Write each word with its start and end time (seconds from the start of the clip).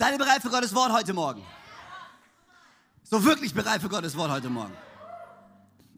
Seid 0.00 0.12
ihr 0.12 0.18
bereit 0.18 0.40
für 0.40 0.48
Gottes 0.48 0.74
Wort 0.74 0.90
heute 0.92 1.12
Morgen? 1.12 1.44
So 3.02 3.22
wirklich 3.22 3.52
bereit 3.52 3.82
für 3.82 3.88
Gottes 3.90 4.16
Wort 4.16 4.30
heute 4.30 4.48
Morgen? 4.48 4.72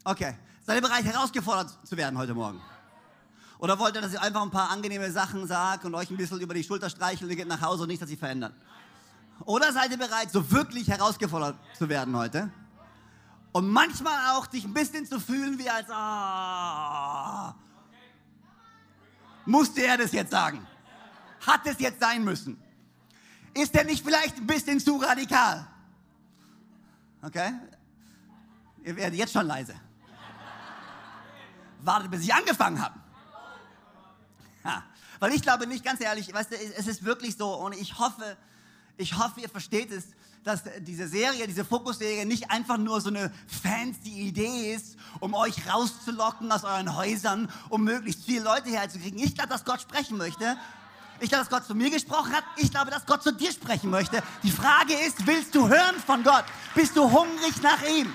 Okay. 0.03 0.35
Seid 0.67 0.75
ihr 0.75 0.81
bereit, 0.81 1.05
herausgefordert 1.05 1.69
zu 1.85 1.95
werden 1.95 2.17
heute 2.17 2.33
Morgen? 2.33 2.61
Oder 3.59 3.79
wollt 3.79 3.95
ihr, 3.95 4.01
dass 4.01 4.11
ich 4.11 4.19
einfach 4.19 4.41
ein 4.41 4.51
paar 4.51 4.71
angenehme 4.71 5.09
Sachen 5.09 5.47
sage 5.47 5.87
und 5.87 5.95
euch 5.95 6.09
ein 6.09 6.17
bisschen 6.17 6.41
über 6.41 6.53
die 6.53 6.65
Schulter 6.65 6.89
streichel 6.89 7.23
und 7.23 7.29
ihr 7.29 7.37
geht 7.37 7.47
nach 7.47 7.61
Hause 7.61 7.83
und 7.83 7.87
nicht, 7.87 8.01
dass 8.01 8.09
sie 8.09 8.17
verändern? 8.17 8.53
Oder 9.45 9.71
seid 9.71 9.89
ihr 9.91 9.97
bereit, 9.97 10.29
so 10.29 10.51
wirklich 10.51 10.89
herausgefordert 10.89 11.55
zu 11.77 11.87
werden 11.87 12.13
heute? 12.17 12.51
Und 13.53 13.69
manchmal 13.69 14.35
auch 14.35 14.47
dich 14.47 14.65
ein 14.65 14.73
bisschen 14.73 15.05
zu 15.05 15.17
fühlen 15.17 15.57
wie 15.57 15.69
als, 15.69 15.89
ah, 15.89 17.55
musste 19.45 19.81
er 19.81 19.97
das 19.97 20.11
jetzt 20.11 20.31
sagen? 20.31 20.67
Hat 21.47 21.61
es 21.65 21.79
jetzt 21.79 22.01
sein 22.01 22.25
müssen? 22.25 22.62
Ist 23.53 23.75
er 23.75 23.83
nicht 23.83 24.03
vielleicht 24.03 24.37
ein 24.37 24.47
bisschen 24.47 24.79
zu 24.79 24.97
radikal? 24.97 25.67
Okay? 27.21 27.53
Ihr 28.83 28.95
werdet 28.95 29.17
jetzt 29.17 29.33
schon 29.33 29.45
leise. 29.45 29.75
Wartet, 31.81 32.11
bis 32.11 32.21
ich 32.21 32.33
angefangen 32.33 32.81
habe. 32.81 32.99
Ja, 34.63 34.83
weil 35.19 35.33
ich 35.33 35.41
glaube 35.41 35.67
nicht, 35.67 35.83
ganz 35.83 36.01
ehrlich, 36.01 36.33
weißt 36.33 36.51
du, 36.51 36.55
es 36.55 36.87
ist 36.87 37.03
wirklich 37.03 37.35
so 37.37 37.53
und 37.53 37.73
ich 37.73 37.99
hoffe, 37.99 38.37
ich 38.97 39.17
hoffe, 39.17 39.41
ihr 39.41 39.49
versteht 39.49 39.91
es, 39.91 40.05
dass 40.43 40.63
diese 40.79 41.07
Serie, 41.07 41.47
diese 41.47 41.65
Fokusserie 41.65 42.25
nicht 42.25 42.51
einfach 42.51 42.77
nur 42.77 42.99
so 43.01 43.09
eine 43.09 43.31
fancy 43.47 44.27
Idee 44.27 44.73
ist, 44.73 44.97
um 45.19 45.33
euch 45.33 45.67
rauszulocken 45.71 46.51
aus 46.51 46.63
euren 46.63 46.95
Häusern, 46.95 47.49
um 47.69 47.83
möglichst 47.83 48.25
viele 48.25 48.43
Leute 48.43 48.69
herzukriegen. 48.69 49.19
Ich 49.19 49.35
glaube, 49.35 49.49
dass 49.49 49.65
Gott 49.65 49.81
sprechen 49.81 50.17
möchte. 50.17 50.57
Ich 51.23 51.29
glaube, 51.29 51.45
dass 51.45 51.49
Gott 51.49 51.65
zu 51.65 51.73
mir 51.73 51.89
gesprochen 51.89 52.33
hat. 52.33 52.43
Ich 52.57 52.69
glaube, 52.69 52.91
dass 52.91 53.05
Gott 53.05 53.23
zu 53.23 53.31
dir 53.31 53.49
sprechen 53.49 53.89
möchte. 53.89 54.21
Die 54.43 54.51
Frage 54.51 54.93
ist, 54.93 55.25
willst 55.25 55.55
du 55.55 55.69
hören 55.69 55.97
von 56.05 56.21
Gott? 56.21 56.43
Bist 56.75 56.97
du 56.97 57.09
hungrig 57.09 57.61
nach 57.61 57.81
ihm? 57.83 58.13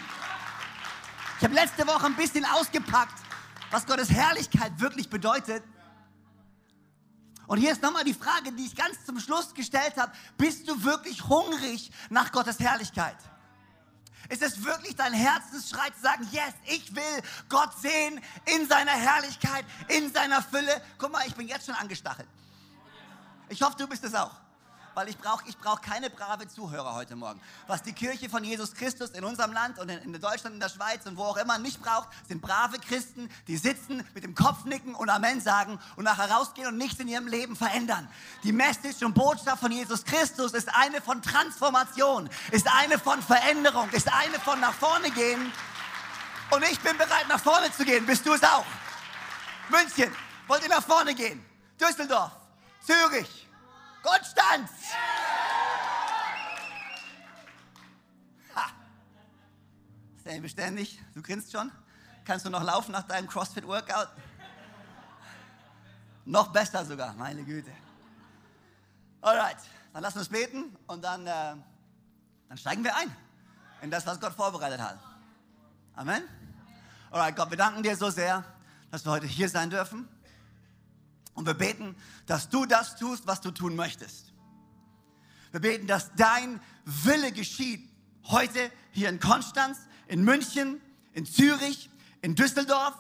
Ich 1.39 1.45
habe 1.45 1.55
letzte 1.55 1.87
Woche 1.87 2.05
ein 2.05 2.17
bisschen 2.17 2.45
ausgepackt, 2.45 3.19
was 3.71 3.87
Gottes 3.87 4.11
Herrlichkeit 4.11 4.79
wirklich 4.79 5.09
bedeutet. 5.09 5.65
Und 7.47 7.57
hier 7.57 7.73
ist 7.73 7.81
nochmal 7.81 8.05
die 8.05 8.13
Frage, 8.13 8.53
die 8.53 8.67
ich 8.67 8.77
ganz 8.77 9.03
zum 9.07 9.19
Schluss 9.19 9.55
gestellt 9.55 9.95
habe. 9.97 10.13
Bist 10.37 10.69
du 10.69 10.85
wirklich 10.85 11.27
hungrig 11.27 11.91
nach 12.11 12.31
Gottes 12.31 12.61
Herrlichkeit? 12.61 13.17
Ist 14.29 14.43
es 14.43 14.63
wirklich 14.63 14.95
dein 14.97 15.15
Herzensschrei 15.15 15.89
zu 15.97 16.03
sagen, 16.03 16.29
yes, 16.31 16.53
ich 16.67 16.95
will 16.95 17.23
Gott 17.49 17.71
sehen 17.81 18.21
in 18.55 18.69
seiner 18.69 18.93
Herrlichkeit, 18.93 19.65
in 19.89 20.13
seiner 20.13 20.43
Fülle? 20.43 20.83
Guck 20.99 21.11
mal, 21.11 21.27
ich 21.27 21.35
bin 21.35 21.49
jetzt 21.49 21.65
schon 21.65 21.75
angestachelt. 21.75 22.29
Ich 23.49 23.63
hoffe, 23.63 23.77
du 23.79 23.87
bist 23.87 24.05
es 24.05 24.15
auch 24.15 24.33
weil 24.99 25.09
ich 25.09 25.17
brauche 25.17 25.45
ich 25.47 25.57
brauch 25.57 25.81
keine 25.81 26.11
brave 26.11 26.49
Zuhörer 26.49 26.93
heute 26.97 27.15
Morgen. 27.15 27.41
Was 27.69 27.85
die 27.85 27.93
Kirche 27.93 28.29
von 28.29 28.43
Jesus 28.43 28.75
Christus 28.75 29.11
in 29.11 29.23
unserem 29.23 29.53
Land 29.53 29.79
und 29.79 29.89
in, 29.89 30.13
Deutschland, 30.21 30.55
in 30.55 30.61
der 30.61 30.71
Schweiz 30.71 31.07
und 31.07 31.17
wo 31.17 31.23
auch 31.23 31.37
immer 31.37 31.57
nicht 31.57 31.81
braucht, 31.81 32.09
sind 32.27 32.43
brave 32.43 32.81
Christen, 32.81 33.31
die 33.47 33.57
sitzen, 33.57 34.03
mit 34.13 34.25
dem 34.25 34.35
Kopf 34.35 34.65
nicken 34.65 34.97
und 34.97 35.09
Amen 35.09 35.41
sagen 35.41 35.79
und 35.95 36.03
nachher 36.03 36.29
rausgehen 36.33 36.67
und 36.67 36.79
nichts 36.79 36.99
in 36.99 37.07
ihrem 37.07 37.29
Leben 37.29 37.55
verändern. 37.55 38.09
Die 38.43 38.51
Message 38.51 39.01
und 39.05 39.15
Botschaft 39.15 39.61
von 39.61 39.71
Jesus 39.71 40.03
Christus 40.03 40.51
ist 40.53 40.69
eine 40.75 41.01
von 41.01 41.23
Transformation, 41.23 42.29
ist 42.51 42.67
eine 42.75 42.99
von 42.99 43.23
Veränderung, 43.23 43.89
ist 43.91 44.13
eine 44.13 44.41
von 44.41 44.59
nach 44.59 44.75
vorne 44.75 45.13
gehen. 45.13 45.53
Und 46.51 46.65
ich 46.65 46.81
bin 46.81 46.99
bereit, 46.99 47.29
nach 47.29 47.39
vorne 47.39 47.71
zu 47.71 47.85
gehen. 47.85 48.05
Bist 48.05 48.27
du 48.27 48.33
es 48.33 48.43
auch? 48.43 48.67
München, 49.69 50.13
wollt 50.49 50.65
ihr 50.65 50.71
nach 50.71 50.83
vorne 50.83 51.15
gehen? 51.15 51.45
Düsseldorf, 51.81 52.33
Zürich, 52.89 53.47
Konstanz! 54.03 54.71
Ha. 58.57 58.71
Sehr 60.25 60.41
beständig. 60.41 60.99
Du 61.15 61.21
grinst 61.21 61.53
schon. 61.53 61.71
Kannst 62.25 62.47
du 62.47 62.51
noch 62.51 62.63
laufen 62.63 62.93
nach 62.93 63.03
deinem 63.03 63.29
CrossFit-Workout? 63.29 64.09
Noch 66.25 66.49
besser 66.51 66.83
sogar, 66.87 67.13
meine 67.13 67.45
Güte. 67.45 67.71
Alright, 69.21 69.59
dann 69.93 70.03
lass 70.03 70.17
uns 70.17 70.31
beten 70.31 70.75
und 70.87 71.05
dann, 71.05 71.27
äh, 71.27 71.57
dann 72.49 72.57
steigen 72.57 72.83
wir 72.85 72.97
ein 72.97 73.15
in 73.83 73.91
das, 73.91 74.07
was 74.07 74.19
Gott 74.19 74.33
vorbereitet 74.33 74.81
hat. 74.81 74.99
Amen. 75.95 76.23
Alright, 77.11 77.37
Gott, 77.37 77.51
wir 77.51 77.59
danken 77.59 77.83
dir 77.83 77.95
so 77.99 78.09
sehr, 78.09 78.43
dass 78.91 79.05
wir 79.05 79.13
heute 79.13 79.27
hier 79.27 79.51
sein 79.51 79.69
dürfen. 79.69 80.09
Und 81.39 81.47
wir 81.47 81.55
beten, 81.55 81.95
dass 82.27 82.49
du 82.49 82.67
das 82.67 82.97
tust, 82.97 83.29
was 83.29 83.41
du 83.41 83.53
tun 83.53 83.77
möchtest. 83.77 84.33
Wir 85.53 85.61
beten, 85.61 85.87
dass 85.87 86.11
dein 86.17 86.61
Wille 86.85 87.31
geschieht. 87.31 87.89
Heute 88.25 88.73
hier 88.91 89.09
in 89.09 89.21
Konstanz, 89.21 89.79
in 90.09 90.25
München, 90.25 90.81
in 91.13 91.27
Zürich, 91.27 91.91
in 92.23 92.35
Düsseldorf. 92.35 92.97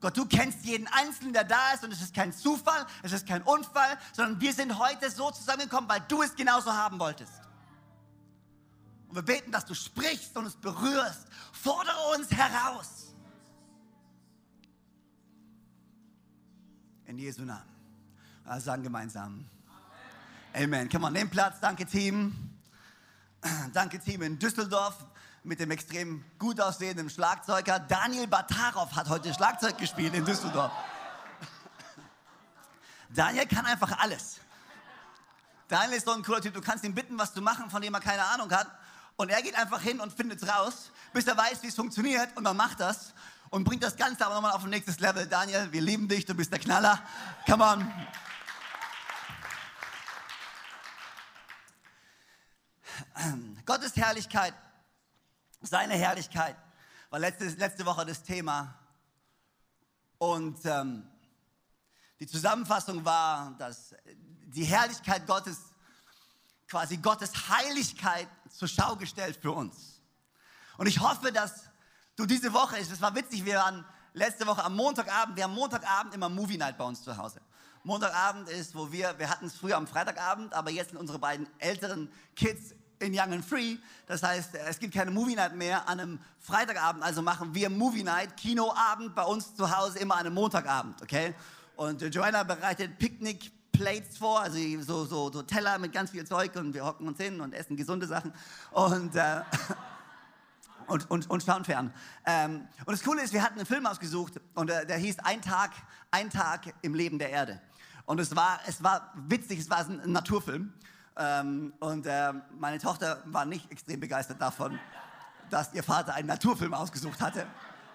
Gott, 0.00 0.16
du 0.16 0.26
kennst 0.26 0.64
jeden 0.64 0.88
Einzelnen, 0.88 1.32
der 1.32 1.44
da 1.44 1.74
ist 1.74 1.84
und 1.84 1.92
es 1.92 2.02
ist 2.02 2.12
kein 2.12 2.32
Zufall, 2.32 2.84
es 3.04 3.12
ist 3.12 3.24
kein 3.24 3.42
Unfall, 3.42 3.96
sondern 4.12 4.40
wir 4.40 4.52
sind 4.52 4.76
heute 4.76 5.08
so 5.08 5.30
zusammengekommen, 5.30 5.88
weil 5.88 6.02
du 6.08 6.22
es 6.22 6.34
genauso 6.34 6.72
haben 6.72 6.98
wolltest. 6.98 7.34
Und 9.06 9.14
wir 9.14 9.22
beten, 9.22 9.52
dass 9.52 9.64
du 9.64 9.74
sprichst 9.74 10.36
und 10.36 10.46
es 10.46 10.56
berührst. 10.56 11.28
Fordere 11.52 12.16
uns 12.16 12.32
heraus. 12.32 13.05
In 17.06 17.18
Jesu 17.18 17.42
Namen. 17.42 17.62
Also 18.44 18.66
sagen 18.66 18.82
gemeinsam. 18.82 19.48
Amen. 20.52 20.88
Come 20.88 21.06
on, 21.06 21.12
nehmt 21.12 21.30
Platz. 21.30 21.60
Danke, 21.60 21.86
Team. 21.86 22.34
Danke, 23.72 24.00
Team 24.00 24.22
in 24.22 24.38
Düsseldorf 24.38 24.96
mit 25.44 25.60
dem 25.60 25.70
extrem 25.70 26.24
gut 26.36 26.60
aussehenden 26.60 27.08
Schlagzeuger. 27.08 27.78
Daniel 27.78 28.26
Batarov 28.26 28.96
hat 28.96 29.08
heute 29.08 29.32
Schlagzeug 29.32 29.78
gespielt 29.78 30.14
in 30.14 30.24
Düsseldorf. 30.24 30.72
Daniel 33.10 33.46
kann 33.46 33.66
einfach 33.66 33.98
alles. 34.00 34.40
Daniel 35.68 35.98
ist 35.98 36.06
so 36.06 36.12
ein 36.12 36.24
cooler 36.24 36.40
Typ. 36.40 36.54
Du 36.54 36.60
kannst 36.60 36.82
ihn 36.82 36.94
bitten, 36.94 37.16
was 37.16 37.32
zu 37.32 37.40
machen, 37.40 37.70
von 37.70 37.80
dem 37.80 37.94
er 37.94 38.00
keine 38.00 38.24
Ahnung 38.24 38.50
hat. 38.50 38.68
Und 39.14 39.30
er 39.30 39.42
geht 39.42 39.54
einfach 39.54 39.80
hin 39.80 40.00
und 40.00 40.12
findet 40.12 40.42
es 40.42 40.48
raus, 40.48 40.90
bis 41.12 41.26
er 41.28 41.36
weiß, 41.36 41.62
wie 41.62 41.68
es 41.68 41.76
funktioniert. 41.76 42.36
Und 42.36 42.42
dann 42.42 42.56
macht 42.56 42.80
das 42.80 43.14
und 43.50 43.64
bringt 43.64 43.82
das 43.82 43.96
Ganze 43.96 44.24
aber 44.24 44.34
nochmal 44.34 44.52
auf 44.52 44.64
ein 44.64 44.70
nächstes 44.70 45.00
Level. 45.00 45.26
Daniel, 45.26 45.72
wir 45.72 45.80
lieben 45.80 46.08
dich, 46.08 46.24
du 46.24 46.34
bist 46.34 46.52
der 46.52 46.58
Knaller. 46.58 47.02
Come 47.46 47.64
on. 47.64 47.92
Gottes 53.64 53.96
Herrlichkeit, 53.96 54.54
seine 55.60 55.94
Herrlichkeit 55.94 56.56
war 57.10 57.18
letzte, 57.18 57.46
letzte 57.48 57.86
Woche 57.86 58.04
das 58.04 58.22
Thema. 58.22 58.78
Und 60.18 60.64
ähm, 60.64 61.08
die 62.20 62.26
Zusammenfassung 62.26 63.04
war, 63.04 63.54
dass 63.58 63.94
die 64.04 64.64
Herrlichkeit 64.64 65.26
Gottes, 65.26 65.58
quasi 66.68 66.96
Gottes 66.96 67.48
Heiligkeit 67.48 68.28
zur 68.50 68.68
Schau 68.68 68.96
gestellt 68.96 69.38
für 69.40 69.52
uns. 69.52 70.00
Und 70.78 70.86
ich 70.86 71.00
hoffe, 71.00 71.32
dass 71.32 71.65
Du, 72.16 72.24
diese 72.24 72.50
Woche, 72.54 72.78
es 72.78 72.98
war 73.02 73.14
witzig, 73.14 73.44
wir 73.44 73.56
waren 73.56 73.84
letzte 74.14 74.46
Woche 74.46 74.64
am 74.64 74.74
Montagabend, 74.74 75.36
wir 75.36 75.44
haben 75.44 75.54
Montagabend 75.54 76.14
immer 76.14 76.30
Movie 76.30 76.56
Night 76.56 76.78
bei 76.78 76.84
uns 76.84 77.02
zu 77.02 77.14
Hause. 77.14 77.42
Montagabend 77.84 78.48
ist, 78.48 78.74
wo 78.74 78.90
wir, 78.90 79.18
wir 79.18 79.28
hatten 79.28 79.44
es 79.44 79.54
früher 79.54 79.76
am 79.76 79.86
Freitagabend, 79.86 80.54
aber 80.54 80.70
jetzt 80.70 80.90
sind 80.90 80.98
unsere 80.98 81.18
beiden 81.18 81.46
älteren 81.58 82.10
Kids 82.34 82.74
in 83.00 83.12
Young 83.12 83.34
and 83.34 83.44
Free. 83.44 83.76
Das 84.06 84.22
heißt, 84.22 84.54
es 84.54 84.78
gibt 84.78 84.94
keine 84.94 85.10
Movie 85.10 85.34
Night 85.34 85.54
mehr 85.56 85.86
an 85.86 86.00
einem 86.00 86.18
Freitagabend, 86.40 87.04
also 87.04 87.20
machen 87.20 87.54
wir 87.54 87.68
Movie 87.68 88.02
Night, 88.02 88.34
Kinoabend 88.38 89.14
bei 89.14 89.24
uns 89.24 89.54
zu 89.54 89.76
Hause 89.76 89.98
immer 89.98 90.14
an 90.14 90.20
einem 90.20 90.34
Montagabend, 90.34 91.02
okay? 91.02 91.34
Und 91.76 92.00
Joanna 92.00 92.44
bereitet 92.44 92.98
Picknick 92.98 93.52
Plates 93.72 94.16
vor, 94.16 94.40
also 94.40 94.56
so, 94.80 95.04
so, 95.04 95.30
so 95.30 95.42
Teller 95.42 95.76
mit 95.76 95.92
ganz 95.92 96.12
viel 96.12 96.26
Zeug 96.26 96.56
und 96.56 96.72
wir 96.72 96.86
hocken 96.86 97.06
uns 97.06 97.18
hin 97.18 97.42
und 97.42 97.52
essen 97.52 97.76
gesunde 97.76 98.06
Sachen. 98.06 98.32
Und 98.70 99.14
äh, 99.16 99.42
und, 100.86 101.10
und, 101.10 101.28
und 101.30 101.42
schauen 101.42 101.64
fern. 101.64 101.92
Ähm, 102.24 102.68
und 102.84 102.92
das 102.92 103.02
Coole 103.02 103.22
ist, 103.22 103.32
wir 103.32 103.42
hatten 103.42 103.58
einen 103.58 103.66
Film 103.66 103.86
ausgesucht 103.86 104.40
und 104.54 104.70
äh, 104.70 104.86
der 104.86 104.96
hieß 104.96 105.18
Ein 105.20 105.42
Tag, 105.42 105.70
ein 106.10 106.30
Tag 106.30 106.74
im 106.82 106.94
Leben 106.94 107.18
der 107.18 107.30
Erde. 107.30 107.60
Und 108.04 108.20
es 108.20 108.34
war, 108.34 108.60
es 108.66 108.82
war 108.82 109.12
witzig, 109.14 109.60
es 109.60 109.70
war 109.70 109.78
ein 109.78 110.12
Naturfilm. 110.12 110.72
Ähm, 111.16 111.72
und 111.80 112.06
äh, 112.06 112.32
meine 112.58 112.78
Tochter 112.78 113.22
war 113.26 113.44
nicht 113.44 113.70
extrem 113.70 114.00
begeistert 114.00 114.40
davon, 114.40 114.78
dass 115.50 115.72
ihr 115.74 115.82
Vater 115.82 116.14
einen 116.14 116.28
Naturfilm 116.28 116.74
ausgesucht 116.74 117.20
hatte. 117.20 117.46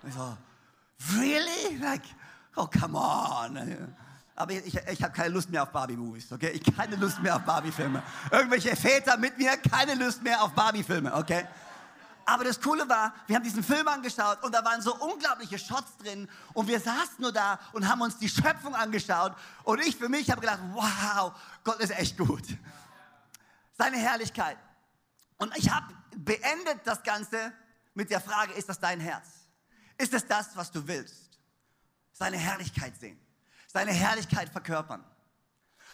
Und 0.02 0.10
ich 0.10 0.16
so, 0.16 0.38
really? 1.18 1.78
Like, 1.80 2.04
oh, 2.56 2.68
come 2.68 2.98
on. 2.98 3.96
Aber 4.36 4.54
ich, 4.54 4.76
ich 4.76 5.04
habe 5.04 5.14
keine 5.14 5.30
Lust 5.30 5.50
mehr 5.50 5.64
auf 5.64 5.70
Barbie-Movies, 5.70 6.32
okay? 6.32 6.50
Ich 6.50 6.76
keine 6.76 6.96
Lust 6.96 7.22
mehr 7.22 7.36
auf 7.36 7.44
Barbie-Filme. 7.44 8.02
Irgendwelche 8.32 8.76
Väter 8.76 9.18
mit 9.18 9.38
mir, 9.38 9.56
keine 9.58 9.94
Lust 9.94 10.24
mehr 10.24 10.42
auf 10.42 10.54
Barbie-Filme, 10.54 11.14
okay? 11.14 11.46
Aber 12.26 12.44
das 12.44 12.62
Coole 12.62 12.88
war, 12.88 13.14
wir 13.28 13.36
haben 13.36 13.44
diesen 13.44 13.64
Film 13.64 13.88
angeschaut 13.88 14.44
und 14.44 14.54
da 14.54 14.64
waren 14.64 14.82
so 14.82 14.96
unglaubliche 14.96 15.58
Shots 15.58 15.98
drin 15.98 16.30
und 16.54 16.68
wir 16.68 16.80
saßen 16.80 17.16
nur 17.20 17.32
da 17.32 17.60
und 17.74 17.88
haben 17.88 18.02
uns 18.02 18.18
die 18.18 18.30
Schöpfung 18.30 18.76
angeschaut 18.76 19.34
und 19.64 19.80
ich 19.80 19.96
für 19.96 20.10
mich 20.10 20.30
habe 20.30 20.42
gedacht, 20.42 20.60
wow, 20.74 21.34
Gott 21.64 21.80
ist 21.80 21.92
echt 21.92 22.18
gut. 22.18 22.44
seine 23.78 23.98
Herrlichkeit. 23.98 24.58
Und 25.38 25.58
ich 25.58 25.72
habe 25.72 25.94
beendet 26.16 26.82
das 26.86 27.02
Ganze 27.04 27.52
mit 27.94 28.10
der 28.12 28.22
Frage, 28.22 28.54
ist 28.54 28.70
das 28.70 28.80
dein 28.80 29.00
Herz? 29.00 29.28
Ist 29.98 30.14
es 30.14 30.26
das, 30.26 30.56
was 30.56 30.72
du 30.72 30.88
willst? 30.88 31.40
Seine 32.14 32.38
Herrlichkeit 32.38 32.96
sehen, 33.00 33.20
seine 33.68 33.92
Herrlichkeit 33.92 34.50
verkörpern. 34.50 35.04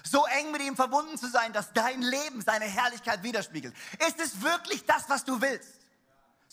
So 0.03 0.25
eng 0.25 0.51
mit 0.51 0.62
ihm 0.62 0.75
verbunden 0.75 1.18
zu 1.18 1.30
sein, 1.30 1.53
dass 1.53 1.73
dein 1.73 2.01
Leben 2.01 2.41
seine 2.41 2.65
Herrlichkeit 2.65 3.23
widerspiegelt. 3.23 3.75
Ist 4.07 4.19
es 4.19 4.41
wirklich 4.41 4.85
das, 4.85 5.09
was 5.09 5.23
du 5.23 5.41
willst? 5.41 5.76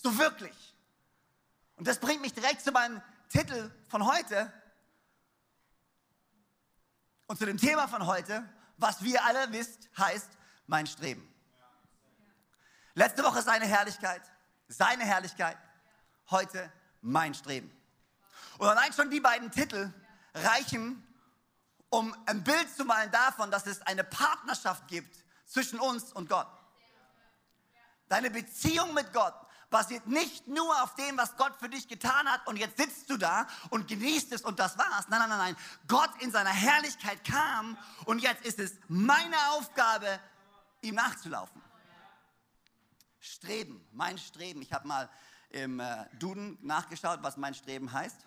So 0.04 0.18
wirklich. 0.18 0.76
Und 1.76 1.88
das 1.88 1.98
bringt 1.98 2.20
mich 2.20 2.34
direkt 2.34 2.60
zu 2.60 2.70
meinem 2.72 3.00
Titel 3.30 3.70
von 3.88 4.06
heute 4.06 4.52
und 7.26 7.38
zu 7.38 7.46
dem 7.46 7.56
Thema 7.56 7.88
von 7.88 8.04
heute, 8.06 8.46
was 8.76 9.02
wir 9.02 9.24
alle 9.24 9.50
wisst, 9.50 9.88
heißt 9.96 10.28
mein 10.66 10.86
Streben. 10.86 11.26
Letzte 12.92 13.24
Woche 13.24 13.40
seine 13.40 13.64
Herrlichkeit, 13.64 14.20
seine 14.68 15.04
Herrlichkeit, 15.04 15.56
heute 16.30 16.70
mein 17.00 17.32
Streben. 17.32 17.74
Und 18.58 18.68
allein 18.68 18.92
schon 18.92 19.10
die 19.10 19.20
beiden 19.20 19.50
Titel 19.50 19.90
reichen, 20.34 21.02
um 21.88 22.14
ein 22.26 22.44
Bild 22.44 22.76
zu 22.76 22.84
malen 22.84 23.10
davon, 23.10 23.50
dass 23.50 23.66
es 23.66 23.80
eine 23.80 24.04
Partnerschaft 24.04 24.86
gibt 24.86 25.16
zwischen 25.46 25.80
uns 25.80 26.12
und 26.12 26.28
Gott. 26.28 26.46
Deine 28.10 28.30
Beziehung 28.30 28.92
mit 28.92 29.10
Gott 29.14 29.34
basiert 29.70 30.06
nicht 30.06 30.46
nur 30.46 30.82
auf 30.82 30.94
dem, 30.94 31.16
was 31.16 31.36
Gott 31.36 31.54
für 31.56 31.68
dich 31.68 31.88
getan 31.88 32.28
hat 32.28 32.46
und 32.46 32.56
jetzt 32.56 32.76
sitzt 32.76 33.10
du 33.10 33.16
da 33.16 33.46
und 33.70 33.88
genießt 33.88 34.32
es 34.32 34.42
und 34.42 34.58
das 34.58 34.78
war's. 34.78 35.08
Nein, 35.08 35.20
nein, 35.20 35.28
nein, 35.28 35.38
nein. 35.38 35.56
Gott 35.88 36.10
in 36.20 36.30
seiner 36.30 36.50
Herrlichkeit 36.50 37.24
kam 37.24 37.76
und 38.04 38.20
jetzt 38.20 38.44
ist 38.44 38.58
es 38.58 38.74
meine 38.88 39.36
Aufgabe, 39.52 40.20
ihm 40.82 40.94
nachzulaufen. 40.94 41.62
Streben, 43.20 43.86
mein 43.92 44.18
Streben. 44.18 44.60
Ich 44.62 44.72
habe 44.72 44.86
mal 44.86 45.08
im 45.50 45.80
äh, 45.80 46.04
Duden 46.18 46.58
nachgeschaut, 46.60 47.20
was 47.22 47.36
mein 47.36 47.54
Streben 47.54 47.92
heißt. 47.92 48.26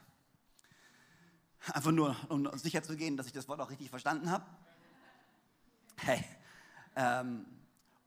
Einfach 1.74 1.92
nur, 1.92 2.16
um 2.30 2.58
sicher 2.58 2.82
zu 2.82 2.96
gehen, 2.96 3.18
dass 3.18 3.28
ich 3.28 3.34
das 3.34 3.48
Wort 3.48 3.60
auch 3.60 3.70
richtig 3.70 3.90
verstanden 3.90 4.32
habe. 4.32 4.46
Hey, 5.98 6.24
ähm, 6.96 7.46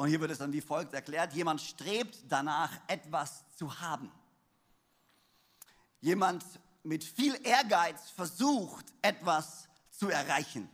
und 0.00 0.08
hier 0.08 0.18
wird 0.18 0.30
es 0.30 0.38
dann 0.38 0.50
wie 0.54 0.62
folgt 0.62 0.94
erklärt, 0.94 1.34
jemand 1.34 1.60
strebt 1.60 2.16
danach, 2.26 2.72
etwas 2.86 3.44
zu 3.54 3.80
haben. 3.80 4.10
Jemand 6.00 6.42
mit 6.82 7.04
viel 7.04 7.38
Ehrgeiz 7.46 8.08
versucht, 8.08 8.86
etwas 9.02 9.68
zu 9.90 10.08
erreichen. 10.08 10.70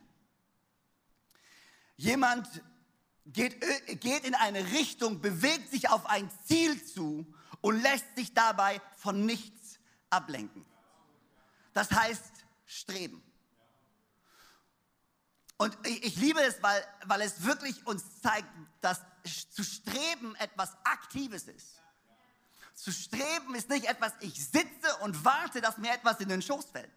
Jemand 1.96 2.46
geht, 3.25 3.61
geht 4.00 4.25
in 4.25 4.37
eine 4.37 4.64
Richtung, 4.70 5.20
bewegt 5.20 5.73
sich 5.73 5.90
auf 5.90 6.06
ein 6.06 6.31
Ziel 6.44 6.84
zu 6.84 7.26
und 7.62 7.82
lässt 7.82 8.14
sich 8.14 8.32
dabei 8.32 8.81
von 8.96 9.26
nichts 9.26 9.81
ablenken. 10.08 10.64
Das 11.73 11.90
heißt 11.90 12.32
streben. 12.64 13.20
Und 15.58 15.76
ich, 15.87 16.05
ich 16.05 16.17
liebe 16.17 16.41
es, 16.43 16.62
weil, 16.62 16.87
weil 17.06 17.23
es 17.23 17.44
wirklich 17.44 17.87
uns 17.87 18.20
zeigt, 18.20 18.49
dass 18.81 19.00
zu 19.50 19.64
streben 19.64 20.35
etwas 20.37 20.76
Aktives 20.85 21.44
ist. 21.44 21.82
Zu 22.75 22.93
streben 22.93 23.55
ist 23.55 23.70
nicht 23.70 23.87
etwas, 23.87 24.12
ich 24.20 24.35
sitze 24.35 24.94
und 25.00 25.25
warte, 25.25 25.62
dass 25.62 25.79
mir 25.79 25.93
etwas 25.93 26.20
in 26.20 26.29
den 26.29 26.43
Schoß 26.43 26.67
fällt. 26.67 26.91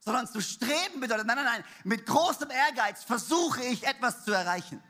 Sondern 0.00 0.26
zu 0.26 0.40
streben 0.40 1.00
bedeutet, 1.00 1.26
nein, 1.26 1.36
nein, 1.36 1.46
nein, 1.46 1.64
mit 1.84 2.06
großem 2.06 2.50
Ehrgeiz 2.50 3.02
versuche 3.04 3.62
ich 3.64 3.86
etwas 3.86 4.24
zu 4.24 4.32
erreichen. 4.32 4.82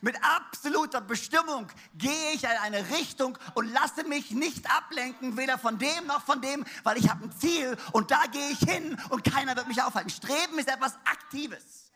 Mit 0.00 0.16
absoluter 0.24 1.00
Bestimmung 1.00 1.68
gehe 1.94 2.32
ich 2.32 2.44
in 2.44 2.50
eine 2.50 2.88
Richtung 2.90 3.38
und 3.54 3.70
lasse 3.72 4.04
mich 4.04 4.30
nicht 4.30 4.68
ablenken, 4.70 5.36
weder 5.36 5.58
von 5.58 5.78
dem 5.78 6.06
noch 6.06 6.24
von 6.24 6.40
dem, 6.40 6.64
weil 6.82 6.96
ich 6.96 7.10
habe 7.10 7.24
ein 7.24 7.32
Ziel 7.32 7.76
und 7.92 8.10
da 8.10 8.24
gehe 8.26 8.50
ich 8.50 8.58
hin 8.58 8.98
und 9.10 9.22
keiner 9.24 9.54
wird 9.54 9.68
mich 9.68 9.82
aufhalten. 9.82 10.10
Streben 10.10 10.58
ist 10.58 10.68
etwas 10.68 10.94
Aktives. 11.04 11.92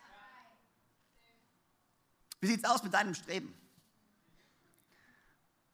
Wie 2.41 2.49
sieht 2.49 2.65
es 2.65 2.71
aus 2.71 2.83
mit 2.83 2.93
deinem 2.93 3.15
Streben? 3.15 3.55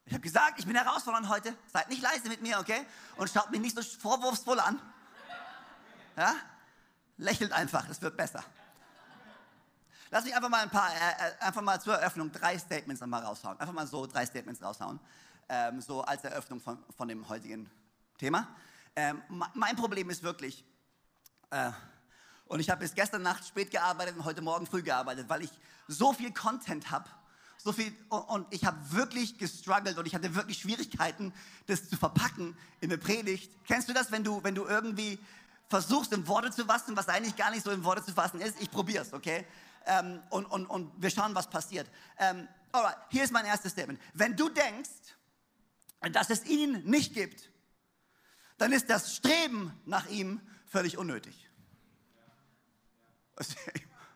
Ich 0.05 0.13
habe 0.13 0.21
gesagt, 0.21 0.59
ich 0.59 0.65
bin 0.65 0.75
herausfordernd 0.75 1.29
heute. 1.29 1.55
Seid 1.71 1.89
nicht 1.89 2.01
leise 2.01 2.27
mit 2.29 2.41
mir, 2.41 2.59
okay? 2.59 2.85
Und 3.15 3.29
schaut 3.29 3.51
mich 3.51 3.61
nicht 3.61 3.75
so 3.75 3.81
vorwurfsvoll 3.81 4.59
an. 4.59 4.81
Ja? 6.17 6.35
Lächelt 7.17 7.51
einfach, 7.51 7.87
es 7.89 8.01
wird 8.01 8.17
besser. 8.17 8.43
Lass 10.13 10.25
mich 10.25 10.35
einfach 10.35 10.49
mal 10.49 10.61
ein 10.61 10.69
paar, 10.69 10.91
äh, 10.93 10.95
äh, 10.95 11.43
einfach 11.43 11.63
mal 11.63 11.81
zur 11.81 11.95
Eröffnung 11.95 12.31
drei 12.31 12.55
Statements 12.59 13.01
nochmal 13.01 13.23
raushauen. 13.23 13.59
Einfach 13.59 13.73
mal 13.73 13.87
so 13.87 14.05
drei 14.05 14.27
Statements 14.27 14.61
raushauen. 14.61 14.99
Ähm, 15.49 15.81
so 15.81 16.03
als 16.03 16.23
Eröffnung 16.23 16.61
von, 16.61 16.77
von 16.95 17.07
dem 17.07 17.27
heutigen 17.29 17.67
Thema. 18.19 18.47
Ähm, 18.95 19.23
mein 19.55 19.75
Problem 19.75 20.11
ist 20.11 20.21
wirklich, 20.21 20.63
äh, 21.49 21.71
und 22.45 22.59
ich 22.59 22.69
habe 22.69 22.81
bis 22.81 22.93
gestern 22.93 23.23
Nacht 23.23 23.43
spät 23.47 23.71
gearbeitet 23.71 24.15
und 24.15 24.23
heute 24.23 24.43
Morgen 24.43 24.67
früh 24.67 24.83
gearbeitet, 24.83 25.29
weil 25.29 25.41
ich 25.41 25.51
so 25.87 26.13
viel 26.13 26.31
Content 26.31 26.91
habe. 26.91 27.09
So 27.57 27.71
viel, 27.71 27.91
und 28.09 28.45
ich 28.51 28.65
habe 28.65 28.77
wirklich 28.91 29.39
gestruggelt 29.39 29.97
und 29.97 30.05
ich 30.05 30.13
hatte 30.13 30.35
wirklich 30.35 30.59
Schwierigkeiten, 30.59 31.33
das 31.65 31.89
zu 31.89 31.97
verpacken 31.97 32.55
in 32.81 32.91
eine 32.91 32.99
Predigt. 32.99 33.51
Kennst 33.65 33.89
du 33.89 33.93
das, 33.93 34.11
wenn 34.11 34.23
du, 34.23 34.43
wenn 34.43 34.53
du 34.53 34.67
irgendwie 34.67 35.17
versuchst, 35.69 36.13
in 36.13 36.27
Worte 36.27 36.51
zu 36.51 36.65
fassen, 36.65 36.95
was 36.95 37.09
eigentlich 37.09 37.35
gar 37.35 37.49
nicht 37.49 37.63
so 37.63 37.71
in 37.71 37.83
Worte 37.83 38.05
zu 38.05 38.13
fassen 38.13 38.39
ist? 38.41 38.61
Ich 38.61 38.69
probiere 38.69 39.01
es, 39.01 39.11
okay? 39.11 39.43
Ähm, 39.85 40.23
und, 40.29 40.45
und, 40.45 40.65
und 40.67 40.91
wir 41.01 41.09
schauen, 41.09 41.35
was 41.35 41.49
passiert. 41.49 41.89
Ähm, 42.17 42.47
alright, 42.71 42.97
hier 43.09 43.23
ist 43.23 43.31
mein 43.31 43.45
erstes 43.45 43.73
Statement. 43.73 43.99
Wenn 44.13 44.35
du 44.35 44.49
denkst, 44.49 44.89
dass 46.11 46.29
es 46.29 46.45
ihn 46.45 46.83
nicht 46.83 47.13
gibt, 47.13 47.49
dann 48.57 48.71
ist 48.71 48.89
das 48.89 49.15
Streben 49.15 49.77
nach 49.85 50.07
ihm 50.07 50.41
völlig 50.65 50.97
unnötig. 50.97 51.49
Das 53.35 53.55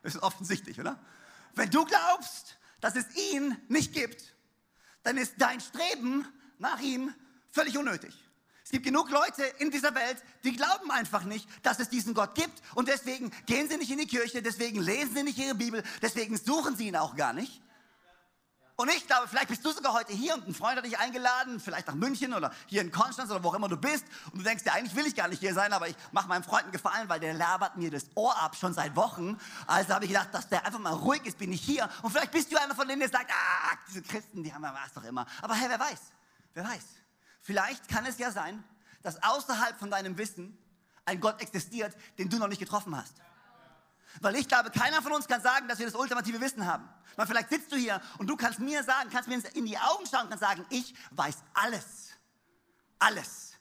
ist 0.03 0.23
offensichtlich, 0.23 0.79
oder? 0.79 0.99
Wenn 1.53 1.69
du 1.69 1.83
glaubst, 1.85 2.57
dass 2.79 2.95
es 2.95 3.15
ihn 3.33 3.57
nicht 3.67 3.93
gibt, 3.93 4.35
dann 5.03 5.17
ist 5.17 5.33
dein 5.37 5.59
Streben 5.59 6.27
nach 6.59 6.79
ihm 6.79 7.13
völlig 7.51 7.77
unnötig. 7.77 8.26
Es 8.67 8.71
gibt 8.71 8.83
genug 8.83 9.09
Leute 9.09 9.43
in 9.59 9.71
dieser 9.71 9.95
Welt, 9.95 10.21
die 10.43 10.53
glauben 10.53 10.91
einfach 10.91 11.23
nicht, 11.23 11.47
dass 11.63 11.79
es 11.79 11.87
diesen 11.87 12.13
Gott 12.13 12.35
gibt 12.35 12.61
und 12.75 12.89
deswegen 12.89 13.31
gehen 13.45 13.69
sie 13.69 13.77
nicht 13.77 13.89
in 13.89 13.97
die 13.97 14.07
Kirche, 14.07 14.41
deswegen 14.41 14.81
lesen 14.81 15.15
sie 15.15 15.23
nicht 15.23 15.37
ihre 15.37 15.55
Bibel, 15.55 15.81
deswegen 16.01 16.35
suchen 16.35 16.75
sie 16.75 16.89
ihn 16.89 16.97
auch 16.97 17.15
gar 17.15 17.31
nicht. 17.31 17.61
Und 18.75 18.89
ich 18.89 19.07
glaube, 19.07 19.29
vielleicht 19.29 19.47
bist 19.47 19.63
du 19.63 19.71
sogar 19.71 19.93
heute 19.93 20.11
hier 20.11 20.33
und 20.33 20.49
ein 20.49 20.53
Freund 20.53 20.75
hat 20.75 20.83
dich 20.83 20.99
eingeladen, 20.99 21.61
vielleicht 21.61 21.87
nach 21.87 21.95
München 21.95 22.33
oder 22.33 22.51
hier 22.65 22.81
in 22.81 22.91
Konstanz 22.91 23.31
oder 23.31 23.41
wo 23.41 23.47
auch 23.47 23.53
immer 23.53 23.69
du 23.69 23.77
bist. 23.77 24.03
Und 24.33 24.39
du 24.39 24.43
denkst 24.43 24.65
dir, 24.65 24.73
eigentlich 24.73 24.97
will 24.97 25.07
ich 25.07 25.15
gar 25.15 25.29
nicht 25.29 25.39
hier 25.39 25.53
sein, 25.53 25.71
aber 25.71 25.87
ich 25.87 25.95
mache 26.11 26.27
meinem 26.27 26.43
Freund 26.43 26.63
einen 26.63 26.73
Gefallen, 26.73 27.07
weil 27.07 27.21
der 27.21 27.35
labert 27.35 27.77
mir 27.77 27.89
das 27.89 28.07
Ohr 28.15 28.37
ab, 28.37 28.57
schon 28.57 28.73
seit 28.73 28.97
Wochen. 28.97 29.39
Also 29.65 29.93
habe 29.93 30.03
ich 30.03 30.11
gedacht, 30.11 30.33
dass 30.33 30.49
der 30.49 30.65
einfach 30.65 30.79
mal 30.79 30.91
ruhig 30.91 31.25
ist, 31.25 31.37
bin 31.37 31.53
ich 31.53 31.61
hier. 31.61 31.89
Und 32.01 32.11
vielleicht 32.11 32.31
bist 32.31 32.51
du 32.51 32.61
einer 32.61 32.75
von 32.75 32.85
denen, 32.85 32.99
der 32.99 33.09
sagt, 33.09 33.31
ah, 33.31 33.77
diese 33.87 34.01
Christen, 34.01 34.43
die 34.43 34.53
haben 34.53 34.61
ja 34.61 34.73
was 34.73 34.91
doch 34.91 35.05
immer. 35.05 35.25
Aber 35.41 35.55
hey, 35.55 35.69
wer 35.69 35.79
weiß, 35.79 36.01
wer 36.53 36.65
weiß. 36.65 36.83
Vielleicht 37.47 37.87
kann 37.87 38.05
es 38.05 38.17
ja 38.17 38.29
sein, 38.29 38.61
dass 39.03 39.23
außerhalb 39.23 39.79
von 39.79 39.89
deinem 39.89 40.17
Wissen 40.17 40.57
ein 41.05 41.21
Gott 41.21 41.41
existiert, 41.41 41.95
den 42.17 42.29
du 42.29 42.39
noch 42.39 42.49
nicht 42.49 42.59
getroffen 42.59 42.93
hast. 42.93 43.13
Weil 44.19 44.35
ich 44.35 44.49
glaube, 44.49 44.69
keiner 44.69 45.01
von 45.01 45.13
uns 45.13 45.29
kann 45.29 45.41
sagen, 45.41 45.69
dass 45.69 45.79
wir 45.79 45.85
das 45.85 45.95
ultimative 45.95 46.41
Wissen 46.41 46.65
haben. 46.65 46.89
Weil 47.15 47.25
vielleicht 47.25 47.49
sitzt 47.49 47.71
du 47.71 47.77
hier 47.77 48.01
und 48.17 48.27
du 48.27 48.35
kannst 48.35 48.59
mir 48.59 48.83
sagen, 48.83 49.09
kannst 49.09 49.29
mir 49.29 49.41
in 49.53 49.65
die 49.65 49.77
Augen 49.77 50.05
schauen 50.11 50.23
und 50.23 50.29
kannst 50.29 50.43
sagen, 50.43 50.65
ich 50.69 50.93
weiß 51.11 51.37
alles. 51.53 52.09
Alles. 52.99 53.53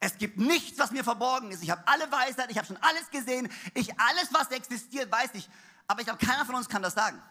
Es 0.00 0.16
gibt 0.16 0.38
nichts, 0.38 0.78
was 0.78 0.92
mir 0.92 1.04
verborgen 1.04 1.50
ist. 1.50 1.62
Ich 1.62 1.68
habe 1.68 1.86
alle 1.86 2.10
Weisheit, 2.10 2.50
ich 2.50 2.56
habe 2.56 2.66
schon 2.66 2.78
alles 2.78 3.10
gesehen. 3.10 3.52
Ich, 3.74 4.00
alles, 4.00 4.32
was 4.32 4.50
existiert, 4.50 5.12
weiß 5.12 5.32
ich. 5.34 5.46
Aber 5.88 6.00
ich 6.00 6.06
glaube, 6.06 6.24
keiner 6.24 6.46
von 6.46 6.54
uns 6.54 6.70
kann 6.70 6.80
das 6.80 6.94
sagen. 6.94 7.22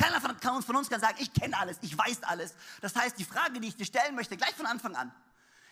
Keiner 0.00 0.18
von, 0.18 0.62
von 0.62 0.76
uns 0.76 0.88
kann 0.88 1.00
sagen, 1.00 1.16
ich 1.18 1.30
kenne 1.32 1.58
alles, 1.58 1.76
ich 1.82 1.96
weiß 1.96 2.22
alles. 2.22 2.54
Das 2.80 2.96
heißt, 2.96 3.18
die 3.18 3.24
Frage, 3.24 3.60
die 3.60 3.68
ich 3.68 3.76
dir 3.76 3.84
stellen 3.84 4.14
möchte, 4.14 4.34
gleich 4.36 4.54
von 4.54 4.64
Anfang 4.64 4.96
an, 4.96 5.12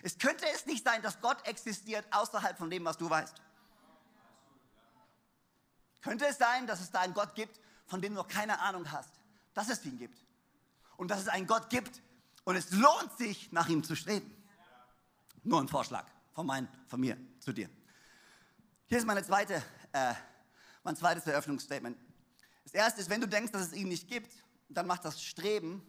es 0.02 0.18
könnte 0.18 0.44
es 0.54 0.66
nicht 0.66 0.84
sein, 0.84 1.00
dass 1.00 1.20
Gott 1.22 1.46
existiert 1.46 2.06
außerhalb 2.10 2.58
von 2.58 2.68
dem, 2.68 2.84
was 2.84 2.98
du 2.98 3.08
weißt. 3.08 3.34
Könnte 6.02 6.26
es 6.26 6.36
sein, 6.36 6.66
dass 6.66 6.80
es 6.80 6.90
da 6.90 7.00
einen 7.00 7.14
Gott 7.14 7.34
gibt, 7.34 7.58
von 7.86 8.02
dem 8.02 8.14
du 8.14 8.20
noch 8.20 8.28
keine 8.28 8.60
Ahnung 8.60 8.92
hast, 8.92 9.10
dass 9.54 9.70
es 9.70 9.82
ihn 9.86 9.98
gibt? 9.98 10.22
Und 10.98 11.10
dass 11.10 11.20
es 11.20 11.28
einen 11.28 11.46
Gott 11.46 11.70
gibt 11.70 12.02
und 12.44 12.54
es 12.54 12.70
lohnt 12.70 13.16
sich, 13.16 13.50
nach 13.50 13.68
ihm 13.68 13.82
zu 13.82 13.96
streben? 13.96 14.30
Nur 15.42 15.60
ein 15.60 15.68
Vorschlag 15.68 16.04
von, 16.34 16.44
mein, 16.44 16.68
von 16.86 17.00
mir 17.00 17.16
zu 17.40 17.52
dir. 17.52 17.70
Hier 18.86 18.98
ist 18.98 19.06
meine 19.06 19.24
zweite, 19.24 19.62
äh, 19.92 20.12
mein 20.82 20.96
zweites 20.96 21.26
Eröffnungsstatement. 21.26 21.96
Das 22.68 22.74
erste 22.74 23.00
ist, 23.00 23.08
wenn 23.08 23.22
du 23.22 23.26
denkst, 23.26 23.52
dass 23.52 23.68
es 23.68 23.72
ihn 23.72 23.88
nicht 23.88 24.08
gibt, 24.08 24.30
dann 24.68 24.86
macht 24.86 25.02
das 25.02 25.22
Streben 25.22 25.82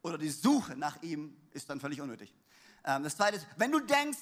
oder 0.00 0.16
die 0.16 0.30
Suche 0.30 0.74
nach 0.74 1.02
ihm 1.02 1.36
ist 1.50 1.68
dann 1.68 1.78
völlig 1.78 2.00
unnötig. 2.00 2.34
Ähm, 2.84 3.02
das 3.02 3.18
zweite 3.18 3.36
ist, 3.36 3.46
wenn 3.58 3.70
du 3.70 3.80
denkst, 3.80 4.16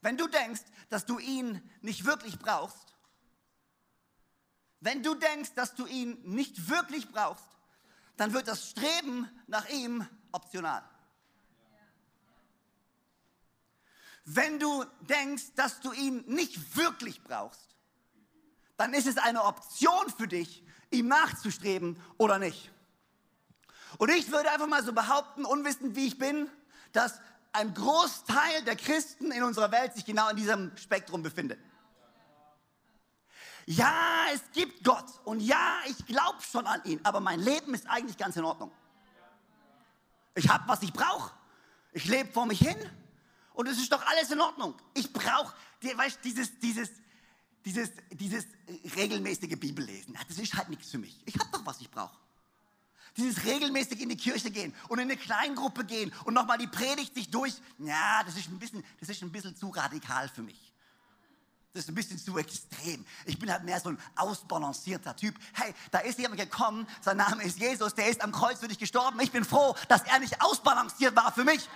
wenn 0.00 0.16
du 0.16 0.28
denkst, 0.28 0.60
dass 0.90 1.06
du 1.06 1.18
ihn 1.18 1.60
nicht 1.80 2.04
wirklich 2.04 2.38
wenn 4.78 5.02
du 5.02 5.16
denkst, 5.16 5.54
dass 5.56 5.74
du 5.74 5.86
ihn 5.86 6.22
nicht 6.22 6.68
wirklich 6.68 7.08
brauchst, 7.08 7.48
dann 8.16 8.32
wird 8.32 8.46
das 8.46 8.70
Streben 8.70 9.28
nach 9.48 9.68
ihm 9.70 10.06
optional. 10.30 10.88
Wenn 14.24 14.60
du 14.60 14.84
denkst, 15.00 15.54
dass 15.56 15.80
du 15.80 15.92
ihn 15.94 16.22
nicht 16.28 16.76
wirklich 16.76 17.24
brauchst, 17.24 17.76
dann 18.76 18.94
ist 18.94 19.08
es 19.08 19.18
eine 19.18 19.42
Option 19.42 20.08
für 20.16 20.28
dich, 20.28 20.64
ihm 20.90 21.08
nachzustreben 21.08 22.00
oder 22.18 22.38
nicht. 22.38 22.70
Und 23.98 24.10
ich 24.10 24.30
würde 24.30 24.50
einfach 24.50 24.66
mal 24.66 24.84
so 24.84 24.92
behaupten, 24.92 25.44
unwissend 25.44 25.96
wie 25.96 26.06
ich 26.06 26.18
bin, 26.18 26.48
dass 26.92 27.20
ein 27.52 27.74
Großteil 27.74 28.62
der 28.64 28.76
Christen 28.76 29.32
in 29.32 29.42
unserer 29.42 29.72
Welt 29.72 29.94
sich 29.94 30.04
genau 30.04 30.28
in 30.28 30.36
diesem 30.36 30.76
Spektrum 30.76 31.22
befindet. 31.22 31.58
Ja, 33.66 33.94
es 34.32 34.42
gibt 34.52 34.84
Gott 34.84 35.06
und 35.24 35.40
ja, 35.40 35.78
ich 35.86 36.06
glaube 36.06 36.40
schon 36.42 36.66
an 36.66 36.82
ihn, 36.84 37.00
aber 37.04 37.20
mein 37.20 37.40
Leben 37.40 37.74
ist 37.74 37.88
eigentlich 37.88 38.16
ganz 38.16 38.36
in 38.36 38.44
Ordnung. 38.44 38.72
Ich 40.34 40.48
habe, 40.48 40.64
was 40.66 40.82
ich 40.82 40.92
brauche. 40.92 41.32
Ich 41.92 42.06
lebe 42.06 42.32
vor 42.32 42.46
mich 42.46 42.60
hin 42.60 42.76
und 43.54 43.68
es 43.68 43.78
ist 43.78 43.92
doch 43.92 44.04
alles 44.06 44.30
in 44.30 44.40
Ordnung. 44.40 44.74
Ich 44.94 45.12
brauche, 45.12 45.54
weißt 45.82 46.20
dieses, 46.24 46.58
dieses, 46.60 46.90
dieses, 47.64 47.90
dieses 48.12 48.46
regelmäßige 48.96 49.58
Bibellesen. 49.58 50.16
Das 50.28 50.38
ist 50.38 50.54
halt 50.54 50.68
nichts 50.68 50.90
für 50.90 50.98
mich. 50.98 51.20
Ich 51.26 51.38
habe 51.38 51.50
doch, 51.52 51.64
was 51.64 51.80
ich 51.80 51.90
brauche. 51.90 52.16
Dieses 53.16 53.44
regelmäßig 53.44 54.00
in 54.00 54.08
die 54.08 54.16
Kirche 54.16 54.50
gehen 54.50 54.74
und 54.88 54.98
in 54.98 55.10
eine 55.10 55.16
Kleingruppe 55.16 55.84
gehen 55.84 56.12
und 56.24 56.34
nochmal 56.34 56.58
die 56.58 56.68
Predigt 56.68 57.14
sich 57.14 57.30
durch. 57.30 57.54
Ja, 57.78 58.22
das 58.24 58.36
ist 58.36 58.48
ein 58.48 58.58
bisschen, 58.58 58.84
das 59.00 59.08
ist 59.08 59.22
ein 59.22 59.32
bisschen 59.32 59.56
zu 59.56 59.68
radikal 59.68 60.28
für 60.28 60.42
mich. 60.42 60.70
Das 61.72 61.84
ist 61.84 61.88
ein 61.88 61.94
bisschen 61.94 62.18
zu 62.18 62.36
extrem. 62.36 63.04
Ich 63.26 63.38
bin 63.38 63.50
halt 63.50 63.62
mehr 63.62 63.78
so 63.78 63.90
ein 63.90 63.98
ausbalancierter 64.16 65.14
Typ. 65.14 65.36
Hey, 65.52 65.72
da 65.92 66.00
ist 66.00 66.18
jemand 66.18 66.40
gekommen, 66.40 66.86
sein 67.00 67.16
Name 67.16 67.44
ist 67.44 67.60
Jesus, 67.60 67.94
der 67.94 68.08
ist 68.08 68.22
am 68.22 68.32
Kreuz 68.32 68.58
für 68.58 68.66
dich 68.66 68.78
gestorben. 68.78 69.20
Ich 69.20 69.30
bin 69.30 69.44
froh, 69.44 69.76
dass 69.88 70.02
er 70.02 70.18
nicht 70.18 70.42
ausbalanciert 70.42 71.14
war 71.14 71.32
für 71.32 71.44
mich. 71.44 71.68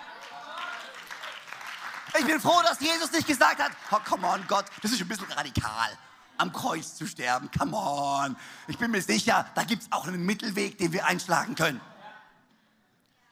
Ich 2.18 2.26
bin 2.26 2.40
froh, 2.40 2.62
dass 2.62 2.80
Jesus 2.80 3.10
nicht 3.10 3.26
gesagt 3.26 3.60
hat, 3.60 3.72
oh, 3.90 3.98
come 4.04 4.26
on, 4.26 4.46
Gott, 4.46 4.66
das 4.82 4.92
ist 4.92 5.00
ein 5.00 5.08
bisschen 5.08 5.30
radikal 5.32 5.98
am 6.36 6.52
Kreuz 6.52 6.94
zu 6.94 7.06
sterben. 7.06 7.50
Come 7.56 7.76
on. 7.76 8.36
Ich 8.66 8.78
bin 8.78 8.90
mir 8.90 9.02
sicher, 9.02 9.46
da 9.54 9.64
gibt 9.64 9.82
es 9.82 9.92
auch 9.92 10.06
einen 10.06 10.24
Mittelweg, 10.24 10.78
den 10.78 10.92
wir 10.92 11.06
einschlagen 11.06 11.54
können. 11.54 11.80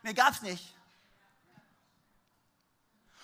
Nee, 0.02 0.14
gab's 0.14 0.42
nicht. 0.42 0.74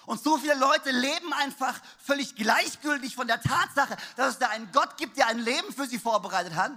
Und 0.06 0.22
so 0.22 0.38
viele 0.38 0.54
Leute 0.54 0.90
leben 0.90 1.32
einfach 1.34 1.78
völlig 1.98 2.34
gleichgültig 2.34 3.14
von 3.14 3.26
der 3.26 3.42
Tatsache, 3.42 3.96
dass 4.16 4.34
es 4.34 4.38
da 4.38 4.48
einen 4.48 4.70
Gott 4.72 4.96
gibt, 4.96 5.18
der 5.18 5.26
ein 5.26 5.38
Leben 5.38 5.72
für 5.72 5.86
sie 5.86 5.98
vorbereitet 5.98 6.54
hat. 6.54 6.72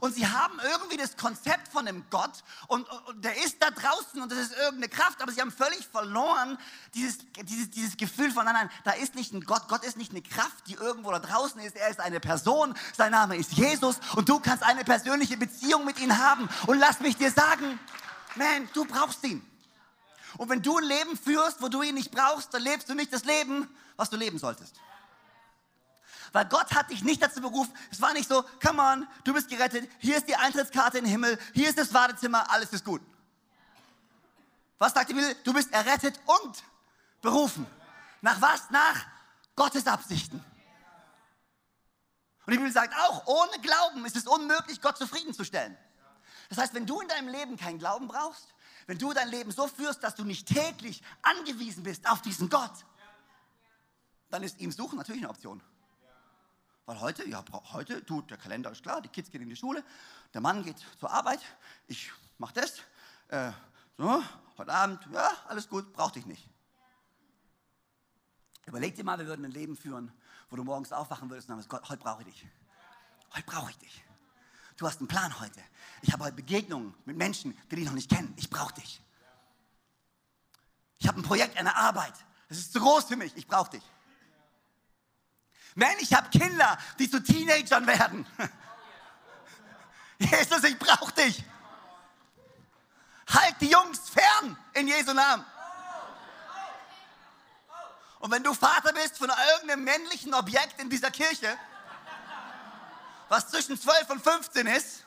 Und 0.00 0.14
sie 0.14 0.26
haben 0.26 0.60
irgendwie 0.62 0.96
das 0.96 1.16
Konzept 1.16 1.68
von 1.68 1.86
einem 1.86 2.04
Gott 2.10 2.44
und, 2.68 2.88
und, 2.88 3.24
der 3.24 3.36
ist 3.44 3.56
da 3.60 3.70
draußen 3.70 4.20
und 4.20 4.30
das 4.30 4.38
ist 4.38 4.52
irgendeine 4.52 4.88
Kraft, 4.88 5.22
aber 5.22 5.32
sie 5.32 5.40
haben 5.40 5.52
völlig 5.52 5.86
verloren 5.86 6.58
dieses, 6.94 7.18
dieses, 7.42 7.70
dieses 7.70 7.96
Gefühl 7.96 8.30
von, 8.30 8.44
nein, 8.44 8.54
nein, 8.54 8.70
da 8.84 8.92
ist 8.92 9.14
nicht 9.14 9.32
ein 9.32 9.42
Gott, 9.42 9.68
Gott 9.68 9.84
ist 9.84 9.96
nicht 9.96 10.10
eine 10.10 10.22
Kraft, 10.22 10.66
die 10.66 10.74
irgendwo 10.74 11.10
da 11.10 11.18
draußen 11.18 11.60
ist, 11.60 11.76
er 11.76 11.88
ist 11.88 12.00
eine 12.00 12.20
Person, 12.20 12.74
sein 12.96 13.12
Name 13.12 13.36
ist 13.36 13.52
Jesus 13.52 13.96
und 14.14 14.28
du 14.28 14.38
kannst 14.40 14.62
eine 14.62 14.84
persönliche 14.84 15.36
Beziehung 15.36 15.84
mit 15.84 15.98
ihm 16.00 16.16
haben. 16.16 16.48
Und 16.66 16.78
lass 16.78 17.00
mich 17.00 17.16
dir 17.16 17.30
sagen, 17.30 17.78
man, 18.34 18.68
du 18.74 18.84
brauchst 18.84 19.24
ihn. 19.24 19.44
Und 20.36 20.48
wenn 20.50 20.62
du 20.62 20.76
ein 20.76 20.84
Leben 20.84 21.16
führst, 21.16 21.62
wo 21.62 21.68
du 21.68 21.82
ihn 21.82 21.94
nicht 21.94 22.10
brauchst, 22.10 22.52
dann 22.52 22.62
lebst 22.62 22.88
du 22.88 22.94
nicht 22.94 23.12
das 23.12 23.24
Leben, 23.24 23.68
was 23.96 24.10
du 24.10 24.16
leben 24.16 24.38
solltest. 24.38 24.74
Weil 26.32 26.46
Gott 26.46 26.72
hat 26.74 26.90
dich 26.90 27.02
nicht 27.02 27.22
dazu 27.22 27.40
berufen. 27.40 27.72
Es 27.90 28.00
war 28.00 28.12
nicht 28.12 28.28
so, 28.28 28.44
come 28.62 28.82
on, 28.82 29.06
du 29.24 29.32
bist 29.32 29.48
gerettet, 29.48 29.90
hier 29.98 30.16
ist 30.16 30.28
die 30.28 30.36
Eintrittskarte 30.36 30.98
in 30.98 31.04
den 31.04 31.10
Himmel, 31.10 31.38
hier 31.54 31.68
ist 31.68 31.78
das 31.78 31.92
Wartezimmer, 31.92 32.50
alles 32.50 32.72
ist 32.72 32.84
gut. 32.84 33.02
Was 34.78 34.92
sagt 34.92 35.08
die 35.10 35.14
Bibel? 35.14 35.34
Du 35.44 35.52
bist 35.52 35.72
errettet 35.72 36.20
und 36.26 36.62
berufen. 37.22 37.66
Nach 38.20 38.40
was? 38.40 38.70
Nach 38.70 39.06
Gottes 39.54 39.86
Absichten. 39.86 40.44
Und 42.46 42.52
die 42.52 42.58
Bibel 42.58 42.72
sagt 42.72 42.94
auch, 42.94 43.26
ohne 43.26 43.60
Glauben 43.60 44.04
ist 44.04 44.16
es 44.16 44.26
unmöglich, 44.26 44.80
Gott 44.80 44.96
zufriedenzustellen. 44.98 45.76
Das 46.48 46.58
heißt, 46.58 46.74
wenn 46.74 46.86
du 46.86 47.00
in 47.00 47.08
deinem 47.08 47.28
Leben 47.28 47.56
keinen 47.56 47.78
Glauben 47.78 48.06
brauchst, 48.06 48.54
wenn 48.86 48.98
du 48.98 49.12
dein 49.12 49.28
Leben 49.28 49.50
so 49.50 49.66
führst, 49.66 50.04
dass 50.04 50.14
du 50.14 50.24
nicht 50.24 50.46
täglich 50.46 51.02
angewiesen 51.22 51.82
bist 51.82 52.08
auf 52.08 52.22
diesen 52.22 52.48
Gott, 52.48 52.84
dann 54.30 54.42
ist 54.42 54.60
ihm 54.60 54.70
Suchen 54.70 54.98
natürlich 54.98 55.22
eine 55.22 55.30
Option. 55.30 55.62
Weil 56.86 57.00
heute, 57.00 57.28
ja, 57.28 57.44
heute, 57.72 58.00
du, 58.02 58.22
der 58.22 58.36
Kalender 58.36 58.70
ist 58.70 58.82
klar, 58.82 59.02
die 59.02 59.08
Kids 59.08 59.30
gehen 59.30 59.42
in 59.42 59.48
die 59.48 59.56
Schule, 59.56 59.84
der 60.32 60.40
Mann 60.40 60.62
geht 60.62 60.78
zur 61.00 61.10
Arbeit, 61.10 61.40
ich 61.88 62.12
mache 62.38 62.54
das, 62.54 62.78
äh, 63.28 63.50
so, 63.98 64.22
heute 64.56 64.72
Abend, 64.72 65.06
ja, 65.12 65.32
alles 65.48 65.68
gut, 65.68 65.92
brauch 65.92 66.12
dich 66.12 66.26
nicht. 66.26 66.48
Überleg 68.66 68.94
dir 68.94 69.04
mal, 69.04 69.18
wir 69.18 69.26
würden 69.26 69.44
ein 69.44 69.50
Leben 69.50 69.76
führen, 69.76 70.12
wo 70.48 70.56
du 70.56 70.62
morgens 70.62 70.92
aufwachen 70.92 71.28
würdest 71.28 71.48
und 71.48 71.56
sagst, 71.56 71.68
Gott, 71.68 71.88
heute 71.88 72.02
brauche 72.02 72.22
ich 72.22 72.28
dich. 72.28 72.46
Heute 73.34 73.46
brauche 73.46 73.70
ich 73.70 73.78
dich. 73.78 74.04
Du 74.76 74.86
hast 74.86 74.98
einen 74.98 75.08
Plan 75.08 75.40
heute. 75.40 75.60
Ich 76.02 76.12
habe 76.12 76.24
heute 76.24 76.36
Begegnungen 76.36 76.94
mit 77.04 77.16
Menschen, 77.16 77.56
die 77.70 77.76
dich 77.76 77.86
noch 77.86 77.94
nicht 77.94 78.10
kennen. 78.10 78.32
Ich 78.36 78.48
brauche 78.48 78.74
dich. 78.74 79.00
Ich 80.98 81.08
habe 81.08 81.18
ein 81.18 81.22
Projekt, 81.22 81.56
eine 81.56 81.74
Arbeit. 81.74 82.14
Das 82.48 82.58
ist 82.58 82.72
zu 82.72 82.80
groß 82.80 83.04
für 83.04 83.16
mich. 83.16 83.36
Ich 83.36 83.46
brauche 83.46 83.70
dich. 83.70 83.82
Man, 85.76 85.94
ich 85.98 86.12
habe 86.14 86.28
Kinder, 86.30 86.76
die 86.98 87.08
zu 87.10 87.22
Teenagern 87.22 87.86
werden. 87.86 88.26
Jesus, 90.18 90.64
ich 90.64 90.78
brauche 90.78 91.12
dich. 91.12 91.44
Halt 93.28 93.56
die 93.60 93.68
Jungs 93.68 94.08
fern 94.08 94.56
in 94.72 94.88
Jesu 94.88 95.12
Namen. 95.12 95.44
Und 98.20 98.30
wenn 98.30 98.42
du 98.42 98.54
Vater 98.54 98.94
bist 98.94 99.18
von 99.18 99.30
irgendeinem 99.52 99.84
männlichen 99.84 100.32
Objekt 100.32 100.80
in 100.80 100.88
dieser 100.88 101.10
Kirche, 101.10 101.58
was 103.28 103.50
zwischen 103.50 103.78
12 103.78 104.08
und 104.08 104.22
15 104.22 104.66
ist, 104.68 105.04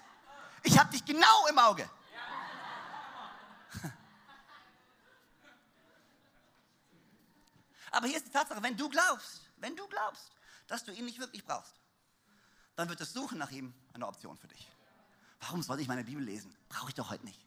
ich 0.61 0.77
habe 0.77 0.91
dich 0.91 1.03
genau 1.03 1.47
im 1.47 1.57
Auge. 1.57 1.89
Aber 7.91 8.05
hier 8.05 8.17
ist 8.17 8.27
die 8.27 8.31
Tatsache, 8.31 8.61
wenn 8.61 8.77
du 8.77 8.87
glaubst, 8.87 9.49
wenn 9.57 9.75
du 9.75 9.87
glaubst, 9.87 10.29
dass 10.69 10.83
du 10.83 10.93
ihn 10.93 11.05
nicht 11.05 11.19
wirklich 11.19 11.43
brauchst, 11.43 11.75
dann 12.75 12.87
wird 12.89 13.01
das 13.01 13.11
Suchen 13.11 13.37
nach 13.37 13.51
ihm 13.51 13.73
eine 13.93 14.07
Option 14.07 14.37
für 14.37 14.47
dich. 14.47 14.67
Warum 15.41 15.61
soll 15.61 15.79
ich 15.79 15.87
meine 15.87 16.03
Bibel 16.03 16.23
lesen? 16.23 16.55
Brauche 16.69 16.89
ich 16.89 16.95
doch 16.95 17.09
heute 17.09 17.25
nicht. 17.25 17.45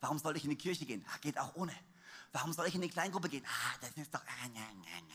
Warum 0.00 0.18
soll 0.18 0.36
ich 0.36 0.44
in 0.44 0.50
die 0.50 0.56
Kirche 0.56 0.84
gehen? 0.84 1.04
Ah, 1.08 1.18
geht 1.18 1.38
auch 1.38 1.54
ohne. 1.54 1.74
Warum 2.32 2.52
soll 2.52 2.66
ich 2.66 2.74
in 2.74 2.80
die 2.80 2.88
Kleingruppe 2.88 3.28
gehen? 3.28 3.44
Ah, 3.46 3.78
das 3.80 3.90
ist 3.92 4.12
doch. 4.12 4.20
Ah, 4.20 4.48
na, 4.52 4.60
na. 4.74 5.14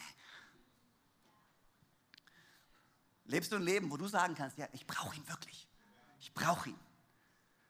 Lebst 3.26 3.52
du 3.52 3.58
ein 3.58 3.62
Leben, 3.62 3.92
wo 3.92 3.98
du 3.98 4.08
sagen 4.08 4.34
kannst, 4.36 4.58
ja, 4.58 4.68
ich 4.72 4.88
brauche 4.88 5.16
ihn 5.16 5.28
wirklich. 5.28 5.68
Ich 6.20 6.34
brauche 6.34 6.70
ihn. 6.70 6.80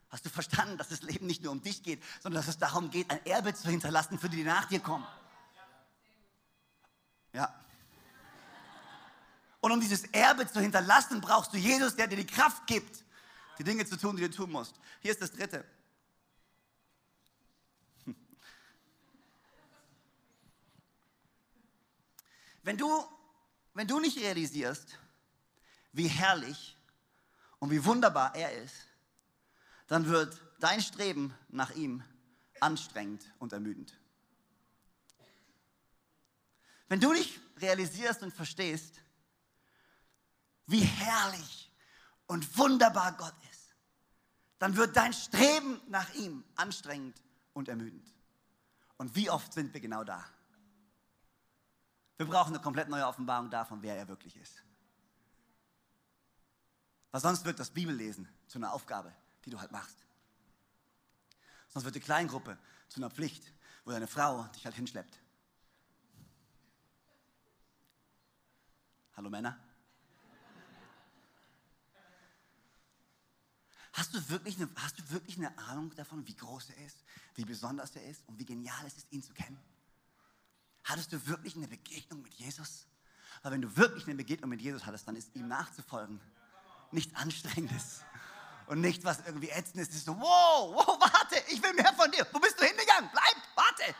Hast 0.09 0.25
du 0.25 0.29
verstanden, 0.29 0.77
dass 0.77 0.89
das 0.89 1.01
Leben 1.01 1.27
nicht 1.27 1.43
nur 1.43 1.51
um 1.51 1.61
dich 1.61 1.83
geht, 1.83 2.01
sondern 2.21 2.41
dass 2.41 2.47
es 2.47 2.57
darum 2.57 2.89
geht, 2.89 3.09
ein 3.11 3.23
Erbe 3.25 3.53
zu 3.53 3.69
hinterlassen 3.69 4.17
für 4.17 4.29
die, 4.29 4.37
die 4.37 4.43
nach 4.43 4.65
dir 4.65 4.79
kommen? 4.79 5.05
Ja. 7.33 7.53
Und 9.61 9.71
um 9.71 9.81
dieses 9.81 10.05
Erbe 10.05 10.47
zu 10.47 10.61
hinterlassen, 10.61 11.21
brauchst 11.21 11.53
du 11.53 11.57
Jesus, 11.57 11.95
der 11.95 12.07
dir 12.07 12.15
die 12.15 12.25
Kraft 12.25 12.65
gibt, 12.67 13.03
die 13.57 13.63
Dinge 13.63 13.85
zu 13.85 13.97
tun, 13.97 14.15
die 14.15 14.23
du 14.23 14.31
tun 14.31 14.51
musst. 14.51 14.75
Hier 15.01 15.11
ist 15.11 15.21
das 15.21 15.31
dritte. 15.31 15.65
Wenn 22.63 22.77
du, 22.77 23.03
wenn 23.73 23.87
du 23.87 23.99
nicht 23.99 24.17
realisierst, 24.19 24.97
wie 25.91 26.07
herrlich 26.07 26.77
und 27.59 27.71
wie 27.71 27.83
wunderbar 27.83 28.35
er 28.35 28.51
ist, 28.63 28.75
dann 29.87 30.05
wird 30.07 30.39
dein 30.59 30.81
Streben 30.81 31.33
nach 31.49 31.71
ihm 31.71 32.03
anstrengend 32.59 33.31
und 33.39 33.53
ermüdend. 33.53 33.97
Wenn 36.87 36.99
du 36.99 37.13
nicht 37.13 37.39
realisierst 37.57 38.21
und 38.23 38.33
verstehst, 38.33 39.01
wie 40.69 40.81
herrlich 40.81 41.71
und 42.27 42.57
wunderbar 42.57 43.13
Gott 43.13 43.33
ist, 43.51 43.75
dann 44.59 44.75
wird 44.75 44.95
dein 44.95 45.13
Streben 45.13 45.81
nach 45.87 46.13
ihm 46.13 46.43
anstrengend 46.55 47.21
und 47.53 47.69
ermüdend. 47.69 48.07
Und 48.97 49.15
wie 49.15 49.29
oft 49.29 49.53
sind 49.53 49.73
wir 49.73 49.81
genau 49.81 50.03
da? 50.03 50.23
Wir 52.17 52.25
brauchen 52.25 52.53
eine 52.53 52.61
komplett 52.61 52.89
neue 52.89 53.07
Offenbarung 53.07 53.49
davon, 53.49 53.81
wer 53.81 53.95
er 53.95 54.07
wirklich 54.07 54.35
ist. 54.35 54.61
Weil 57.11 57.21
sonst 57.21 57.45
wird 57.45 57.59
das 57.59 57.71
Bibellesen 57.71 58.27
zu 58.47 58.59
einer 58.59 58.73
Aufgabe, 58.73 59.15
die 59.45 59.49
du 59.49 59.59
halt 59.59 59.71
machst. 59.71 60.05
Sonst 61.69 61.85
wird 61.85 61.95
die 61.95 62.01
Kleingruppe 62.01 62.57
zu 62.89 62.99
einer 62.99 63.09
Pflicht, 63.09 63.53
wo 63.85 63.91
deine 63.91 64.07
Frau 64.07 64.43
dich 64.55 64.65
halt 64.65 64.75
hinschleppt. 64.75 65.17
Hallo 69.15 69.29
Männer. 69.29 69.57
Hast 73.99 74.13
du, 74.13 74.29
wirklich 74.29 74.55
eine, 74.55 74.69
hast 74.77 74.97
du 74.97 75.09
wirklich 75.09 75.35
eine 75.35 75.57
Ahnung 75.57 75.93
davon, 75.93 76.25
wie 76.25 76.33
groß 76.33 76.69
er 76.69 76.85
ist, 76.85 77.03
wie 77.35 77.43
besonders 77.43 77.93
er 77.97 78.05
ist 78.05 78.25
und 78.27 78.39
wie 78.39 78.45
genial 78.45 78.85
es 78.87 78.95
ist, 78.95 79.11
ihn 79.11 79.21
zu 79.21 79.33
kennen? 79.33 79.59
Hattest 80.85 81.11
du 81.11 81.27
wirklich 81.27 81.57
eine 81.57 81.67
Begegnung 81.67 82.21
mit 82.21 82.33
Jesus? 82.35 82.87
Weil 83.41 83.51
wenn 83.51 83.61
du 83.61 83.75
wirklich 83.75 84.05
eine 84.05 84.15
Begegnung 84.15 84.51
mit 84.51 84.61
Jesus 84.61 84.85
hattest, 84.85 85.05
dann 85.05 85.17
ist 85.17 85.35
ihm 85.35 85.49
nachzufolgen 85.49 86.21
nichts 86.91 87.13
Anstrengendes 87.13 87.99
und 88.67 88.79
nicht 88.79 89.03
was 89.03 89.19
irgendwie 89.25 89.49
ätzendes. 89.49 89.89
Es 89.89 89.95
ist 89.95 90.05
so, 90.05 90.15
wow, 90.17 90.73
wow, 90.73 90.97
warte, 91.01 91.43
ich 91.49 91.61
will 91.61 91.73
mehr 91.73 91.93
von 91.93 92.09
dir. 92.09 92.25
Wo 92.31 92.39
bist 92.39 92.57
du 92.57 92.63
hingegangen? 92.63 93.09
Bleib, 93.11 93.35
warte. 93.55 93.95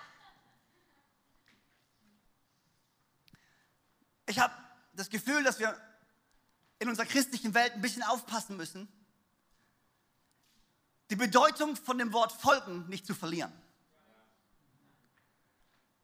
Ich 4.27 4.39
habe 4.39 4.53
das 4.93 5.09
Gefühl, 5.09 5.43
dass 5.43 5.59
wir 5.59 5.77
in 6.79 6.87
unserer 6.87 7.05
christlichen 7.05 7.53
Welt 7.53 7.73
ein 7.73 7.81
bisschen 7.81 8.03
aufpassen 8.03 8.55
müssen, 8.55 8.87
die 11.09 11.15
Bedeutung 11.15 11.75
von 11.75 11.97
dem 11.97 12.13
Wort 12.13 12.31
folgen 12.31 12.87
nicht 12.87 13.05
zu 13.05 13.15
verlieren. 13.15 13.51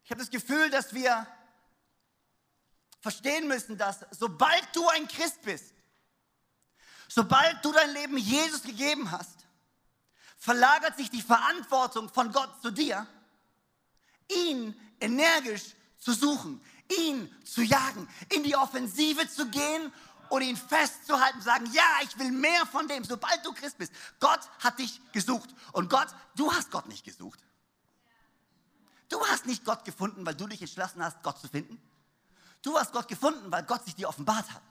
Ich 0.03 0.11
habe 0.11 0.19
das 0.19 0.29
Gefühl, 0.29 0.69
dass 0.69 0.93
wir 0.93 1.27
verstehen 3.01 3.47
müssen, 3.47 3.77
dass 3.77 4.05
sobald 4.11 4.67
du 4.73 4.87
ein 4.89 5.07
Christ 5.07 5.41
bist, 5.43 5.73
sobald 7.07 7.63
du 7.63 7.71
dein 7.71 7.91
Leben 7.93 8.17
Jesus 8.17 8.63
gegeben 8.63 9.11
hast, 9.11 9.45
verlagert 10.37 10.97
sich 10.97 11.09
die 11.09 11.21
Verantwortung 11.21 12.09
von 12.09 12.31
Gott 12.31 12.61
zu 12.61 12.71
dir, 12.71 13.07
ihn 14.29 14.79
energisch 14.99 15.75
zu 15.97 16.13
suchen, 16.13 16.63
ihn 16.99 17.33
zu 17.43 17.61
jagen, 17.61 18.07
in 18.29 18.43
die 18.43 18.55
Offensive 18.55 19.27
zu 19.27 19.49
gehen 19.49 19.91
und 20.29 20.41
ihn 20.41 20.57
festzuhalten, 20.57 21.41
sagen, 21.41 21.69
ja, 21.73 21.83
ich 22.03 22.17
will 22.17 22.31
mehr 22.31 22.65
von 22.65 22.87
dem, 22.87 23.03
sobald 23.03 23.45
du 23.45 23.53
Christ 23.53 23.77
bist. 23.77 23.91
Gott 24.19 24.41
hat 24.59 24.79
dich 24.79 25.01
gesucht 25.11 25.49
und 25.71 25.89
Gott, 25.89 26.07
du 26.35 26.51
hast 26.51 26.71
Gott 26.71 26.87
nicht 26.87 27.03
gesucht. 27.03 27.39
Du 29.09 29.23
hast 29.27 29.45
nicht 29.45 29.63
Gott 29.65 29.85
gefunden, 29.85 30.25
weil 30.25 30.35
du 30.35 30.47
dich 30.47 30.61
entschlossen 30.61 31.03
hast, 31.03 31.21
Gott 31.23 31.39
zu 31.39 31.47
finden. 31.47 31.81
Du 32.61 32.77
hast 32.77 32.91
Gott 32.91 33.07
gefunden, 33.07 33.51
weil 33.51 33.63
Gott 33.63 33.85
sich 33.85 33.95
dir 33.95 34.09
offenbart 34.09 34.51
hat. 34.51 34.61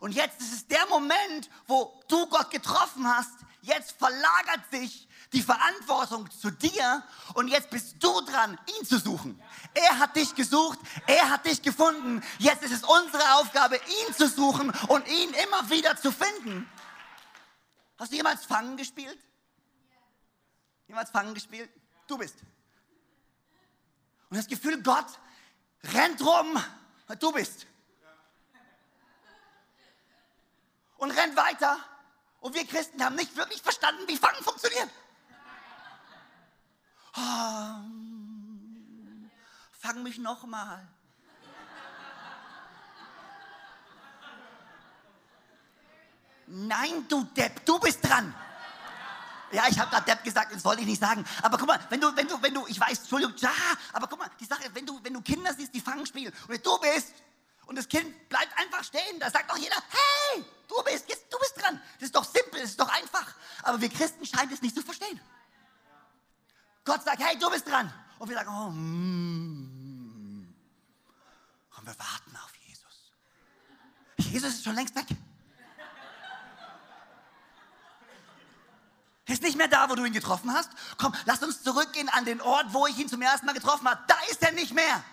Und 0.00 0.12
jetzt 0.12 0.40
ist 0.40 0.52
es 0.52 0.66
der 0.66 0.86
Moment, 0.88 1.50
wo 1.66 2.00
du 2.08 2.26
Gott 2.28 2.50
getroffen 2.50 3.06
hast. 3.08 3.34
Jetzt 3.62 3.92
verlagert 3.98 4.70
sich 4.70 5.08
die 5.32 5.42
Verantwortung 5.42 6.30
zu 6.30 6.50
dir 6.50 7.02
und 7.34 7.48
jetzt 7.48 7.70
bist 7.70 7.96
du 8.02 8.20
dran, 8.22 8.58
ihn 8.78 8.86
zu 8.86 8.98
suchen. 8.98 9.40
Er 9.74 9.98
hat 9.98 10.16
dich 10.16 10.34
gesucht, 10.34 10.78
er 11.06 11.28
hat 11.28 11.44
dich 11.44 11.60
gefunden. 11.60 12.22
Jetzt 12.38 12.62
ist 12.62 12.72
es 12.72 12.82
unsere 12.84 13.34
Aufgabe, 13.34 13.76
ihn 13.76 14.14
zu 14.14 14.28
suchen 14.28 14.70
und 14.88 15.06
ihn 15.06 15.34
immer 15.34 15.68
wieder 15.68 15.96
zu 15.96 16.12
finden. 16.12 16.68
Hast 17.98 18.12
du 18.12 18.16
jemals 18.16 18.44
Fangen 18.44 18.76
gespielt? 18.76 19.18
Jemals 20.86 21.10
Fangen 21.10 21.34
gespielt? 21.34 21.68
Du 22.06 22.16
bist. 22.16 22.36
Und 24.30 24.36
das 24.36 24.46
Gefühl, 24.46 24.82
Gott 24.82 25.06
rennt 25.92 26.20
rum, 26.24 26.62
du 27.18 27.32
bist. 27.32 27.66
Und 30.96 31.10
rennt 31.10 31.36
weiter. 31.36 31.78
Und 32.40 32.54
wir 32.54 32.66
Christen 32.66 33.04
haben 33.04 33.16
nicht 33.16 33.36
wirklich 33.36 33.60
verstanden, 33.62 34.02
wie 34.06 34.16
Fangen 34.16 34.42
funktioniert. 34.42 34.88
Oh, 37.16 37.74
fang 39.72 40.02
mich 40.02 40.18
noch 40.18 40.44
mal. 40.44 40.86
Nein, 46.46 47.06
du 47.08 47.24
Depp, 47.24 47.64
du 47.66 47.78
bist 47.78 48.02
dran. 48.02 48.34
Ja, 49.50 49.64
ich 49.68 49.78
habe 49.78 49.90
gerade 49.90 50.04
Depp 50.04 50.24
gesagt, 50.24 50.54
das 50.54 50.64
wollte 50.64 50.82
ich 50.82 50.86
nicht 50.86 51.00
sagen. 51.00 51.24
Aber 51.42 51.58
guck 51.58 51.66
mal, 51.66 51.80
wenn 51.88 52.00
du, 52.00 52.14
wenn 52.14 52.28
du, 52.28 52.40
wenn 52.42 52.54
du, 52.54 52.66
ich 52.66 52.78
weiß, 52.78 53.00
Entschuldigung, 53.00 53.34
ja, 53.38 53.52
aber 53.92 54.06
guck 54.06 54.18
mal, 54.18 54.30
die 54.38 54.44
Sache, 54.44 54.62
wenn 54.74 54.86
du, 54.86 55.02
wenn 55.02 55.14
du 55.14 55.22
Kinder 55.22 55.52
siehst, 55.54 55.74
die 55.74 55.80
fangen 55.80 56.06
spielen 56.06 56.32
und 56.48 56.64
du 56.64 56.78
bist 56.78 57.12
und 57.68 57.76
das 57.76 57.86
Kind 57.86 58.28
bleibt 58.30 58.56
einfach 58.58 58.82
stehen, 58.82 59.20
da 59.20 59.30
sagt 59.30 59.50
doch 59.50 59.58
jeder, 59.58 59.76
hey, 59.76 60.42
du 60.68 60.82
bist, 60.84 61.06
jetzt, 61.06 61.30
du 61.30 61.38
bist 61.38 61.54
dran. 61.60 61.78
Das 62.00 62.06
ist 62.06 62.16
doch 62.16 62.24
simpel, 62.24 62.62
das 62.62 62.70
ist 62.70 62.80
doch 62.80 62.88
einfach. 62.88 63.34
Aber 63.62 63.78
wir 63.78 63.90
Christen 63.90 64.24
scheinen 64.24 64.50
es 64.50 64.62
nicht 64.62 64.74
zu 64.74 64.82
verstehen. 64.82 65.20
Gott 66.82 67.04
sagt, 67.04 67.22
hey, 67.22 67.38
du 67.38 67.50
bist 67.50 67.68
dran. 67.68 67.92
Und 68.18 68.28
wir 68.30 68.36
sagen, 68.36 68.48
oh, 68.48 68.70
mm. 68.70 70.54
Und 71.76 71.86
wir 71.86 71.98
warten 71.98 72.36
auf 72.42 72.52
Jesus. 72.66 73.12
Jesus 74.32 74.54
ist 74.54 74.64
schon 74.64 74.74
längst 74.74 74.96
weg. 74.96 75.06
Ist 79.26 79.42
nicht 79.42 79.58
mehr 79.58 79.68
da, 79.68 79.90
wo 79.90 79.94
du 79.94 80.06
ihn 80.06 80.14
getroffen 80.14 80.54
hast. 80.54 80.70
Komm, 80.96 81.14
lass 81.26 81.42
uns 81.42 81.62
zurückgehen 81.62 82.08
an 82.08 82.24
den 82.24 82.40
Ort, 82.40 82.72
wo 82.72 82.86
ich 82.86 82.96
ihn 82.96 83.10
zum 83.10 83.20
ersten 83.20 83.44
Mal 83.44 83.52
getroffen 83.52 83.86
habe. 83.86 84.02
Da 84.06 84.16
ist 84.30 84.42
er 84.42 84.52
nicht 84.52 84.72
mehr. 84.72 85.04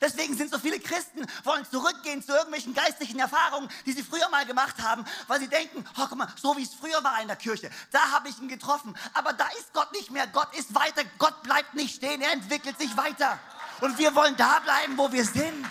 Deswegen 0.00 0.36
sind 0.36 0.50
so 0.50 0.58
viele 0.58 0.80
Christen, 0.80 1.26
wollen 1.44 1.64
zurückgehen 1.64 2.22
zu 2.22 2.32
irgendwelchen 2.32 2.74
geistlichen 2.74 3.18
Erfahrungen, 3.18 3.68
die 3.86 3.92
sie 3.92 4.02
früher 4.02 4.28
mal 4.30 4.46
gemacht 4.46 4.82
haben, 4.82 5.04
weil 5.26 5.40
sie 5.40 5.48
denken, 5.48 5.84
oh, 5.96 6.06
guck 6.08 6.16
mal, 6.16 6.28
so 6.36 6.56
wie 6.56 6.62
es 6.62 6.74
früher 6.74 7.02
war 7.04 7.20
in 7.20 7.28
der 7.28 7.36
Kirche, 7.36 7.70
da 7.90 8.10
habe 8.10 8.28
ich 8.28 8.38
ihn 8.38 8.48
getroffen. 8.48 8.96
Aber 9.14 9.32
da 9.32 9.46
ist 9.58 9.72
Gott 9.72 9.92
nicht 9.92 10.10
mehr. 10.10 10.26
Gott 10.26 10.54
ist 10.56 10.74
weiter. 10.74 11.02
Gott 11.18 11.42
bleibt 11.42 11.74
nicht 11.74 11.96
stehen. 11.96 12.20
Er 12.20 12.32
entwickelt 12.32 12.78
sich 12.78 12.96
weiter. 12.96 13.38
Und 13.80 13.98
wir 13.98 14.14
wollen 14.14 14.36
da 14.36 14.60
bleiben, 14.60 14.96
wo 14.98 15.10
wir 15.12 15.24
sind. 15.24 15.66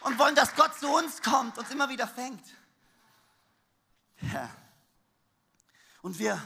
Und 0.00 0.18
wollen, 0.18 0.34
dass 0.34 0.54
Gott 0.56 0.78
zu 0.78 0.88
uns 0.88 1.22
kommt, 1.22 1.58
uns 1.58 1.70
immer 1.70 1.88
wieder 1.88 2.08
fängt. 2.08 2.44
Ja. 4.32 4.50
Und 6.02 6.18
wir 6.18 6.42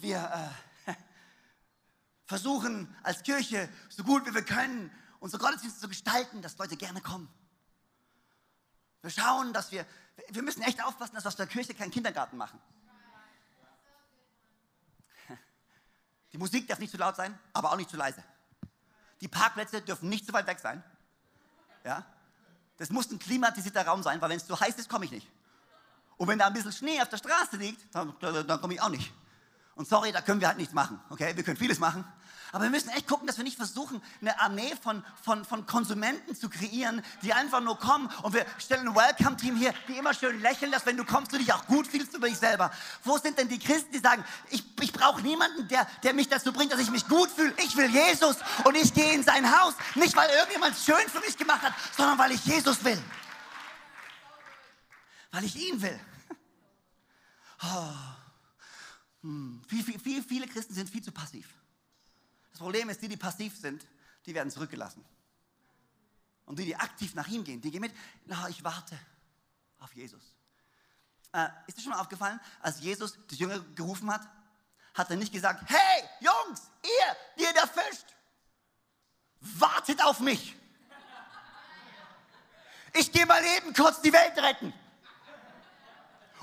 wir 0.00 0.52
äh, 0.86 0.92
versuchen 2.26 2.94
als 3.02 3.22
Kirche 3.22 3.68
so 3.88 4.04
gut 4.04 4.26
wie 4.26 4.34
wir 4.34 4.44
können, 4.44 4.90
unsere 5.20 5.42
Gottesdienste 5.42 5.80
zu 5.80 5.88
gestalten, 5.88 6.42
dass 6.42 6.56
Leute 6.58 6.76
gerne 6.76 7.00
kommen. 7.00 7.28
Wir 9.02 9.10
schauen, 9.10 9.52
dass 9.52 9.70
wir, 9.72 9.86
wir 10.30 10.42
müssen 10.42 10.62
echt 10.62 10.82
aufpassen, 10.84 11.14
dass 11.14 11.24
wir 11.24 11.28
aus 11.28 11.36
der 11.36 11.46
Kirche 11.46 11.74
keinen 11.74 11.90
Kindergarten 11.90 12.36
machen. 12.36 12.60
Die 16.32 16.38
Musik 16.38 16.66
darf 16.66 16.78
nicht 16.78 16.90
zu 16.90 16.96
laut 16.96 17.16
sein, 17.16 17.38
aber 17.52 17.72
auch 17.72 17.76
nicht 17.76 17.90
zu 17.90 17.96
leise. 17.96 18.22
Die 19.20 19.28
Parkplätze 19.28 19.80
dürfen 19.82 20.08
nicht 20.08 20.26
zu 20.26 20.32
weit 20.32 20.46
weg 20.46 20.58
sein. 20.58 20.82
Ja? 21.84 22.04
Das 22.76 22.90
muss 22.90 23.10
ein 23.10 23.18
klimatisierter 23.18 23.86
Raum 23.86 24.02
sein, 24.02 24.20
weil 24.20 24.30
wenn 24.30 24.36
es 24.36 24.46
zu 24.46 24.58
heiß 24.58 24.76
ist, 24.76 24.88
komme 24.88 25.04
ich 25.04 25.10
nicht. 25.10 25.28
Und 26.16 26.28
wenn 26.28 26.38
da 26.38 26.46
ein 26.46 26.52
bisschen 26.52 26.72
Schnee 26.72 27.00
auf 27.00 27.08
der 27.08 27.16
Straße 27.16 27.56
liegt, 27.56 27.94
dann, 27.94 28.14
dann 28.20 28.60
komme 28.60 28.74
ich 28.74 28.80
auch 28.80 28.88
nicht. 28.88 29.12
Und 29.76 29.86
sorry, 29.88 30.10
da 30.10 30.20
können 30.20 30.40
wir 30.40 30.48
halt 30.48 30.58
nichts 30.58 30.74
machen. 30.74 31.00
Okay, 31.08 31.36
wir 31.36 31.44
können 31.44 31.56
vieles 31.56 31.78
machen. 31.78 32.04
Aber 32.52 32.64
wir 32.64 32.70
müssen 32.70 32.88
echt 32.90 33.06
gucken, 33.06 33.26
dass 33.26 33.36
wir 33.36 33.44
nicht 33.44 33.56
versuchen, 33.56 34.00
eine 34.20 34.40
Armee 34.40 34.72
von, 34.82 35.04
von, 35.22 35.44
von 35.44 35.66
Konsumenten 35.66 36.34
zu 36.34 36.48
kreieren, 36.48 37.02
die 37.22 37.32
einfach 37.32 37.60
nur 37.60 37.78
kommen 37.78 38.10
und 38.22 38.32
wir 38.32 38.46
stellen 38.58 38.88
ein 38.88 38.94
Welcome-Team 38.94 39.56
hier, 39.56 39.74
die 39.86 39.98
immer 39.98 40.14
schön 40.14 40.40
lächeln, 40.40 40.72
dass 40.72 40.86
wenn 40.86 40.96
du 40.96 41.04
kommst, 41.04 41.32
du 41.32 41.38
dich 41.38 41.52
auch 41.52 41.66
gut 41.66 41.86
fühlst 41.86 42.14
über 42.14 42.28
dich 42.28 42.38
selber. 42.38 42.70
Wo 43.04 43.18
sind 43.18 43.38
denn 43.38 43.48
die 43.48 43.58
Christen, 43.58 43.92
die 43.92 43.98
sagen, 43.98 44.24
ich, 44.50 44.64
ich 44.80 44.92
brauche 44.92 45.20
niemanden, 45.20 45.68
der, 45.68 45.86
der 46.02 46.14
mich 46.14 46.28
dazu 46.28 46.52
bringt, 46.52 46.72
dass 46.72 46.80
ich 46.80 46.90
mich 46.90 47.06
gut 47.06 47.30
fühle. 47.30 47.52
Ich 47.58 47.76
will 47.76 47.90
Jesus 47.90 48.36
und 48.64 48.74
ich 48.76 48.94
gehe 48.94 49.12
in 49.12 49.22
sein 49.22 49.50
Haus. 49.60 49.74
Nicht, 49.94 50.16
weil 50.16 50.30
irgendjemand 50.30 50.74
es 50.74 50.84
schön 50.84 51.08
für 51.08 51.20
mich 51.20 51.36
gemacht 51.36 51.62
hat, 51.62 51.74
sondern 51.96 52.18
weil 52.18 52.32
ich 52.32 52.44
Jesus 52.44 52.82
will. 52.84 53.00
Weil 55.30 55.44
ich 55.44 55.56
ihn 55.56 55.80
will. 55.82 56.00
Oh. 57.60 57.92
Hm. 59.22 59.60
Viel, 59.66 59.82
viel, 59.82 59.98
viel, 59.98 60.22
viele 60.22 60.46
Christen 60.46 60.74
sind 60.74 60.88
viel 60.88 61.02
zu 61.02 61.10
passiv. 61.10 61.57
Das 62.50 62.60
Problem 62.60 62.88
ist, 62.88 63.02
die, 63.02 63.08
die 63.08 63.16
passiv 63.16 63.56
sind, 63.56 63.86
die 64.26 64.34
werden 64.34 64.50
zurückgelassen. 64.50 65.04
Und 66.44 66.58
die, 66.58 66.64
die 66.64 66.76
aktiv 66.76 67.14
nach 67.14 67.28
ihm 67.28 67.44
gehen, 67.44 67.60
die 67.60 67.70
gehen 67.70 67.80
mit, 67.80 67.94
na, 68.24 68.48
ich 68.48 68.64
warte 68.64 68.98
auf 69.78 69.94
Jesus. 69.94 70.22
Äh, 71.32 71.48
ist 71.66 71.76
dir 71.76 71.82
schon 71.82 71.92
mal 71.92 72.00
aufgefallen, 72.00 72.40
als 72.60 72.80
Jesus 72.80 73.18
die 73.30 73.36
Jünger 73.36 73.60
gerufen 73.74 74.10
hat, 74.10 74.26
hat 74.94 75.10
er 75.10 75.16
nicht 75.16 75.32
gesagt, 75.32 75.62
hey, 75.68 76.04
Jungs, 76.20 76.62
ihr, 76.82 77.44
ihr 77.44 77.52
da 77.52 77.66
fischt, 77.66 78.06
wartet 79.40 80.02
auf 80.02 80.20
mich. 80.20 80.56
Ich 82.94 83.12
gehe 83.12 83.26
mal 83.26 83.44
eben 83.44 83.74
kurz 83.74 84.00
die 84.00 84.12
Welt 84.12 84.36
retten. 84.38 84.72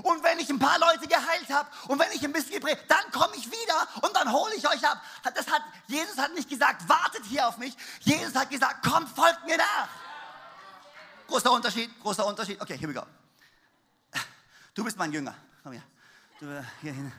Und 0.04 0.24
wenn 0.24 0.40
ich 0.40 0.50
ein 0.50 0.60
paar 0.60 0.78
Leute 0.80 1.08
geheilt 1.08 1.50
habe 1.50 1.70
und 1.88 2.00
wenn 2.00 2.12
ich 2.12 2.24
ein 2.24 2.34
bisschen 2.34 2.54
gepredigt, 2.54 2.86
dann 2.88 3.12
komme 3.12 3.36
ich 3.36 3.48
wieder 3.48 3.88
und 4.02 4.16
dann 4.16 4.32
hole 4.32 4.54
ich 4.56 4.68
euch 4.68 4.88
ab. 4.88 5.02
Das 5.24 5.48
hat, 5.48 5.62
Jesus 5.88 6.18
hat 6.18 6.34
nicht 6.34 6.50
gesagt, 6.50 6.88
wartet 6.88 7.24
hier 7.26 7.48
auf 7.48 7.58
mich. 7.58 7.76
Jesus 8.02 8.36
hat 8.36 8.50
gesagt, 8.50 8.86
kommt, 8.86 9.10
folgt 9.10 9.46
mir 9.46 9.58
nach. 9.58 9.88
Großer 11.28 11.52
Unterschied, 11.52 11.90
großer 12.02 12.26
Unterschied. 12.26 12.62
Okay, 12.62 12.78
here 12.78 12.90
we 12.90 12.94
go. 12.94 13.06
Du 14.74 14.84
bist 14.84 14.98
mein 14.98 15.12
Jünger. 15.12 15.34
Komm 15.64 15.74
her. 15.74 15.84
Du, 16.40 16.46
hier 16.82 16.94
hin. 16.94 17.12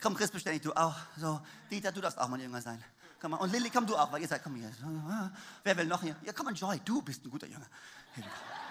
Komm, 0.00 0.14
Chris, 0.14 0.30
beständig, 0.30 0.62
du 0.62 0.72
auch. 0.72 0.94
So, 1.16 1.40
Dieter, 1.70 1.90
du 1.90 2.00
darfst 2.00 2.18
auch 2.18 2.28
mein 2.28 2.40
Jünger 2.40 2.62
sein. 2.62 2.82
Komm 3.20 3.32
mal. 3.32 3.38
Und 3.38 3.50
Lilly, 3.50 3.70
komm 3.70 3.86
du 3.86 3.96
auch, 3.96 4.12
weil 4.12 4.22
ihr 4.22 4.28
seid, 4.28 4.42
komm 4.42 4.54
hier. 4.54 4.70
Wer 5.62 5.76
will 5.76 5.86
noch 5.86 6.02
hier? 6.02 6.14
Ja, 6.22 6.32
komm 6.32 6.54
Joy, 6.54 6.80
du 6.84 7.02
bist 7.02 7.24
ein 7.24 7.30
guter 7.30 7.46
Jünger. 7.46 7.66
Here 8.14 8.24
we 8.24 8.30
go. 8.30 8.63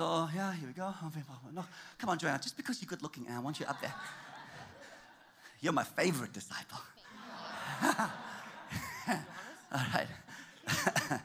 Und 0.00 1.14
wen 1.14 1.24
brauchen 1.24 1.46
wir 1.46 1.52
noch? 1.52 1.66
Come 1.98 2.12
on, 2.12 2.18
Joanna, 2.18 2.38
just 2.38 2.56
because 2.56 2.80
you're 2.80 2.88
good 2.88 3.02
looking, 3.02 3.26
I 3.26 3.38
want 3.42 3.58
you 3.58 3.66
up 3.66 3.80
there. 3.80 3.94
You're 5.60 5.74
my 5.74 5.84
favorite 5.84 6.32
disciple. 6.32 6.80
All 9.72 9.86
right. 9.94 10.08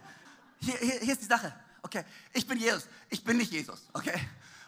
Hier, 0.60 0.78
hier, 0.80 1.00
hier 1.00 1.14
ist 1.14 1.22
die 1.22 1.28
Sache. 1.28 1.54
Okay, 1.84 2.04
ich 2.34 2.48
bin 2.48 2.58
Jesus. 2.58 2.88
Ich 3.12 3.24
bin 3.24 3.38
nicht 3.38 3.52
Jesus. 3.52 3.88
Okay. 3.94 4.20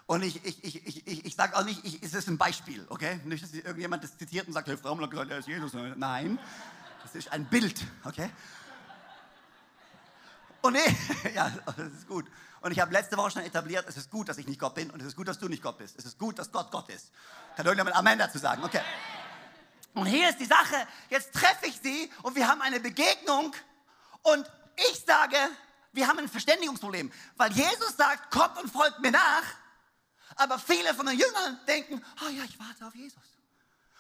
Und 0.06 0.24
ich, 0.24 0.46
ich, 0.46 0.64
ich, 0.64 0.88
ich, 0.88 1.08
ich, 1.08 1.26
ich 1.26 1.36
sage 1.36 1.56
auch 1.58 1.66
nicht, 1.66 1.84
ich, 1.84 2.04
es 2.04 2.14
ist 2.14 2.28
ein 2.30 2.38
Beispiel, 2.38 2.86
okay? 2.90 3.20
Nicht, 3.26 3.44
dass 3.44 3.52
irgendjemand 3.52 4.04
das 4.04 4.16
zitiert 4.16 4.48
und 4.48 4.54
sagt, 4.54 4.68
hey, 4.68 4.78
Frau 4.78 4.98
hat 5.00 5.10
gesagt, 5.10 5.32
er 5.32 5.40
ist 5.40 5.48
Jesus. 5.48 5.74
Nein, 5.96 6.38
das 7.02 7.16
ist 7.16 7.32
ein 7.32 7.46
Bild, 7.46 7.84
okay? 8.04 8.30
Und 10.62 10.74
nee, 10.74 10.98
ja, 11.36 11.52
das 11.66 11.94
ist 11.94 12.08
gut. 12.08 12.26
Und 12.62 12.72
ich 12.72 12.80
habe 12.80 12.92
letzte 12.92 13.18
Woche 13.18 13.32
schon 13.32 13.44
etabliert, 13.44 13.86
es 13.88 13.98
ist 13.98 14.10
gut, 14.10 14.28
dass 14.30 14.38
ich 14.38 14.48
nicht 14.48 14.60
Gott 14.60 14.76
bin 14.76 14.90
und 14.90 15.02
es 15.02 15.10
ist 15.10 15.16
gut, 15.16 15.28
dass 15.28 15.40
du 15.40 15.48
nicht 15.48 15.64
Gott 15.64 15.78
bist. 15.78 15.98
Es 15.98 16.06
ist 16.06 16.18
gut, 16.18 16.40
dass 16.40 16.52
Gott 16.52 16.72
Gott 16.72 16.90
ist. 16.90 17.12
Kann 17.56 17.66
irgendjemand 17.66 17.96
Amen 17.96 18.18
dazu 18.18 18.38
sagen? 18.40 18.64
Okay. 18.64 18.82
Und 19.94 20.06
hier 20.08 20.30
ist 20.30 20.40
die 20.40 20.46
Sache, 20.46 20.76
jetzt 21.10 21.34
treffe 21.34 21.68
ich 21.68 21.80
sie 21.82 22.12
und 22.24 22.36
wir 22.36 22.48
haben 22.48 22.62
eine 22.62 22.80
Begegnung 22.80 23.56
und 24.22 24.52
ich 24.92 25.04
sage, 25.06 25.38
wir 25.94 26.08
haben 26.08 26.20
ein 26.20 26.28
Verständigungsproblem, 26.28 27.12
weil 27.38 27.52
Jesus 27.52 27.96
sagt, 27.98 28.32
kommt 28.32 28.62
und 28.62 28.72
folgt 28.72 29.00
mir 29.00 29.12
nach. 29.12 29.44
Aber 30.36 30.60
viele 30.60 30.94
von 30.94 31.08
den 31.08 31.18
Jüngern 31.18 31.60
denken, 31.68 32.04
oh 32.24 32.30
ja, 32.30 32.44
ich 32.44 32.60
warte 32.60 32.86
auf 32.86 32.94
Jesus. 32.94 33.24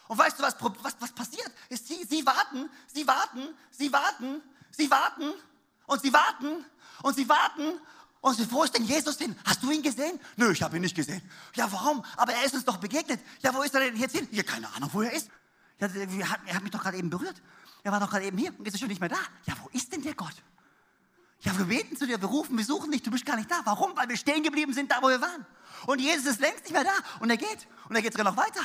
Und 0.07 0.17
weißt 0.17 0.37
du, 0.37 0.43
was, 0.43 0.55
was, 0.59 0.95
was 0.99 1.11
passiert? 1.13 1.51
Ist, 1.69 1.87
sie, 1.87 2.03
sie 2.03 2.25
warten, 2.25 2.69
sie 2.93 3.07
warten, 3.07 3.57
sie 3.71 3.91
warten, 3.91 4.41
sie 4.71 4.89
warten 4.91 5.33
und 5.87 6.01
sie 6.01 6.13
warten 6.13 6.63
und 7.01 7.15
sie 7.15 7.27
warten 7.27 7.79
und 8.21 8.35
sie, 8.35 8.47
denn 8.73 8.85
Jesus 8.85 9.17
hin? 9.17 9.35
Hast 9.45 9.63
du 9.63 9.71
ihn 9.71 9.81
gesehen? 9.81 10.19
Nö, 10.35 10.51
ich 10.51 10.61
habe 10.61 10.75
ihn 10.75 10.81
nicht 10.81 10.95
gesehen. 10.95 11.21
Ja, 11.55 11.71
warum? 11.71 12.03
Aber 12.15 12.33
er 12.33 12.45
ist 12.45 12.53
uns 12.53 12.65
doch 12.65 12.77
begegnet. 12.77 13.19
Ja, 13.41 13.53
wo 13.53 13.61
ist 13.63 13.73
er 13.73 13.81
denn 13.81 13.95
jetzt 13.95 14.15
hin? 14.15 14.27
Ja, 14.31 14.43
keine 14.43 14.71
Ahnung, 14.75 14.89
wo 14.93 15.01
er 15.01 15.13
ist. 15.13 15.29
Ja, 15.79 15.87
er 15.87 16.29
hat, 16.29 16.39
er 16.45 16.55
hat 16.55 16.63
mich 16.63 16.71
doch 16.71 16.81
gerade 16.81 16.97
eben 16.97 17.09
berührt. 17.09 17.41
Er 17.83 17.91
war 17.91 17.99
doch 17.99 18.09
gerade 18.09 18.25
eben 18.25 18.37
hier 18.37 18.53
und 18.57 18.65
jetzt 18.65 18.75
ist 18.75 18.79
schon 18.79 18.89
nicht 18.89 18.99
mehr 18.99 19.09
da. 19.09 19.19
Ja, 19.45 19.55
wo 19.63 19.69
ist 19.71 19.91
denn 19.91 20.01
der 20.01 20.13
Gott? 20.13 20.35
Ja, 21.41 21.57
wir 21.57 21.65
beten 21.65 21.95
zu 21.95 22.07
dir, 22.07 22.19
wir 22.19 22.27
rufen, 22.27 22.57
wir 22.57 22.65
suchen 22.65 22.91
dich, 22.91 23.03
du 23.03 23.11
bist 23.11 23.25
gar 23.25 23.35
nicht 23.35 23.49
da. 23.49 23.61
Warum? 23.63 23.95
Weil 23.95 24.09
wir 24.09 24.17
stehen 24.17 24.43
geblieben 24.43 24.73
sind, 24.73 24.91
da 24.91 25.01
wo 25.01 25.07
wir 25.07 25.21
waren. 25.21 25.45
Und 25.85 25.99
Jesus 25.99 26.25
ist 26.25 26.41
längst 26.41 26.63
nicht 26.63 26.73
mehr 26.73 26.83
da. 26.83 26.93
Und 27.19 27.29
er 27.29 27.37
geht. 27.37 27.67
Und 27.87 27.95
er 27.95 28.01
geht 28.01 28.13
sogar 28.13 28.31
noch 28.31 28.37
weiter. 28.37 28.61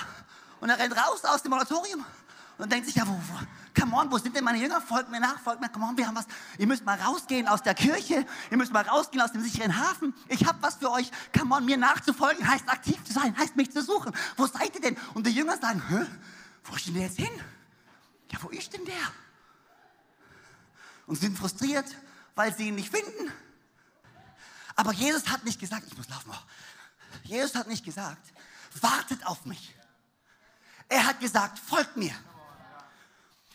Und 0.61 0.71
er 0.71 0.79
rennt 0.79 0.97
raus 0.97 1.25
aus 1.25 1.43
dem 1.43 1.53
Auditorium. 1.53 2.05
Und 2.59 2.71
denkt 2.71 2.87
sich, 2.87 2.95
ja, 2.95 3.07
wo, 3.07 3.13
wo, 3.13 3.81
come 3.81 3.97
on, 3.97 4.11
wo 4.11 4.19
sind 4.19 4.37
denn 4.37 4.45
meine 4.45 4.59
Jünger? 4.59 4.81
Folgt 4.81 5.11
mir 5.11 5.21
nach, 5.21 5.41
folgt 5.41 5.61
mir, 5.61 5.69
come 5.69 5.87
on, 5.87 5.97
wir 5.97 6.07
haben 6.07 6.17
was. 6.17 6.27
Ihr 6.59 6.67
müsst 6.67 6.85
mal 6.85 7.01
rausgehen 7.01 7.49
aus 7.49 7.63
der 7.63 7.75
Kirche. 7.75 8.27
Ihr 8.51 8.57
müsst 8.57 8.73
mal 8.73 8.87
rausgehen 8.87 9.23
aus 9.23 9.33
dem 9.33 9.43
sicheren 9.43 9.77
Hafen. 9.77 10.15
Ich 10.29 10.47
habe 10.47 10.61
was 10.63 10.77
für 10.77 10.91
euch. 10.91 11.11
Come 11.37 11.55
on, 11.55 11.65
mir 11.65 11.77
nachzufolgen 11.77 12.47
heißt 12.47 12.69
aktiv 12.69 13.03
zu 13.05 13.13
sein, 13.13 13.37
heißt 13.37 13.57
mich 13.57 13.73
zu 13.73 13.83
suchen. 13.83 14.13
Wo 14.37 14.47
seid 14.47 14.75
ihr 14.75 14.81
denn? 14.81 14.97
Und 15.15 15.27
die 15.27 15.31
Jünger 15.31 15.57
sagen, 15.59 15.83
Hä? 15.89 16.07
wo 16.65 16.77
ist 16.77 16.87
denn 16.87 16.95
der 16.95 17.03
jetzt 17.05 17.17
hin? 17.17 17.41
Ja, 18.31 18.39
wo 18.43 18.49
ist 18.49 18.73
denn 18.73 18.85
der? 18.85 18.95
Und 21.07 21.17
sind 21.17 21.37
frustriert, 21.37 21.87
weil 22.35 22.55
sie 22.55 22.69
ihn 22.69 22.77
nicht 22.77 22.91
finden. 22.91 23.33
Aber 24.77 24.93
Jesus 24.93 25.29
hat 25.29 25.45
nicht 25.45 25.61
gesagt, 25.61 25.85
ich 25.87 25.97
muss 25.97 26.09
laufen. 26.09 26.33
Jesus 27.25 27.55
hat 27.55 27.67
nicht 27.69 27.85
gesagt, 27.85 28.33
wartet 28.81 29.27
auf 29.27 29.45
mich. 29.45 29.75
Er 30.89 31.07
hat 31.07 31.21
gesagt, 31.21 31.59
folgt 31.59 31.97
mir. 31.97 32.15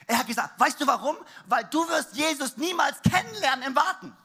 Er 0.08 0.20
hat 0.20 0.28
gesagt, 0.28 0.60
weißt 0.60 0.80
du 0.80 0.88
warum? 0.88 1.18
Weil 1.48 1.66
du 1.66 1.88
wirst 1.90 2.16
Jesus 2.16 2.56
niemals 2.58 3.02
kennenlernen 3.02 3.68
im 3.68 3.76
Warten. 3.76 4.16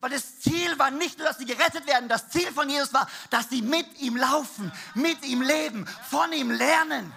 Weil 0.00 0.10
das 0.10 0.40
Ziel 0.40 0.78
war 0.78 0.90
nicht 0.90 1.18
nur, 1.18 1.26
dass 1.26 1.38
sie 1.38 1.46
gerettet 1.46 1.86
werden, 1.86 2.08
das 2.08 2.28
Ziel 2.28 2.52
von 2.52 2.68
Jesus 2.68 2.92
war, 2.92 3.08
dass 3.30 3.48
sie 3.48 3.62
mit 3.62 3.98
ihm 3.98 4.16
laufen, 4.16 4.70
mit 4.94 5.24
ihm 5.24 5.40
leben, 5.40 5.86
von 6.08 6.30
ihm 6.34 6.50
lernen. 6.50 7.12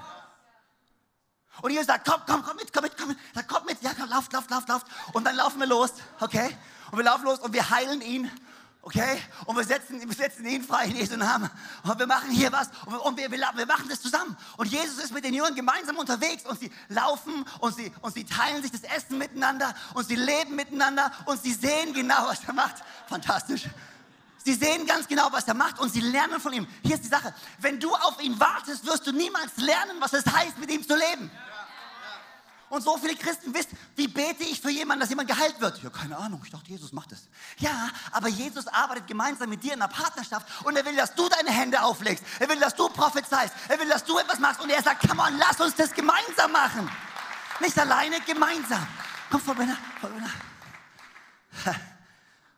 Und 1.62 1.72
Jesus 1.72 1.88
sagt, 1.88 2.08
komm, 2.08 2.22
komm, 2.26 2.42
komm 2.42 2.56
mit, 2.56 2.72
komm 2.72 2.84
mit, 2.84 2.98
komm 2.98 3.10
mit. 3.10 3.18
Sagt, 3.36 3.50
komm 3.50 3.66
mit, 3.66 3.82
ja, 3.82 3.92
komm, 3.94 4.10
lauft, 4.10 4.32
lauft, 4.32 4.50
lauft, 4.50 4.70
lauft. 4.70 4.88
Und 5.12 5.26
dann 5.26 5.36
laufen 5.36 5.60
wir 5.60 5.68
los, 5.68 5.92
okay? 6.22 6.58
Und 6.92 6.98
wir 6.98 7.04
laufen 7.04 7.26
los 7.26 7.40
und 7.40 7.52
wir 7.52 7.70
heilen 7.70 8.02
ihn, 8.02 8.32
okay? 8.82 9.20
Und 9.46 9.56
wir 9.56 9.64
setzen, 9.64 10.02
wir 10.02 10.16
setzen 10.16 10.46
ihn 10.46 10.64
frei 10.64 10.86
in 10.86 10.96
Jesu 10.96 11.16
Namen. 11.18 11.50
Und 11.84 12.00
wir 12.00 12.08
machen 12.08 12.32
hier 12.32 12.52
was 12.52 12.70
und, 13.04 13.18
wir, 13.18 13.30
wir, 13.32 13.40
wir, 13.56 13.66
machen 13.66 13.88
das 13.90 14.02
zusammen. 14.02 14.36
Und 14.58 14.72
Jesus 14.72 14.98
ist 14.98 15.14
mit 15.14 15.24
den 15.24 15.34
Jüngern 15.34 15.56
gemeinsam 15.56 15.98
unterwegs 15.98 16.46
und 16.46 16.60
sie 16.60 16.72
laufen 16.88 17.46
und 17.60 17.76
sie, 17.76 17.92
und 18.02 18.14
sie 18.14 18.24
teilen 18.24 18.62
sich 18.62 18.72
das 18.72 18.84
Essen 18.84 19.18
miteinander 19.18 19.74
und 19.94 20.08
sie 20.08 20.16
leben 20.16 20.56
miteinander 20.56 21.12
und 21.26 21.42
sie 21.42 21.54
sehen 21.54 21.94
genau, 21.94 22.28
was 22.28 22.44
er 22.46 22.54
macht. 22.54 22.78
Fantastisch. 23.08 23.68
Sie 24.44 24.54
sehen 24.54 24.88
ganz 24.88 25.08
genau, 25.08 25.28
was 25.32 25.48
er 25.48 25.54
macht 25.54 25.80
und 25.80 25.92
sie 25.92 26.00
lernen 26.00 26.40
von 26.40 26.54
ihm. 26.54 26.66
Hier 26.82 26.96
ist 26.96 27.04
die 27.04 27.10
Sache. 27.10 27.34
Wenn 27.60 27.80
du 27.80 27.94
auf 27.94 28.22
ihn 28.22 28.40
wartest, 28.40 28.86
wirst 28.86 29.06
du 29.06 29.12
niemals 29.12 29.58
lernen, 29.58 29.98
was 30.00 30.14
es 30.14 30.26
heißt, 30.26 30.58
mit 30.58 30.72
ihm 30.72 30.88
zu 30.88 30.96
leben. 30.96 31.30
Und 32.70 32.84
so 32.84 32.98
viele 32.98 33.16
Christen 33.16 33.54
wissen, 33.54 33.78
wie 33.96 34.08
bete 34.08 34.44
ich 34.44 34.62
für 34.62 34.70
jemanden, 34.70 35.02
dass 35.02 35.10
jemand 35.10 35.28
geheilt 35.28 35.60
wird? 35.60 35.82
Ja, 35.82 35.90
keine 35.90 36.18
Ahnung, 36.18 36.42
ich 36.44 36.52
dachte, 36.52 36.70
Jesus 36.70 36.94
macht 36.94 37.12
es. 37.12 37.28
Ja, 37.58 37.90
aber 38.12 38.28
Jesus 38.28 38.68
arbeitet 38.68 39.08
gemeinsam 39.08 39.50
mit 39.50 39.64
dir 39.64 39.74
in 39.74 39.82
einer 39.82 39.92
Partnerschaft 39.92 40.48
und 40.64 40.76
er 40.76 40.86
will, 40.86 40.96
dass 40.96 41.16
du 41.16 41.28
deine 41.30 41.50
Hände 41.50 41.82
auflegst. 41.82 42.24
Er 42.40 42.48
will, 42.48 42.60
dass 42.60 42.76
du 42.76 42.88
prophezeist. 42.90 43.54
Er 43.68 43.80
will, 43.80 43.90
dass 43.90 44.04
du 44.04 44.18
etwas 44.20 44.40
machst 44.40 44.62
und 44.62 44.70
er 44.70 44.84
sagt, 44.84 45.08
come 45.08 45.22
on, 45.22 45.38
lass 45.38 45.60
uns 45.60 45.76
das 45.76 45.92
gemeinsam 45.94 46.52
machen. 46.52 46.90
Nicht 47.60 47.78
alleine, 47.78 48.22
gemeinsam. 48.22 48.86
Komm, 49.32 49.42
Frau 49.42 49.54
Brenner, 49.54 49.78
Frau 50.00 50.08
Brenner. 50.08 50.32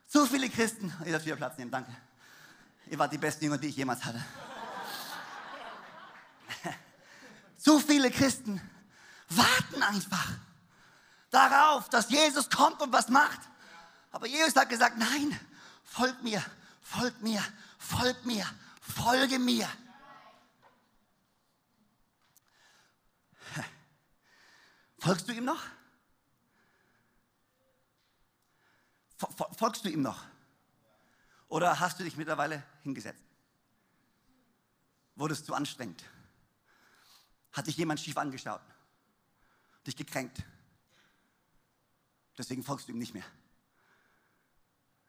So 0.08 0.26
viele 0.26 0.50
Christen, 0.50 0.93
ihr 1.06 1.12
dürft 1.12 1.26
wieder 1.26 1.38
Platz 1.38 1.58
nehmen, 1.58 1.71
danke. 1.71 1.95
Ihr 2.88 3.00
wart 3.00 3.13
die 3.13 3.17
besten 3.17 3.45
Jünger, 3.45 3.58
die 3.58 3.67
ich 3.67 3.78
jemals 3.78 4.04
hatte. 4.04 4.21
Zu 7.58 7.80
viele 7.80 8.12
Christen 8.12 8.60
warten 9.38 9.84
einfach 9.84 10.28
darauf, 11.30 11.89
dass 11.89 12.10
Jesus 12.10 12.50
kommt 12.50 12.82
und 12.82 12.91
was 12.91 13.10
macht. 13.10 13.39
Aber 14.12 14.28
Jesus 14.28 14.56
hat 14.56 14.70
gesagt, 14.70 14.98
nein, 14.98 15.39
folg 15.84 16.22
mir, 16.22 16.44
folg 16.82 17.22
mir, 17.22 17.44
folg 17.78 18.26
mir, 18.26 18.46
folge 18.82 19.39
mir. 19.39 19.67
Folgst 25.00 25.28
du 25.28 25.34
ihm 25.34 25.46
noch? 25.46 25.62
Folgst 29.58 29.84
du 29.84 29.89
ihm 29.89 30.04
noch? 30.04 30.24
Oder 31.48 31.80
hast 31.80 32.00
du 32.00 32.04
dich 32.04 32.17
mittlerweile 32.17 32.63
hingesetzt? 32.84 33.24
Wurdest 35.15 35.50
du 35.50 35.54
anstrengend? 35.54 36.04
Hat 37.52 37.67
dich 37.67 37.78
jemand 37.78 38.00
schief 38.00 38.17
angeschaut? 38.17 38.62
Dich 39.86 39.96
gekränkt. 39.96 40.44
Deswegen 42.38 42.63
folgst 42.63 42.88
du 42.88 42.91
ihm 42.91 42.98
nicht 42.98 43.13
mehr. 43.13 43.26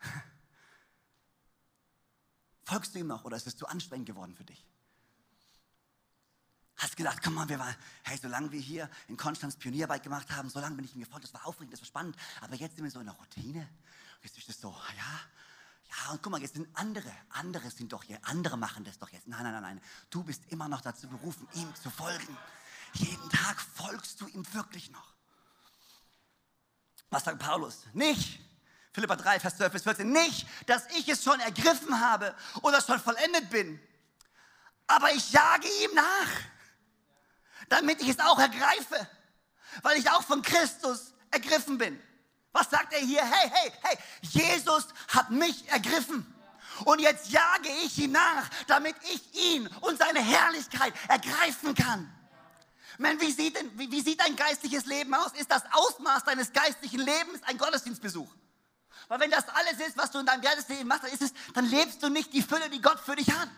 Folgst 2.65 2.95
du 2.95 2.99
ihm 2.99 3.07
noch 3.07 3.25
oder 3.25 3.37
ist 3.37 3.47
es 3.47 3.57
zu 3.57 3.67
anstrengend 3.67 4.07
geworden 4.07 4.35
für 4.35 4.45
dich? 4.45 4.67
Hast 6.77 6.97
gedacht, 6.97 7.21
komm 7.23 7.35
mal, 7.35 7.49
wir 7.49 7.59
waren, 7.59 7.77
hey, 8.03 8.19
solange 8.21 8.51
wir 8.51 8.61
hier 8.61 8.91
in 9.09 9.17
Konstanz 9.17 9.57
Pionierarbeit 9.57 10.03
gemacht 10.03 10.31
haben, 10.33 10.49
so 10.49 10.59
lange 10.59 10.75
bin 10.77 10.85
ich 10.85 10.95
ihm 10.95 11.01
gefolgt, 11.01 11.25
das 11.25 11.35
war 11.35 11.47
aufregend, 11.47 11.73
das 11.73 11.81
war 11.81 11.87
spannend, 11.87 12.17
aber 12.41 12.57
jetzt 12.57 12.75
sind 12.75 12.85
wir 12.85 12.91
so 12.91 12.99
in 13.01 13.07
der 13.07 13.15
Routine. 13.15 13.69
Jetzt 14.23 14.39
ist 14.39 14.49
es 14.49 14.61
so, 14.61 14.71
ja, 14.71 15.21
ja, 15.93 16.13
und 16.13 16.23
guck 16.23 16.33
mal, 16.33 16.41
jetzt 16.41 16.55
sind 16.55 16.69
andere, 16.75 17.13
andere 17.29 17.71
sind 17.71 17.93
doch 17.93 18.03
hier, 18.03 18.19
andere 18.23 18.57
machen 18.57 18.85
das 18.85 18.99
doch 18.99 19.11
jetzt. 19.11 19.29
Nein, 19.29 19.43
nein, 19.43 19.53
nein, 19.53 19.63
nein. 19.63 19.81
Du 20.11 20.25
bist 20.25 20.43
immer 20.51 20.69
noch 20.69 20.81
dazu 20.81 21.07
berufen, 21.09 21.47
ihm 21.55 21.75
zu 21.75 21.91
folgen. 21.91 22.37
Jeden 22.95 23.31
Tag 23.31 23.61
folgst 23.61 24.21
du 24.21 24.27
ihm 24.29 24.45
wirklich 24.55 24.91
noch. 24.91 25.13
Was 27.11 27.25
sagt 27.25 27.39
Paulus? 27.39 27.87
Nicht, 27.93 28.41
Philippa 28.93 29.17
3, 29.17 29.41
Vers 29.41 29.57
12 29.57 29.73
bis 29.73 29.83
14, 29.83 30.11
nicht, 30.11 30.47
dass 30.67 30.87
ich 30.99 31.09
es 31.09 31.23
schon 31.23 31.39
ergriffen 31.41 32.01
habe 32.01 32.35
oder 32.63 32.81
schon 32.81 33.01
vollendet 33.01 33.51
bin, 33.51 33.81
aber 34.87 35.13
ich 35.13 35.33
jage 35.33 35.69
ihm 35.83 35.95
nach, 35.95 36.29
damit 37.69 38.01
ich 38.03 38.09
es 38.09 38.19
auch 38.19 38.39
ergreife, 38.39 39.09
weil 39.83 39.99
ich 39.99 40.11
auch 40.11 40.23
von 40.23 40.43
Christus 40.43 41.15
ergriffen 41.31 41.79
bin. 41.79 42.01
Was 42.53 42.69
sagt 42.69 42.93
er 42.93 43.01
hier? 43.01 43.25
Hey, 43.25 43.51
hey, 43.51 43.73
hey, 43.83 43.99
Jesus 44.21 44.89
hat 45.09 45.31
mich 45.31 45.67
ergriffen. 45.71 46.27
Und 46.85 47.01
jetzt 47.01 47.31
jage 47.31 47.69
ich 47.85 47.97
ihm 47.99 48.13
nach, 48.13 48.49
damit 48.67 48.95
ich 49.05 49.35
ihn 49.35 49.67
und 49.81 49.99
seine 49.99 50.21
Herrlichkeit 50.21 50.93
ergreifen 51.09 51.75
kann. 51.75 52.13
Man, 52.99 53.21
wie, 53.21 53.31
sieht 53.31 53.57
denn, 53.57 53.71
wie, 53.79 53.91
wie 53.91 54.01
sieht 54.01 54.21
dein 54.21 54.37
geistliches 54.37 54.87
Leben 54.87 55.15
aus? 55.15 55.33
Ist 55.39 55.51
das 55.51 55.63
Ausmaß 55.73 56.25
deines 56.25 56.53
geistlichen 56.53 57.01
Lebens 57.01 57.41
ein 57.47 57.59
Gottesdienstbesuch? 57.59 58.29
Weil 59.09 59.21
wenn 59.21 59.31
das 59.31 59.49
alles 59.49 59.87
ist, 59.87 59.97
was 59.97 60.11
du 60.11 60.21
in 60.21 60.27
deinem 60.27 60.43
Leben 60.69 60.89
machst, 60.89 61.05
dann, 61.05 61.13
ist 61.13 61.23
es, 61.23 61.33
dann 61.55 61.67
lebst 61.67 62.03
du 62.03 62.09
nicht 62.09 62.33
die 62.33 62.43
Fülle, 62.43 62.69
die 62.71 62.81
Gott 62.81 63.01
für 63.01 63.17
dich 63.17 63.29
hat. 63.31 63.49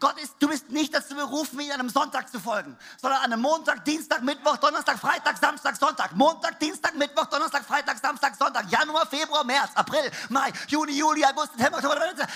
Gott 0.00 0.18
ist, 0.20 0.34
du 0.40 0.48
bist 0.48 0.70
nicht 0.70 0.92
dazu 0.92 1.14
berufen, 1.14 1.60
an 1.60 1.80
einem 1.80 1.88
Sonntag 1.88 2.30
zu 2.30 2.40
folgen, 2.40 2.76
sondern 3.00 3.20
an 3.20 3.32
einem 3.32 3.42
Montag, 3.42 3.84
Dienstag, 3.84 4.22
Mittwoch, 4.22 4.56
Donnerstag, 4.56 4.98
Freitag, 4.98 5.38
Samstag, 5.38 5.76
Sonntag. 5.76 6.14
Montag, 6.14 6.58
Dienstag, 6.58 6.94
Mittwoch, 6.96 7.26
Donnerstag, 7.26 7.64
Freitag, 7.64 7.98
Samstag, 7.98 8.34
Sonntag. 8.36 8.70
Januar, 8.70 9.06
Februar, 9.06 9.44
März, 9.44 9.70
April, 9.74 10.10
Mai, 10.28 10.52
Juni, 10.68 10.92
Juli, 10.92 11.24
August, 11.24 11.52
September, 11.52 11.78
Oktober, 11.78 11.94
November. 11.94 12.26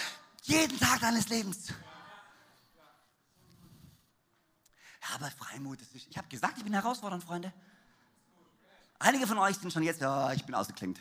Jeden 0.45 0.79
Tag 0.79 1.01
deines 1.01 1.29
Lebens. 1.29 1.67
Ja, 5.09 5.14
aber 5.14 5.31
Freimut 5.31 5.81
ist 5.81 5.94
nicht. 5.94 6.09
Ich 6.11 6.18
habe 6.18 6.29
gesagt, 6.29 6.59
ich 6.59 6.64
bin 6.64 6.73
herausfordernd, 6.73 7.23
Freunde. 7.25 7.53
Einige 8.99 9.27
von 9.27 9.38
euch 9.38 9.57
sind 9.57 9.73
schon 9.73 9.83
jetzt, 9.83 10.01
ja, 10.01 10.33
ich 10.33 10.44
bin 10.44 10.55
ausgeklingt. 10.55 11.01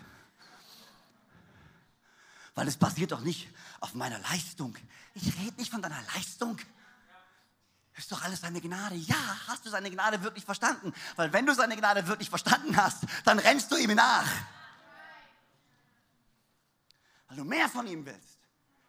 Weil 2.55 2.67
es 2.67 2.77
basiert 2.77 3.11
doch 3.11 3.21
nicht 3.21 3.49
auf 3.79 3.93
meiner 3.93 4.19
Leistung. 4.19 4.75
Ich 5.13 5.37
rede 5.37 5.55
nicht 5.57 5.71
von 5.71 5.81
deiner 5.81 6.01
Leistung. 6.15 6.59
Ist 7.95 8.11
doch 8.11 8.23
alles 8.23 8.41
seine 8.41 8.61
Gnade. 8.61 8.95
Ja, 8.95 9.15
hast 9.47 9.65
du 9.65 9.69
seine 9.69 9.89
Gnade 9.89 10.21
wirklich 10.21 10.45
verstanden? 10.45 10.93
Weil 11.15 11.33
wenn 11.33 11.45
du 11.45 11.53
seine 11.53 11.75
Gnade 11.75 12.07
wirklich 12.07 12.29
verstanden 12.29 12.77
hast, 12.77 13.03
dann 13.25 13.39
rennst 13.39 13.71
du 13.71 13.75
ihm 13.77 13.95
nach. 13.95 14.29
Weil 17.27 17.37
du 17.37 17.43
mehr 17.43 17.67
von 17.69 17.87
ihm 17.87 18.05
willst. 18.05 18.36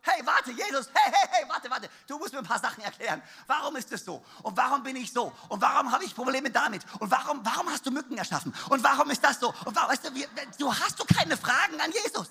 Hey, 0.08 0.24
warte, 0.24 0.52
Jesus, 0.52 0.88
hey, 0.94 1.12
hey, 1.12 1.28
hey, 1.30 1.48
warte, 1.48 1.70
warte. 1.70 1.90
Du 2.06 2.18
musst 2.18 2.32
mir 2.32 2.38
ein 2.38 2.46
paar 2.46 2.58
Sachen 2.58 2.82
erklären. 2.82 3.20
Warum 3.46 3.76
ist 3.76 3.92
es 3.92 4.04
so? 4.04 4.24
Und 4.42 4.56
warum 4.56 4.82
bin 4.82 4.96
ich 4.96 5.12
so? 5.12 5.32
Und 5.48 5.60
warum 5.60 5.92
habe 5.92 6.02
ich 6.04 6.14
Probleme 6.14 6.50
damit? 6.50 6.82
Und 6.98 7.10
warum, 7.10 7.44
warum 7.44 7.68
hast 7.68 7.84
du 7.84 7.90
Mücken 7.90 8.16
erschaffen? 8.16 8.54
Und 8.70 8.82
warum 8.82 9.10
ist 9.10 9.22
das 9.22 9.38
so? 9.38 9.48
Und 9.66 9.76
warum, 9.76 9.90
weißt 9.90 10.06
du, 10.06 10.14
wie, 10.14 10.26
du 10.58 10.72
hast 10.72 10.98
du 10.98 11.04
keine 11.04 11.36
Fragen 11.36 11.78
an 11.80 11.92
Jesus. 11.92 12.28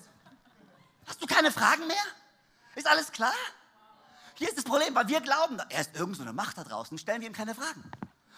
Hast 1.06 1.22
du 1.22 1.28
keine 1.28 1.52
Fragen 1.52 1.86
mehr? 1.86 2.04
Ist 2.74 2.88
alles 2.88 3.12
klar? 3.12 3.34
Hier 4.34 4.50
ist 4.50 4.58
das 4.58 4.66
Problem, 4.66 4.96
weil 4.96 5.08
wir 5.08 5.22
glauben, 5.22 5.60
er 5.70 5.82
ist 5.82 5.96
irgendeine 5.96 6.30
so 6.30 6.34
Macht 6.34 6.58
da 6.58 6.64
draußen, 6.64 6.98
stellen 6.98 7.22
wir 7.22 7.28
ihm 7.28 7.34
keine 7.34 7.54
Fragen. 7.54 7.84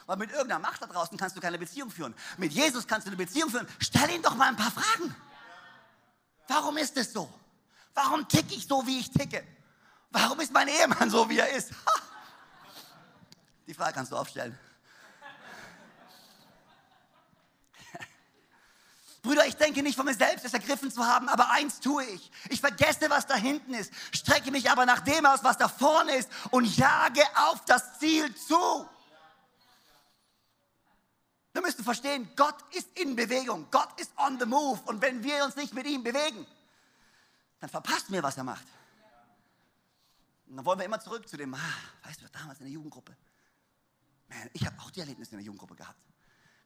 Weil 0.06 0.18
mit 0.18 0.32
irgendeiner 0.32 0.60
Macht 0.60 0.82
da 0.82 0.88
draußen 0.88 1.18
kannst 1.18 1.38
du 1.38 1.40
keine 1.40 1.58
Beziehung 1.58 1.92
führen. 1.92 2.14
Mit 2.38 2.52
Jesus 2.52 2.88
kannst 2.88 3.08
du 3.08 3.12
eine 3.12 3.18
Beziehung 3.18 3.50
führen. 3.50 3.68
Stell 3.80 4.10
ihm 4.10 4.22
doch 4.22 4.36
mal 4.36 4.50
ein 4.50 4.58
paar 4.58 4.72
Fragen. 4.72 5.16
Warum 6.48 6.78
ist 6.78 6.98
es 6.98 7.14
so? 7.14 7.32
Warum 7.94 8.28
ticke 8.28 8.54
ich 8.54 8.68
so, 8.68 8.86
wie 8.86 9.00
ich 9.00 9.12
ticke? 9.12 9.46
Warum 10.12 10.40
ist 10.40 10.52
mein 10.52 10.68
Ehemann 10.68 11.10
so, 11.10 11.30
wie 11.30 11.40
er 11.40 11.50
ist? 11.50 11.72
Die 13.68 13.74
Frage 13.74 13.94
kannst 13.94 14.12
du 14.12 14.18
aufstellen. 14.18 14.58
Brüder, 19.22 19.46
ich 19.46 19.56
denke 19.56 19.84
nicht 19.84 19.96
von 19.96 20.06
mir 20.06 20.16
selbst, 20.16 20.44
es 20.46 20.54
ergriffen 20.54 20.92
zu 20.92 21.06
haben, 21.06 21.30
aber 21.30 21.52
eins 21.52 21.80
tue 21.80 22.04
ich. 22.06 22.32
Ich 22.50 22.62
vergesse, 22.62 23.10
was 23.10 23.28
da 23.28 23.36
hinten 23.36 23.76
ist, 23.76 23.94
strecke 24.12 24.50
mich 24.50 24.72
aber 24.72 24.88
nach 24.88 25.02
dem 25.02 25.26
aus, 25.26 25.44
was 25.44 25.58
da 25.58 25.68
vorne 25.68 26.16
ist 26.16 26.30
und 26.50 26.66
jage 26.78 27.22
auf 27.36 27.64
das 27.66 28.00
Ziel 28.00 28.34
zu. 28.36 28.90
Wir 31.54 31.62
müssen 31.62 31.84
verstehen, 31.84 32.32
Gott 32.36 32.56
ist 32.72 32.88
in 32.98 33.16
Bewegung, 33.16 33.68
Gott 33.70 34.00
ist 34.00 34.12
on 34.18 34.40
the 34.40 34.46
move 34.46 34.80
und 34.86 35.02
wenn 35.02 35.24
wir 35.24 35.44
uns 35.46 35.56
nicht 35.56 35.74
mit 35.74 35.86
ihm 35.86 36.04
bewegen, 36.04 36.48
dann 37.60 37.70
verpasst 37.70 38.10
mir, 38.10 38.24
was 38.24 38.38
er 38.38 38.44
macht. 38.44 38.66
Und 40.48 40.58
dann 40.58 40.66
wollen 40.66 40.80
wir 40.80 40.86
immer 40.86 41.00
zurück 41.00 41.28
zu 41.28 41.38
dem, 41.38 41.54
ah, 41.54 41.60
weißt 42.04 42.22
du, 42.22 42.30
damals 42.30 42.60
in 42.60 42.66
der 42.66 42.74
Jugendgruppe. 42.74 43.16
Man, 44.28 44.50
ich 44.54 44.66
habe 44.66 44.80
auch 44.80 44.92
die 44.92 45.02
Erlebnisse 45.02 45.32
in 45.32 45.38
der 45.38 45.46
Jugendgruppe 45.46 45.76
gehabt. 45.76 46.00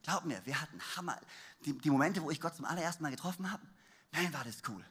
Glaub 0.03 0.25
mir, 0.25 0.45
wir 0.45 0.59
hatten 0.59 0.79
Hammer. 0.95 1.19
Die, 1.65 1.77
die 1.77 1.89
Momente, 1.89 2.21
wo 2.21 2.29
ich 2.29 2.39
Gott 2.39 2.55
zum 2.55 2.65
allerersten 2.65 3.03
Mal 3.03 3.11
getroffen 3.11 3.51
habe, 3.51 3.63
nein, 4.11 4.31
war 4.33 4.43
das 4.43 4.61
cool. 4.67 4.83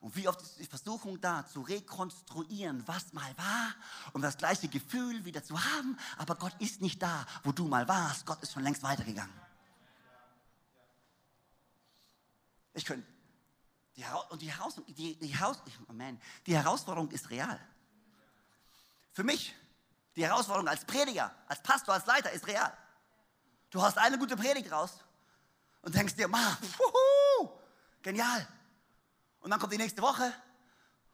Und 0.00 0.16
wie 0.16 0.26
oft 0.26 0.42
ist 0.42 0.58
die 0.58 0.66
Versuchung 0.66 1.20
da, 1.20 1.46
zu 1.46 1.60
rekonstruieren, 1.60 2.86
was 2.88 3.12
mal 3.12 3.36
war, 3.38 3.74
um 4.12 4.20
das 4.20 4.36
gleiche 4.36 4.68
Gefühl 4.68 5.24
wieder 5.24 5.44
zu 5.44 5.62
haben. 5.62 5.96
Aber 6.18 6.34
Gott 6.34 6.54
ist 6.58 6.80
nicht 6.80 7.00
da, 7.00 7.24
wo 7.44 7.52
du 7.52 7.68
mal 7.68 7.86
warst. 7.86 8.26
Gott 8.26 8.42
ist 8.42 8.52
schon 8.52 8.64
längst 8.64 8.82
weitergegangen. 8.82 9.32
Ich 12.74 12.84
könnte 12.84 13.06
die, 14.02 14.30
und 14.30 14.42
die, 14.42 14.52
Heraus, 14.52 14.74
die, 14.88 15.18
die, 15.18 15.38
Haus, 15.38 15.62
oh 15.88 15.92
die 16.46 16.56
Herausforderung 16.56 17.10
ist 17.10 17.30
real. 17.30 17.60
Für 19.12 19.22
mich, 19.22 19.54
die 20.16 20.24
Herausforderung 20.24 20.68
als 20.68 20.84
Prediger, 20.84 21.34
als 21.46 21.62
Pastor, 21.62 21.94
als 21.94 22.06
Leiter 22.06 22.30
ist 22.32 22.46
real. 22.46 22.76
Du 23.70 23.80
hast 23.82 23.98
eine 23.98 24.18
gute 24.18 24.36
Predigt 24.36 24.70
raus 24.70 24.98
und 25.82 25.94
denkst 25.94 26.14
dir, 26.14 26.28
ma, 26.28 26.58
wuhu, 26.78 27.50
genial. 28.02 28.46
Und 29.40 29.50
dann 29.50 29.60
kommt 29.60 29.72
die 29.72 29.78
nächste 29.78 30.02
Woche 30.02 30.32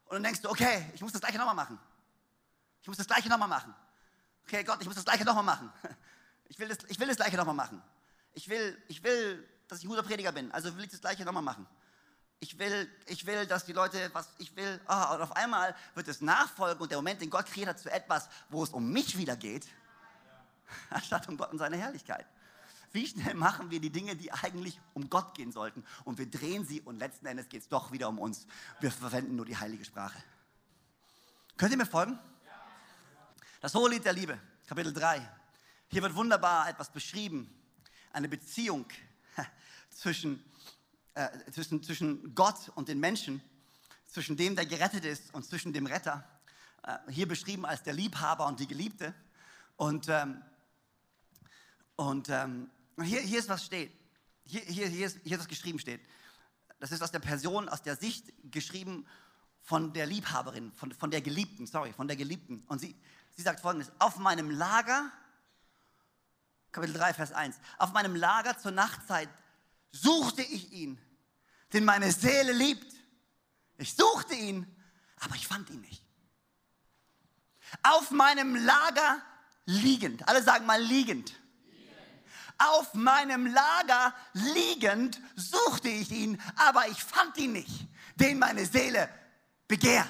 und 0.05 0.15
dann 0.15 0.23
denkst 0.23 0.41
du, 0.41 0.49
okay, 0.49 0.89
ich 0.93 1.01
muss 1.01 1.11
das 1.11 1.21
gleiche 1.21 1.37
nochmal 1.37 1.55
machen. 1.55 1.79
Ich 2.81 2.87
muss 2.87 2.97
das 2.97 3.07
gleiche 3.07 3.29
nochmal 3.29 3.47
machen. 3.47 3.73
Okay, 4.43 4.63
Gott, 4.63 4.77
ich 4.81 4.87
muss 4.87 4.95
das 4.95 5.05
gleiche 5.05 5.25
nochmal 5.25 5.43
machen. 5.43 5.71
Ich 6.51 6.57
will, 6.57 6.67
das, 6.67 6.79
ich 6.87 6.99
will 6.99 7.07
das 7.07 7.17
gleiche 7.17 7.37
nochmal 7.37 7.53
machen. 7.53 7.79
Ich 8.33 8.49
will, 8.49 8.81
ich 8.87 9.03
will, 9.03 9.47
dass 9.67 9.77
ich 9.77 9.85
ein 9.85 9.89
guter 9.89 10.01
Prediger 10.01 10.31
bin. 10.31 10.51
Also 10.51 10.75
will 10.75 10.83
ich 10.83 10.89
das 10.89 10.99
gleiche 10.99 11.23
nochmal 11.23 11.43
machen 11.43 11.67
ich 12.39 12.57
will, 12.57 12.89
ich 13.07 13.25
will, 13.25 13.45
dass 13.45 13.65
die 13.65 13.73
Leute, 13.73 14.09
was 14.13 14.29
ich 14.37 14.55
will, 14.55 14.79
oh, 14.87 15.13
und 15.13 15.21
auf 15.21 15.35
einmal 15.35 15.75
wird 15.95 16.07
es 16.07 16.21
nachfolgen 16.21 16.81
und 16.81 16.89
der 16.89 16.97
Moment, 16.97 17.21
den 17.21 17.29
Gott 17.29 17.47
kreiert 17.47 17.69
hat, 17.69 17.79
zu 17.79 17.91
etwas, 17.91 18.29
wo 18.49 18.63
es 18.63 18.69
um 18.69 18.91
mich 18.91 19.17
wieder 19.17 19.35
geht, 19.35 19.67
anstatt 20.89 21.27
um 21.27 21.37
Gott 21.37 21.51
und 21.51 21.59
seine 21.59 21.77
Herrlichkeit. 21.77 22.25
Wie 22.91 23.05
schnell 23.05 23.35
machen 23.35 23.69
wir 23.69 23.79
die 23.79 23.91
Dinge, 23.91 24.15
die 24.15 24.31
eigentlich 24.31 24.79
um 24.93 25.09
Gott 25.09 25.35
gehen 25.35 25.51
sollten 25.51 25.85
und 26.05 26.17
wir 26.17 26.29
drehen 26.29 26.65
sie 26.65 26.81
und 26.81 26.97
letzten 26.97 27.27
Endes 27.27 27.49
geht 27.49 27.61
es 27.61 27.67
doch 27.67 27.91
wieder 27.91 28.09
um 28.09 28.17
uns. 28.17 28.47
Wir 28.79 28.91
verwenden 28.91 29.35
nur 29.35 29.45
die 29.45 29.57
heilige 29.57 29.85
Sprache. 29.85 30.17
Könnt 31.57 31.71
ihr 31.71 31.77
mir 31.77 31.85
folgen? 31.85 32.17
Das 33.61 33.75
Hohe 33.75 33.89
Lied 33.89 34.05
der 34.05 34.13
Liebe, 34.13 34.39
Kapitel 34.65 34.93
3. 34.93 35.29
Hier 35.89 36.01
wird 36.01 36.15
wunderbar 36.15 36.69
etwas 36.69 36.89
beschrieben, 36.89 37.53
eine 38.13 38.29
Beziehung 38.29 38.85
zwischen 39.89 40.43
äh, 41.19 41.51
zwischen, 41.51 41.83
zwischen 41.83 42.33
Gott 42.33 42.71
und 42.75 42.87
den 42.87 42.97
Menschen, 43.01 43.41
zwischen 44.07 44.37
dem, 44.37 44.55
der 44.55 44.65
gerettet 44.65 45.03
ist 45.03 45.33
und 45.33 45.43
zwischen 45.45 45.73
dem 45.73 45.85
Retter. 45.85 46.23
Äh, 46.83 46.97
hier 47.11 47.27
beschrieben 47.27 47.65
als 47.65 47.83
der 47.83 47.91
Liebhaber 47.91 48.47
und 48.47 48.61
die 48.61 48.67
Geliebte. 48.67 49.13
Und, 49.75 50.07
ähm, 50.07 50.41
und 51.97 52.29
ähm, 52.29 52.69
hier, 53.01 53.19
hier 53.19 53.39
ist 53.39 53.49
was 53.49 53.65
steht. 53.65 53.91
Hier, 54.45 54.61
hier, 54.61 54.87
hier, 54.87 55.07
ist, 55.07 55.19
hier 55.23 55.33
ist 55.33 55.39
was 55.39 55.47
geschrieben 55.49 55.77
steht. 55.79 55.99
Das 56.79 56.93
ist 56.93 57.01
aus 57.01 57.11
der 57.11 57.19
Person, 57.19 57.67
aus 57.67 57.81
der 57.81 57.97
Sicht 57.97 58.31
geschrieben 58.49 59.05
von 59.61 59.91
der 59.91 60.05
Liebhaberin, 60.05 60.71
von, 60.71 60.93
von 60.93 61.11
der 61.11 61.21
Geliebten, 61.21 61.67
sorry, 61.67 61.91
von 61.91 62.07
der 62.07 62.15
Geliebten. 62.15 62.63
Und 62.67 62.79
sie, 62.79 62.95
sie 63.35 63.41
sagt 63.41 63.59
folgendes, 63.59 63.91
auf 63.99 64.17
meinem 64.19 64.51
Lager, 64.51 65.11
Kapitel 66.71 66.93
3, 66.93 67.13
Vers 67.13 67.33
1, 67.33 67.57
auf 67.77 67.91
meinem 67.91 68.15
Lager 68.15 68.57
zur 68.57 68.71
Nachtzeit 68.71 69.27
suchte 69.91 70.43
ich 70.43 70.71
ihn, 70.71 70.97
den 71.73 71.85
meine 71.85 72.11
Seele 72.11 72.51
liebt. 72.51 72.93
Ich 73.77 73.95
suchte 73.95 74.35
ihn, 74.35 74.65
aber 75.19 75.35
ich 75.35 75.47
fand 75.47 75.69
ihn 75.69 75.81
nicht. 75.81 76.03
Auf 77.83 78.11
meinem 78.11 78.55
Lager 78.55 79.21
liegend, 79.65 80.27
alle 80.27 80.41
sagen 80.43 80.65
mal 80.65 80.81
liegend. 80.81 81.33
Auf 82.57 82.93
meinem 82.93 83.47
Lager 83.47 84.13
liegend 84.33 85.21
suchte 85.35 85.87
ich 85.87 86.11
ihn, 86.11 86.41
aber 86.57 86.87
ich 86.89 87.01
fand 87.01 87.37
ihn 87.37 87.53
nicht, 87.53 87.87
den 88.15 88.37
meine 88.37 88.65
Seele 88.65 89.07
begehrt. 89.67 90.07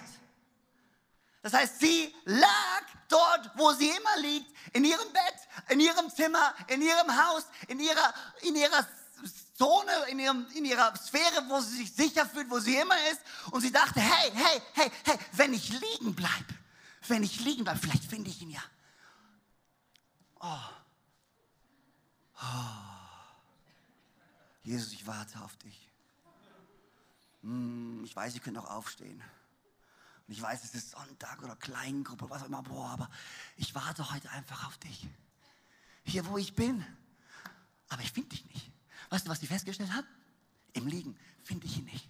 Das 1.43 1.53
heißt, 1.53 1.79
sie 1.79 2.13
lag 2.25 2.83
dort, 3.07 3.51
wo 3.55 3.71
sie 3.73 3.89
immer 3.89 4.17
liegt, 4.21 4.51
in 4.73 4.83
ihrem 4.83 5.13
Bett, 5.13 5.35
in 5.69 5.79
ihrem 5.79 6.09
Zimmer, 6.09 6.55
in 6.67 6.81
ihrem 6.81 7.23
Haus, 7.23 7.45
in 7.67 7.79
ihrer, 7.79 8.13
in 8.41 8.55
ihrer 8.55 8.87
Zone, 9.59 9.91
in, 10.09 10.19
ihrem, 10.19 10.47
in 10.55 10.63
ihrer 10.63 10.95
Sphäre, 10.95 11.43
wo 11.49 11.59
sie 11.59 11.79
sich 11.79 11.91
sicher 11.91 12.25
fühlt, 12.25 12.49
wo 12.49 12.59
sie 12.59 12.77
immer 12.77 12.95
ist. 13.11 13.21
Und 13.51 13.59
sie 13.59 13.73
dachte, 13.73 13.99
hey, 13.99 14.31
hey, 14.33 14.61
hey, 14.73 14.91
hey, 15.03 15.19
wenn 15.33 15.53
ich 15.53 15.69
liegen 15.69 16.15
bleibe, 16.15 16.55
wenn 17.09 17.23
ich 17.23 17.41
liegen 17.41 17.65
bleibe, 17.65 17.77
vielleicht 17.77 18.05
finde 18.05 18.29
ich 18.29 18.41
ihn 18.41 18.51
ja. 18.51 18.63
Oh. 20.39 20.57
Oh. 22.41 22.79
Jesus, 24.63 24.93
ich 24.93 25.05
warte 25.05 25.41
auf 25.41 25.57
dich. 25.57 25.89
Hm, 27.41 28.01
ich 28.05 28.15
weiß, 28.15 28.35
ihr 28.35 28.41
könnt 28.41 28.57
auch 28.57 28.69
aufstehen. 28.69 29.21
Und 30.25 30.33
ich 30.33 30.41
weiß, 30.41 30.63
es 30.63 30.73
ist 30.73 30.91
Sonntag 30.91 31.43
oder 31.43 31.57
Kleingruppe, 31.57 32.29
was 32.29 32.43
auch 32.43 32.47
immer. 32.47 32.63
Boah, 32.63 32.91
aber 32.91 33.09
ich 33.57 33.75
warte 33.75 34.09
heute 34.09 34.29
einfach 34.29 34.67
auf 34.67 34.77
dich. 34.77 35.05
Hier, 36.05 36.25
wo 36.27 36.37
ich 36.37 36.55
bin. 36.55 36.85
Aber 37.89 38.01
ich 38.03 38.13
finde 38.13 38.29
dich 38.29 38.45
nicht. 38.45 38.71
Weißt 39.09 39.25
du, 39.25 39.29
was 39.29 39.39
die 39.39 39.47
festgestellt 39.47 39.91
haben? 39.93 40.07
Im 40.73 40.87
Liegen 40.87 41.17
finde 41.43 41.65
ich 41.65 41.77
ihn 41.77 41.85
nicht. 41.85 42.07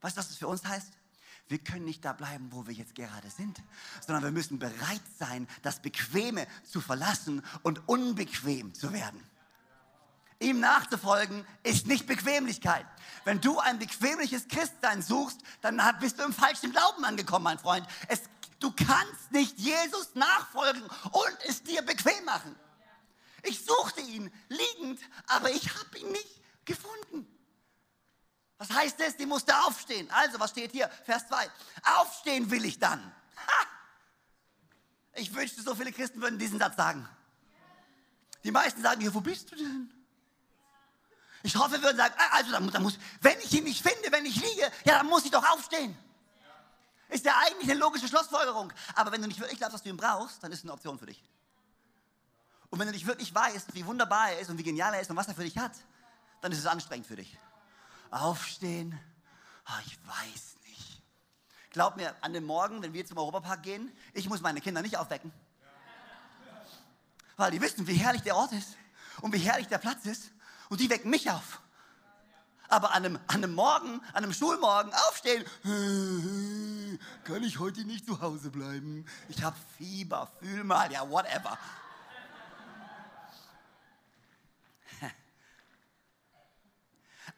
Weißt 0.00 0.16
du, 0.16 0.18
was 0.18 0.28
das 0.28 0.36
für 0.36 0.48
uns 0.48 0.64
heißt? 0.64 0.92
Wir 1.48 1.58
können 1.58 1.84
nicht 1.84 2.04
da 2.04 2.12
bleiben, 2.12 2.48
wo 2.50 2.66
wir 2.66 2.74
jetzt 2.74 2.94
gerade 2.94 3.28
sind, 3.30 3.62
sondern 4.04 4.24
wir 4.24 4.32
müssen 4.32 4.58
bereit 4.58 5.02
sein, 5.18 5.46
das 5.62 5.80
Bequeme 5.80 6.46
zu 6.64 6.80
verlassen 6.80 7.44
und 7.62 7.86
unbequem 7.88 8.72
zu 8.74 8.92
werden. 8.92 9.22
ihm 10.40 10.60
nachzufolgen, 10.60 11.46
ist 11.62 11.86
nicht 11.86 12.06
Bequemlichkeit. 12.06 12.86
Wenn 13.24 13.40
du 13.40 13.58
ein 13.60 13.78
bequemliches 13.78 14.48
Christsein 14.48 15.00
suchst, 15.00 15.40
dann 15.62 15.80
bist 16.00 16.18
du 16.18 16.24
im 16.24 16.32
falschen 16.32 16.70
Glauben 16.72 17.04
angekommen, 17.04 17.44
mein 17.44 17.58
Freund. 17.58 17.86
Es, 18.08 18.22
du 18.58 18.70
kannst 18.72 19.30
nicht 19.30 19.58
Jesus 19.58 20.14
nachfolgen 20.14 20.82
und 20.82 21.38
es 21.46 21.62
dir 21.62 21.82
bequem 21.82 22.24
machen. 22.24 22.54
Ich 23.44 23.64
suchte 23.64 24.00
ihn 24.00 24.32
liegend, 24.48 25.00
aber 25.26 25.50
ich 25.50 25.74
habe 25.74 25.98
ihn 25.98 26.10
nicht 26.12 26.40
gefunden. 26.64 27.26
Was 28.58 28.70
heißt 28.70 29.00
das? 29.00 29.16
Die 29.16 29.26
musste 29.26 29.54
aufstehen. 29.64 30.10
Also, 30.10 30.40
was 30.40 30.50
steht 30.50 30.72
hier? 30.72 30.88
Vers 31.04 31.28
2. 31.28 31.50
Aufstehen 31.98 32.50
will 32.50 32.64
ich 32.64 32.78
dann. 32.78 33.00
Ha! 33.36 33.66
Ich 35.14 35.34
wünschte, 35.34 35.62
so 35.62 35.74
viele 35.74 35.92
Christen 35.92 36.20
würden 36.20 36.38
diesen 36.38 36.58
Satz 36.58 36.76
sagen. 36.76 37.08
Die 38.42 38.50
meisten 38.50 38.82
sagen 38.82 39.00
hier, 39.00 39.12
wo 39.12 39.20
bist 39.20 39.50
du 39.52 39.56
denn? 39.56 39.92
Ich 41.42 41.56
hoffe, 41.56 41.72
wir 41.72 41.82
würden 41.82 41.98
sagen, 41.98 42.14
ah, 42.16 42.36
also 42.36 42.52
dann, 42.52 42.70
dann 42.70 42.82
muss, 42.82 42.98
wenn 43.20 43.38
ich 43.40 43.52
ihn 43.52 43.64
nicht 43.64 43.86
finde, 43.86 44.10
wenn 44.10 44.24
ich 44.24 44.36
liege, 44.36 44.70
ja, 44.84 44.98
dann 44.98 45.06
muss 45.06 45.24
ich 45.24 45.30
doch 45.30 45.44
aufstehen. 45.50 45.96
Ist 47.10 47.24
ja 47.24 47.36
eigentlich 47.44 47.70
eine 47.70 47.78
logische 47.78 48.08
Schlussfolgerung. 48.08 48.72
Aber 48.94 49.12
wenn 49.12 49.20
du 49.20 49.28
nicht 49.28 49.38
wirklich 49.38 49.58
glaubst, 49.58 49.74
dass 49.74 49.82
du 49.82 49.90
ihn 49.90 49.96
brauchst, 49.96 50.42
dann 50.42 50.50
ist 50.52 50.60
es 50.60 50.64
eine 50.64 50.72
Option 50.72 50.98
für 50.98 51.06
dich. 51.06 51.22
Und 52.74 52.80
wenn 52.80 52.88
du 52.88 52.92
nicht 52.92 53.06
wirklich 53.06 53.32
weißt, 53.32 53.72
wie 53.76 53.86
wunderbar 53.86 54.30
er 54.30 54.40
ist 54.40 54.50
und 54.50 54.58
wie 54.58 54.64
genial 54.64 54.92
er 54.94 55.00
ist 55.00 55.08
und 55.08 55.16
was 55.16 55.28
er 55.28 55.36
für 55.36 55.44
dich 55.44 55.56
hat, 55.56 55.70
dann 56.40 56.50
ist 56.50 56.58
es 56.58 56.66
anstrengend 56.66 57.06
für 57.06 57.14
dich. 57.14 57.38
Aufstehen, 58.10 58.98
oh, 59.68 59.80
ich 59.86 59.96
weiß 60.04 60.56
nicht. 60.66 61.02
Glaub 61.70 61.94
mir, 61.94 62.16
an 62.20 62.32
dem 62.32 62.42
Morgen, 62.42 62.82
wenn 62.82 62.92
wir 62.92 63.06
zum 63.06 63.18
Europapark 63.18 63.62
gehen, 63.62 63.92
ich 64.12 64.28
muss 64.28 64.40
meine 64.40 64.60
Kinder 64.60 64.82
nicht 64.82 64.96
aufwecken. 64.96 65.32
Weil 67.36 67.52
die 67.52 67.60
wissen, 67.60 67.86
wie 67.86 67.94
herrlich 67.94 68.22
der 68.22 68.34
Ort 68.34 68.50
ist 68.50 68.70
und 69.20 69.32
wie 69.32 69.38
herrlich 69.38 69.68
der 69.68 69.78
Platz 69.78 70.04
ist. 70.04 70.32
Und 70.68 70.80
die 70.80 70.90
wecken 70.90 71.10
mich 71.10 71.30
auf. 71.30 71.60
Aber 72.66 72.90
an 72.90 73.04
einem, 73.04 73.20
an 73.28 73.36
einem 73.36 73.54
Morgen, 73.54 74.00
an 74.14 74.24
einem 74.24 74.32
Schulmorgen 74.32 74.92
aufstehen, 75.08 75.44
kann 77.22 77.44
ich 77.44 77.60
heute 77.60 77.84
nicht 77.84 78.04
zu 78.04 78.20
Hause 78.20 78.50
bleiben. 78.50 79.06
Ich 79.28 79.44
habe 79.44 79.54
Fieber, 79.78 80.28
fühl 80.40 80.64
mal, 80.64 80.90
ja, 80.90 81.08
whatever. 81.08 81.56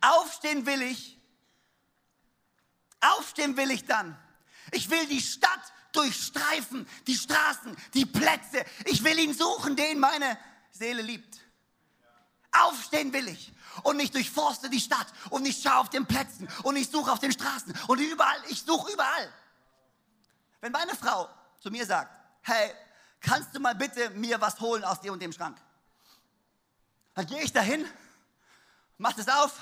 Aufstehen 0.07 0.67
will 0.67 0.83
ich. 0.83 1.19
Aufstehen 3.01 3.57
will 3.57 3.71
ich 3.71 3.85
dann. 3.87 4.17
Ich 4.73 4.91
will 4.91 5.07
die 5.07 5.21
Stadt 5.21 5.73
durchstreifen, 5.93 6.89
die 7.07 7.15
Straßen, 7.15 7.77
die 7.95 8.07
Plätze. 8.07 8.65
Ich 8.85 9.03
will 9.03 9.19
ihn 9.19 9.35
suchen, 9.35 9.77
den 9.77 9.99
meine 9.99 10.39
Seele 10.71 11.03
liebt. 11.03 11.41
Aufstehen 12.53 13.13
will 13.13 13.29
ich. 13.29 13.53
Und 13.83 14.01
ich 14.01 14.11
durchforste 14.11 14.71
die 14.71 14.81
Stadt 14.81 15.07
und 15.31 15.45
ich 15.45 15.61
schaue 15.61 15.77
auf 15.77 15.91
den 15.91 16.07
Plätzen 16.07 16.49
und 16.63 16.77
ich 16.77 16.89
suche 16.89 17.13
auf 17.13 17.19
den 17.19 17.33
Straßen 17.33 17.75
und 17.89 17.99
überall, 17.99 18.43
ich 18.49 18.63
suche 18.63 18.91
überall. 18.93 19.33
Wenn 20.61 20.73
meine 20.73 20.95
Frau 20.95 21.29
zu 21.61 21.71
mir 21.71 21.85
sagt, 21.85 22.11
hey, 22.43 22.73
kannst 23.21 23.55
du 23.55 23.61
mal 23.61 23.75
bitte 23.75 24.11
mir 24.11 24.41
was 24.41 24.59
holen 24.61 24.83
aus 24.83 25.01
dem 25.03 25.13
und 25.13 25.21
dem 25.21 25.33
Schrank? 25.33 25.61
Dann 27.15 27.27
gehe 27.27 27.43
ich 27.43 27.53
dahin, 27.53 27.87
mach 28.97 29.13
das 29.13 29.29
auf, 29.29 29.53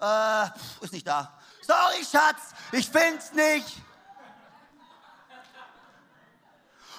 äh, 0.00 0.46
ist 0.80 0.92
nicht 0.92 1.06
da. 1.06 1.38
Sorry, 1.62 2.04
Schatz, 2.04 2.54
ich 2.72 2.88
find's 2.88 3.32
nicht. 3.32 3.82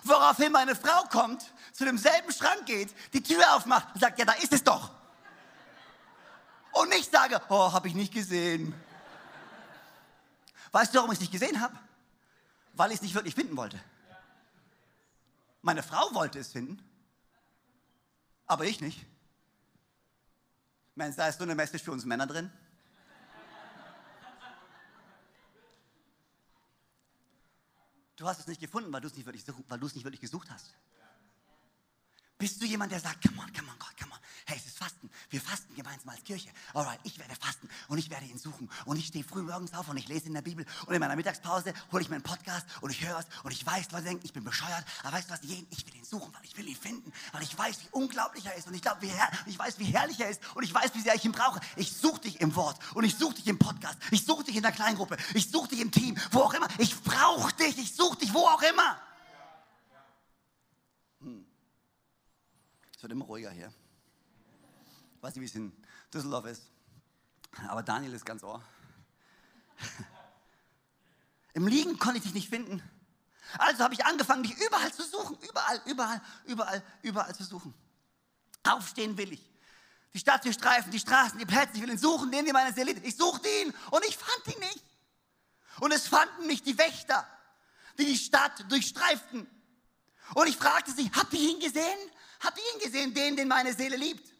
Woraufhin 0.03 0.51
meine 0.51 0.75
Frau 0.75 1.03
kommt, 1.09 1.43
zu 1.73 1.85
demselben 1.85 2.31
Schrank 2.31 2.65
geht, 2.65 2.93
die 3.13 3.21
Tür 3.21 3.55
aufmacht 3.55 3.93
und 3.93 3.99
sagt, 3.99 4.19
ja, 4.19 4.25
da 4.25 4.33
ist 4.33 4.53
es 4.53 4.63
doch. 4.63 4.91
Und 6.71 6.93
ich 6.93 7.07
sage, 7.07 7.41
oh, 7.49 7.71
habe 7.71 7.87
ich 7.87 7.95
nicht 7.95 8.13
gesehen. 8.13 8.73
Weißt 10.71 10.93
du, 10.93 10.99
warum 10.99 11.11
ich 11.11 11.17
es 11.17 11.21
nicht 11.21 11.31
gesehen 11.31 11.59
habe? 11.59 11.75
Weil 12.73 12.91
ich 12.91 12.97
es 12.97 13.01
nicht 13.01 13.15
wirklich 13.15 13.35
finden 13.35 13.57
wollte. 13.57 13.79
Meine 15.61 15.83
Frau 15.83 16.13
wollte 16.13 16.39
es 16.39 16.51
finden, 16.51 16.81
aber 18.45 18.65
ich 18.65 18.79
nicht. 18.79 19.05
Mensch, 20.95 21.15
da 21.15 21.27
ist 21.27 21.37
so 21.37 21.43
eine 21.43 21.55
Message 21.55 21.83
für 21.83 21.91
uns 21.91 22.05
Männer 22.05 22.27
drin. 22.27 22.51
Du 28.19 28.27
hast 28.27 28.39
es 28.39 28.47
nicht 28.47 28.59
gefunden, 28.59 28.91
weil 28.91 28.99
du 28.99 29.07
es 29.07 29.15
nicht 29.15 29.25
wirklich, 29.25 29.45
weil 29.69 29.79
du 29.79 29.87
es 29.87 29.95
nicht 29.95 30.03
wirklich 30.03 30.19
gesucht 30.19 30.49
hast. 30.51 30.73
Bist 32.37 32.61
du 32.61 32.65
jemand, 32.65 32.91
der 32.91 32.99
sagt, 32.99 33.25
come 33.25 33.41
on, 33.41 33.53
come 33.53 33.71
on, 33.71 33.79
Gott, 33.79 33.95
come 33.97 34.08
on. 34.08 34.08
Hey, 34.49 34.57
es 34.57 34.65
ist 34.65 34.79
Fasten. 34.79 35.11
Wir 35.29 35.39
fasten 35.39 35.75
gemeinsam 35.75 36.09
als 36.09 36.23
Kirche. 36.23 36.49
Alright, 36.73 36.99
ich 37.03 37.19
werde 37.19 37.35
fasten 37.35 37.69
und 37.87 37.99
ich 37.99 38.09
werde 38.09 38.25
ihn 38.25 38.39
suchen. 38.39 38.67
Und 38.85 38.97
ich 38.97 39.05
stehe 39.05 39.23
früh 39.23 39.43
morgens 39.43 39.75
auf 39.75 39.87
und 39.89 39.97
ich 39.97 40.07
lese 40.07 40.25
in 40.25 40.33
der 40.33 40.41
Bibel. 40.41 40.65
Und 40.87 40.93
in 40.95 40.99
meiner 40.99 41.15
Mittagspause 41.15 41.71
hole 41.91 42.01
ich 42.01 42.09
mir 42.09 42.15
einen 42.15 42.23
Podcast 42.23 42.65
und 42.81 42.89
ich 42.89 43.05
höre 43.05 43.19
es. 43.19 43.27
Und 43.43 43.51
ich 43.51 43.63
weiß, 43.63 43.91
Leute 43.91 44.05
denken, 44.05 44.25
ich 44.25 44.33
bin 44.33 44.43
bescheuert. 44.43 44.83
Aber 45.03 45.15
weißt 45.15 45.29
du 45.29 45.33
was, 45.33 45.43
ich 45.43 45.85
will 45.85 45.95
ihn 45.95 46.03
suchen, 46.03 46.33
weil 46.33 46.43
ich 46.43 46.57
will 46.57 46.67
ihn 46.67 46.75
finden. 46.75 47.13
Weil 47.31 47.43
ich 47.43 47.55
weiß, 47.55 47.79
wie 47.83 47.89
unglaublich 47.91 48.43
er 48.47 48.55
ist. 48.55 48.67
Und 48.67 48.73
ich 48.73 48.81
glaube, 48.81 49.03
wie 49.03 49.11
ich 49.45 49.59
weiß, 49.59 49.77
wie 49.77 49.85
herrlich 49.85 50.19
er 50.19 50.31
ist. 50.31 50.41
Und 50.55 50.63
ich 50.63 50.73
weiß, 50.73 50.95
wie 50.95 51.01
sehr 51.01 51.13
ich 51.13 51.23
ihn 51.23 51.31
brauche. 51.31 51.59
Ich 51.75 51.93
suche 51.93 52.21
dich 52.21 52.41
im 52.41 52.55
Wort. 52.55 52.79
Und 52.95 53.03
ich 53.03 53.15
suche 53.15 53.35
dich 53.35 53.45
im 53.45 53.59
Podcast. 53.59 53.99
Ich 54.09 54.25
suche 54.25 54.45
dich 54.45 54.55
in 54.55 54.63
der 54.63 54.71
Kleingruppe. 54.71 55.17
Ich 55.35 55.51
suche 55.51 55.67
dich 55.67 55.79
im 55.79 55.91
Team. 55.91 56.17
Wo 56.31 56.39
auch 56.39 56.55
immer. 56.55 56.67
Ich 56.79 56.99
brauche 57.03 57.53
dich. 57.53 57.77
Ich 57.77 57.95
suche 57.95 58.17
dich, 58.17 58.33
wo 58.33 58.39
auch 58.39 58.63
immer. 58.63 58.99
Es 62.95 63.03
wird 63.03 63.11
immer 63.11 63.25
ruhiger 63.25 63.51
hier. 63.51 63.71
Weiß 65.21 65.35
nicht, 65.35 65.41
wie 65.41 65.45
es 65.45 65.55
in 65.55 65.73
Düsseldorf 66.13 66.45
ist. 66.45 66.63
Aber 67.67 67.83
Daniel 67.83 68.13
ist 68.13 68.25
ganz 68.25 68.43
ohr. 68.43 68.63
Im 71.53 71.67
Liegen 71.67 71.97
konnte 71.99 72.17
ich 72.17 72.23
dich 72.23 72.33
nicht 72.33 72.49
finden. 72.49 72.81
Also 73.57 73.83
habe 73.83 73.93
ich 73.93 74.05
angefangen, 74.05 74.43
dich 74.43 74.55
überall 74.57 74.93
zu 74.93 75.03
suchen. 75.03 75.37
Überall, 75.49 75.81
überall, 75.85 76.21
überall, 76.45 76.83
überall 77.01 77.35
zu 77.35 77.43
suchen. 77.43 77.73
Aufstehen 78.63 79.17
will 79.17 79.33
ich. 79.33 79.49
Die 80.13 80.19
Stadt 80.19 80.43
zu 80.43 80.53
streifen, 80.53 80.91
die 80.91 80.99
Straßen, 80.99 81.37
die 81.37 81.45
Plätze. 81.45 81.75
Ich 81.75 81.81
will 81.81 81.89
ihn 81.89 81.97
suchen, 81.97 82.31
den, 82.31 82.45
die 82.45 82.53
meine 82.53 82.73
Seele 82.73 82.91
Ich 82.91 83.15
suchte 83.15 83.47
ihn 83.47 83.73
und 83.91 84.05
ich 84.05 84.17
fand 84.17 84.55
ihn 84.55 84.59
nicht. 84.59 84.83
Und 85.79 85.91
es 85.91 86.07
fanden 86.07 86.47
mich 86.47 86.63
die 86.63 86.77
Wächter, 86.77 87.27
die 87.97 88.05
die 88.05 88.17
Stadt 88.17 88.65
durchstreiften. 88.69 89.47
Und 90.35 90.47
ich 90.47 90.57
fragte 90.57 90.91
sie, 90.91 91.11
habt 91.11 91.33
ihr 91.33 91.39
ihn 91.39 91.59
gesehen? 91.59 91.99
Habt 92.39 92.57
ihr 92.57 92.73
ihn 92.73 92.85
gesehen, 92.85 93.13
den, 93.13 93.35
den 93.35 93.47
meine 93.47 93.73
Seele 93.73 93.97
liebt? 93.97 94.38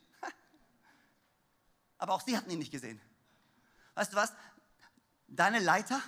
Aber 1.99 2.13
auch 2.13 2.21
sie 2.21 2.35
hatten 2.35 2.49
ihn 2.49 2.59
nicht 2.59 2.71
gesehen. 2.71 2.99
Weißt 3.93 4.13
du 4.13 4.17
was? 4.17 4.33
Deine 5.27 5.59
Leiter 5.59 6.01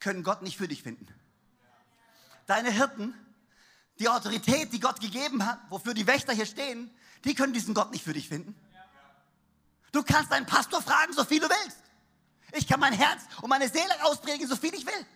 können 0.00 0.22
Gott 0.22 0.42
nicht 0.42 0.58
für 0.58 0.68
dich 0.68 0.82
finden. 0.82 1.08
Deine 2.46 2.70
Hirten, 2.70 3.14
die 3.98 4.08
Autorität, 4.08 4.72
die 4.72 4.80
Gott 4.80 5.00
gegeben 5.00 5.46
hat, 5.46 5.58
wofür 5.70 5.94
die 5.94 6.06
Wächter 6.06 6.32
hier 6.32 6.46
stehen, 6.46 6.90
die 7.24 7.34
können 7.34 7.54
diesen 7.54 7.74
Gott 7.74 7.92
nicht 7.92 8.04
für 8.04 8.12
dich 8.12 8.28
finden. 8.28 8.54
Du 9.92 10.02
kannst 10.02 10.30
deinen 10.30 10.46
Pastor 10.46 10.82
fragen, 10.82 11.12
so 11.12 11.24
viel 11.24 11.40
du 11.40 11.48
willst. 11.48 11.80
Ich 12.52 12.66
kann 12.66 12.80
mein 12.80 12.92
Herz 12.92 13.22
und 13.40 13.48
meine 13.48 13.68
Seele 13.68 14.04
ausprägen, 14.04 14.46
so 14.46 14.56
viel 14.56 14.74
ich 14.74 14.84
will. 14.84 15.06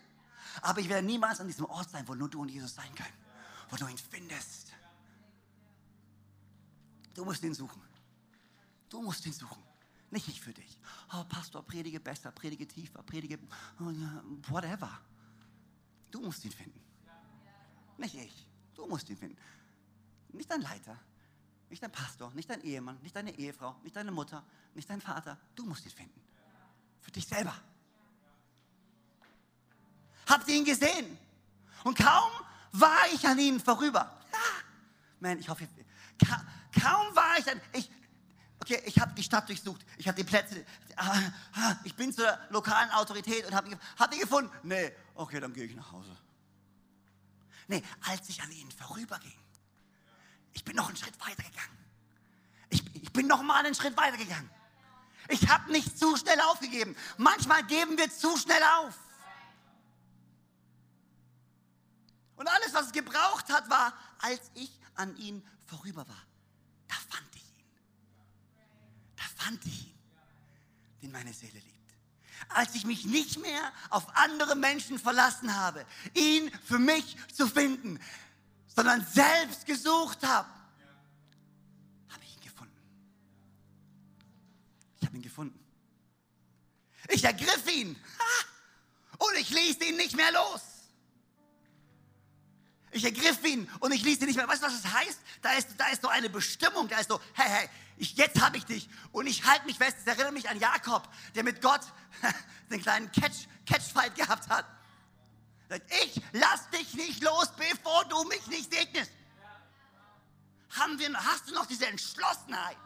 Aber 0.61 0.79
ich 0.79 0.89
werde 0.89 1.05
niemals 1.05 1.39
an 1.39 1.47
diesem 1.47 1.65
Ort 1.65 1.89
sein, 1.89 2.07
wo 2.07 2.15
nur 2.15 2.29
du 2.29 2.41
und 2.41 2.49
Jesus 2.49 2.73
sein 2.73 2.93
können, 2.95 3.13
wo 3.69 3.75
du 3.75 3.87
ihn 3.87 3.97
findest. 3.97 4.71
Du 7.13 7.25
musst 7.25 7.43
ihn 7.43 7.53
suchen. 7.53 7.81
Du 8.91 9.01
musst 9.01 9.25
ihn 9.25 9.31
suchen. 9.31 9.63
Nicht 10.09 10.27
ich 10.27 10.41
für 10.41 10.51
dich. 10.51 10.77
Oh, 11.13 11.23
Pastor, 11.23 11.63
predige 11.63 12.01
besser, 12.01 12.29
predige 12.31 12.67
tiefer, 12.67 13.01
predige 13.03 13.39
whatever. 14.49 14.99
Du 16.11 16.19
musst 16.19 16.43
ihn 16.43 16.51
finden. 16.51 16.79
Nicht 17.97 18.15
ich. 18.15 18.45
Du 18.75 18.85
musst 18.87 19.09
ihn 19.09 19.15
finden. 19.15 19.37
Nicht 20.33 20.51
dein 20.51 20.61
Leiter, 20.61 20.99
nicht 21.69 21.81
dein 21.81 21.91
Pastor, 21.91 22.33
nicht 22.33 22.49
dein 22.49 22.61
Ehemann, 22.61 22.99
nicht 23.01 23.15
deine 23.15 23.31
Ehefrau, 23.31 23.77
nicht 23.81 23.95
deine 23.95 24.11
Mutter, 24.11 24.43
nicht 24.73 24.89
dein 24.89 24.99
Vater. 24.99 25.37
Du 25.55 25.65
musst 25.65 25.85
ihn 25.85 25.91
finden. 25.91 26.21
Für 26.99 27.11
dich 27.11 27.25
selber. 27.25 27.55
Habt 30.27 30.49
ihr 30.49 30.55
ihn 30.55 30.65
gesehen? 30.65 31.17
Und 31.85 31.97
kaum 31.97 32.31
war 32.73 33.07
ich 33.13 33.25
an 33.25 33.39
ihnen 33.39 33.61
vorüber. 33.61 34.19
Ah, 34.33 34.61
man, 35.21 35.39
ich 35.39 35.47
hoffe, 35.47 35.67
Kaum 36.19 37.15
war 37.15 37.37
ich 37.37 37.45
dann, 37.45 37.59
ich, 37.73 37.89
okay, 38.71 38.83
ich 38.85 38.99
habe 38.99 39.13
die 39.13 39.23
Stadt 39.23 39.47
durchsucht, 39.47 39.85
ich 39.97 40.07
habe 40.07 40.15
die 40.15 40.23
Plätze, 40.23 40.65
ah, 40.95 41.19
ah, 41.53 41.75
ich 41.83 41.95
bin 41.95 42.13
zur 42.13 42.37
lokalen 42.49 42.89
Autorität 42.91 43.45
und 43.45 43.53
habe 43.53 43.77
hab 43.97 44.11
die 44.11 44.19
gefunden. 44.19 44.51
Nee, 44.63 44.91
okay, 45.15 45.39
dann 45.39 45.53
gehe 45.53 45.65
ich 45.65 45.75
nach 45.75 45.91
Hause. 45.91 46.15
Nee, 47.67 47.83
als 48.07 48.27
ich 48.29 48.41
an 48.41 48.51
ihnen 48.51 48.71
vorüberging, 48.71 49.37
ich 50.53 50.63
bin 50.63 50.75
noch 50.75 50.87
einen 50.87 50.97
Schritt 50.97 51.19
weiter 51.19 51.43
gegangen. 51.43 51.77
Ich, 52.69 52.95
ich 52.95 53.13
bin 53.13 53.27
noch 53.27 53.41
mal 53.41 53.63
einen 53.63 53.75
Schritt 53.75 53.95
weiter 53.97 54.17
gegangen. 54.17 54.49
Ich 55.29 55.47
habe 55.49 55.71
nicht 55.71 55.97
zu 55.97 56.15
schnell 56.17 56.39
aufgegeben. 56.41 56.95
Manchmal 57.17 57.63
geben 57.65 57.97
wir 57.97 58.09
zu 58.09 58.35
schnell 58.37 58.61
auf. 58.79 58.97
Und 62.35 62.47
alles, 62.47 62.73
was 62.73 62.87
es 62.87 62.91
gebraucht 62.91 63.49
hat, 63.49 63.69
war, 63.69 63.93
als 64.19 64.41
ich 64.55 64.71
an 64.95 65.15
ihnen 65.17 65.47
vorüber 65.67 66.07
war. 66.07 66.25
Da 66.87 66.95
fand 67.09 67.35
ich 67.35 67.41
ihn. 67.41 67.51
Fand 69.41 69.65
ich 69.65 69.87
ihn, 69.87 69.93
den 71.01 71.11
meine 71.11 71.33
Seele 71.33 71.53
liebt. 71.59 71.67
Als 72.49 72.75
ich 72.75 72.85
mich 72.85 73.05
nicht 73.05 73.39
mehr 73.39 73.71
auf 73.89 74.15
andere 74.15 74.55
Menschen 74.55 74.99
verlassen 74.99 75.55
habe, 75.55 75.85
ihn 76.13 76.51
für 76.63 76.79
mich 76.79 77.17
zu 77.33 77.47
finden, 77.47 77.99
sondern 78.67 79.05
selbst 79.05 79.65
gesucht 79.65 80.23
habe, 80.23 80.49
habe 82.09 82.23
ich 82.23 82.35
ihn 82.35 82.41
gefunden. 82.41 82.75
Ich 84.99 85.07
habe 85.07 85.17
ihn 85.17 85.23
gefunden. 85.23 85.59
Ich 87.09 87.23
ergriff 87.23 87.67
ihn 87.71 87.95
und 89.17 89.35
ich 89.39 89.49
ließ 89.49 89.81
ihn 89.81 89.97
nicht 89.97 90.15
mehr 90.15 90.31
los. 90.31 90.61
Ich 92.91 93.05
ergriff 93.05 93.43
ihn 93.45 93.69
und 93.79 93.91
ich 93.93 94.03
ließ 94.03 94.19
ihn 94.19 94.27
nicht 94.27 94.35
mehr. 94.35 94.47
Weißt 94.47 94.61
du, 94.61 94.67
was 94.67 94.81
das 94.81 94.93
heißt? 94.93 95.19
Da 95.41 95.53
ist, 95.53 95.69
da 95.77 95.87
ist 95.87 96.01
so 96.01 96.09
eine 96.09 96.29
Bestimmung, 96.29 96.87
da 96.89 96.99
ist 96.99 97.09
so, 97.09 97.21
hey, 97.33 97.49
hey, 97.49 97.69
ich, 98.01 98.17
jetzt 98.17 98.41
habe 98.41 98.57
ich 98.57 98.65
dich 98.65 98.89
und 99.11 99.27
ich 99.27 99.45
halte 99.45 99.65
mich 99.67 99.77
fest. 99.77 99.95
Es 99.99 100.07
erinnert 100.07 100.33
mich 100.33 100.49
an 100.49 100.59
Jakob, 100.59 101.07
der 101.35 101.43
mit 101.43 101.61
Gott 101.61 101.81
den 102.71 102.81
kleinen 102.81 103.11
Catch, 103.11 103.47
Catchfight 103.67 104.15
gehabt 104.15 104.49
hat. 104.49 104.65
Ich 106.03 106.19
lass 106.33 106.67
dich 106.71 106.95
nicht 106.95 107.23
los, 107.23 107.49
bevor 107.55 108.03
du 108.05 108.23
mich 108.23 108.45
nicht 108.47 108.73
segnest. 108.73 109.11
Haben 110.71 110.97
wir, 110.97 111.13
hast 111.13 111.47
du 111.47 111.53
noch 111.53 111.67
diese 111.67 111.85
Entschlossenheit? 111.85 112.77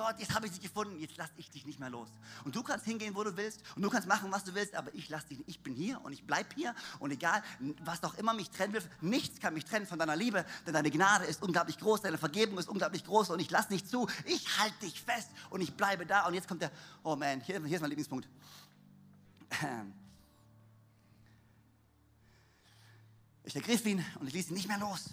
Gott, 0.00 0.18
jetzt 0.18 0.34
habe 0.34 0.46
ich 0.46 0.52
dich 0.52 0.62
gefunden, 0.62 0.98
jetzt 0.98 1.18
lasse 1.18 1.34
ich 1.36 1.50
dich 1.50 1.66
nicht 1.66 1.78
mehr 1.78 1.90
los. 1.90 2.08
Und 2.46 2.56
du 2.56 2.62
kannst 2.62 2.86
hingehen, 2.86 3.14
wo 3.14 3.22
du 3.22 3.36
willst 3.36 3.60
und 3.76 3.82
du 3.82 3.90
kannst 3.90 4.08
machen, 4.08 4.32
was 4.32 4.44
du 4.44 4.54
willst, 4.54 4.74
aber 4.74 4.94
ich 4.94 5.10
lasse 5.10 5.28
dich 5.28 5.36
nicht. 5.36 5.50
Ich 5.50 5.60
bin 5.62 5.74
hier 5.74 6.02
und 6.02 6.14
ich 6.14 6.26
bleibe 6.26 6.54
hier 6.54 6.74
und 7.00 7.10
egal, 7.10 7.42
was 7.84 8.02
auch 8.02 8.14
immer 8.14 8.32
mich 8.32 8.48
trennen 8.48 8.72
will, 8.72 8.82
nichts 9.02 9.40
kann 9.40 9.52
mich 9.52 9.66
trennen 9.66 9.86
von 9.86 9.98
deiner 9.98 10.16
Liebe, 10.16 10.46
denn 10.66 10.72
deine 10.72 10.90
Gnade 10.90 11.26
ist 11.26 11.42
unglaublich 11.42 11.78
groß, 11.78 12.00
deine 12.00 12.16
Vergebung 12.16 12.56
ist 12.56 12.70
unglaublich 12.70 13.04
groß 13.04 13.28
und 13.28 13.40
ich 13.40 13.50
lasse 13.50 13.74
nicht 13.74 13.90
zu. 13.90 14.08
Ich 14.24 14.58
halte 14.58 14.78
dich 14.80 15.02
fest 15.02 15.28
und 15.50 15.60
ich 15.60 15.74
bleibe 15.74 16.06
da. 16.06 16.26
Und 16.26 16.32
jetzt 16.32 16.48
kommt 16.48 16.62
der, 16.62 16.72
oh 17.02 17.14
man, 17.14 17.42
hier, 17.42 17.62
hier 17.62 17.76
ist 17.76 17.82
mein 17.82 17.90
Lieblingspunkt. 17.90 18.26
Ich 23.42 23.56
ergriff 23.56 23.84
ihn 23.84 24.04
und 24.20 24.28
ich 24.28 24.34
ließ 24.34 24.48
ihn 24.48 24.54
nicht 24.54 24.68
mehr 24.68 24.78
los, 24.78 25.10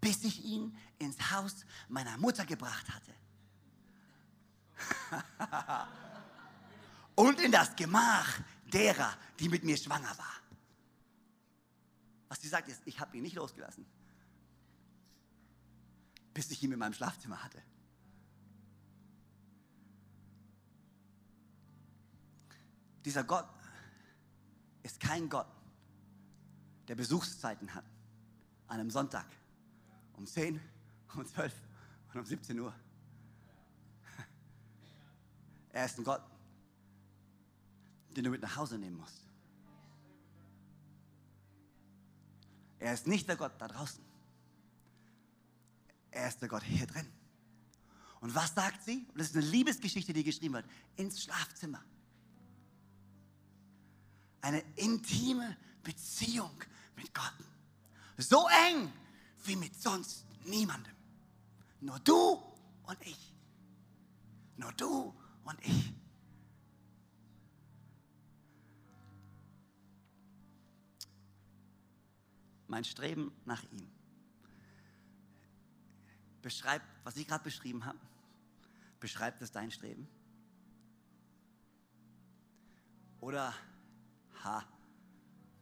bis 0.00 0.24
ich 0.24 0.44
ihn 0.44 0.76
ins 0.98 1.30
Haus 1.30 1.64
meiner 1.88 2.18
Mutter 2.18 2.44
gebracht 2.44 2.88
hatte. 2.92 3.14
Und 7.14 7.40
in 7.40 7.52
das 7.52 7.76
Gemach 7.76 8.40
derer, 8.72 9.16
die 9.38 9.48
mit 9.48 9.64
mir 9.64 9.76
schwanger 9.76 10.16
war. 10.16 10.40
Was 12.28 12.40
sie 12.40 12.48
sagt 12.48 12.68
ist, 12.68 12.82
ich 12.84 13.00
habe 13.00 13.16
ihn 13.16 13.22
nicht 13.22 13.36
losgelassen, 13.36 13.84
bis 16.32 16.50
ich 16.50 16.62
ihn 16.62 16.72
in 16.72 16.78
meinem 16.78 16.94
Schlafzimmer 16.94 17.42
hatte. 17.42 17.62
Dieser 23.04 23.24
Gott 23.24 23.48
ist 24.82 25.00
kein 25.00 25.28
Gott, 25.28 25.48
der 26.88 26.94
Besuchszeiten 26.94 27.74
hat. 27.74 27.84
An 28.66 28.78
einem 28.80 28.90
Sonntag 28.90 29.26
um 30.14 30.26
10, 30.26 30.60
um 31.14 31.26
12 31.26 31.52
und 32.12 32.20
um 32.20 32.26
17 32.26 32.58
Uhr. 32.60 32.74
Er 35.72 35.84
ist 35.84 35.98
ein 35.98 36.04
Gott, 36.04 36.22
den 38.16 38.24
du 38.24 38.30
mit 38.30 38.42
nach 38.42 38.56
Hause 38.56 38.78
nehmen 38.78 38.96
musst. 38.96 39.24
Er 42.78 42.94
ist 42.94 43.06
nicht 43.06 43.28
der 43.28 43.36
Gott 43.36 43.52
da 43.58 43.68
draußen. 43.68 44.02
Er 46.10 46.28
ist 46.28 46.40
der 46.40 46.48
Gott 46.48 46.62
hier 46.64 46.86
drin. 46.86 47.06
Und 48.20 48.34
was 48.34 48.54
sagt 48.54 48.82
sie? 48.84 49.06
Und 49.08 49.18
das 49.18 49.28
ist 49.28 49.36
eine 49.36 49.46
Liebesgeschichte, 49.46 50.12
die 50.12 50.24
geschrieben 50.24 50.54
wird. 50.54 50.66
Ins 50.96 51.22
Schlafzimmer. 51.22 51.82
Eine 54.40 54.60
intime 54.76 55.56
Beziehung 55.82 56.52
mit 56.96 57.14
Gott. 57.14 57.34
So 58.16 58.48
eng 58.66 58.92
wie 59.44 59.56
mit 59.56 59.80
sonst 59.80 60.24
niemandem. 60.44 60.94
Nur 61.80 61.98
du 62.00 62.42
und 62.82 62.98
ich. 63.02 63.34
Nur 64.56 64.72
du 64.72 65.14
und 65.50 65.66
ich. 65.66 65.94
Mein 72.66 72.84
Streben 72.84 73.32
nach 73.44 73.62
ihm 73.64 73.90
beschreibt, 76.40 76.86
was 77.04 77.16
ich 77.16 77.26
gerade 77.26 77.44
beschrieben 77.44 77.84
habe, 77.84 77.98
beschreibt 79.00 79.42
es 79.42 79.50
dein 79.52 79.70
Streben? 79.70 80.08
Oder, 83.20 83.52
ha, 84.44 84.64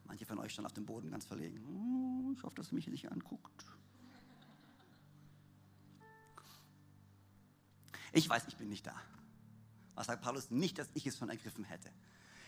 manche 0.05 0.25
von 0.25 0.39
euch 0.39 0.53
schon 0.53 0.67
auf 0.67 0.73
dem 0.73 0.87
Boden 0.87 1.11
ganz 1.11 1.25
verlegen. 1.25 1.65
Oh, 1.65 2.33
ich 2.33 2.43
hoffe, 2.43 2.55
dass 2.57 2.69
er 2.69 2.75
mich 2.75 2.87
nicht 2.87 3.11
anguckt. 3.11 3.65
Ich 8.13 8.29
weiß, 8.29 8.47
ich 8.49 8.57
bin 8.57 8.69
nicht 8.69 8.87
da. 8.87 8.95
Was 9.99 10.07
sagt 10.07 10.23
Paulus? 10.23 10.49
Nicht, 10.53 10.79
dass 10.79 10.89
ich 10.95 11.09
es 11.09 11.19
schon 11.19 11.29
ergriffen 11.29 11.65
hätte. 11.65 11.91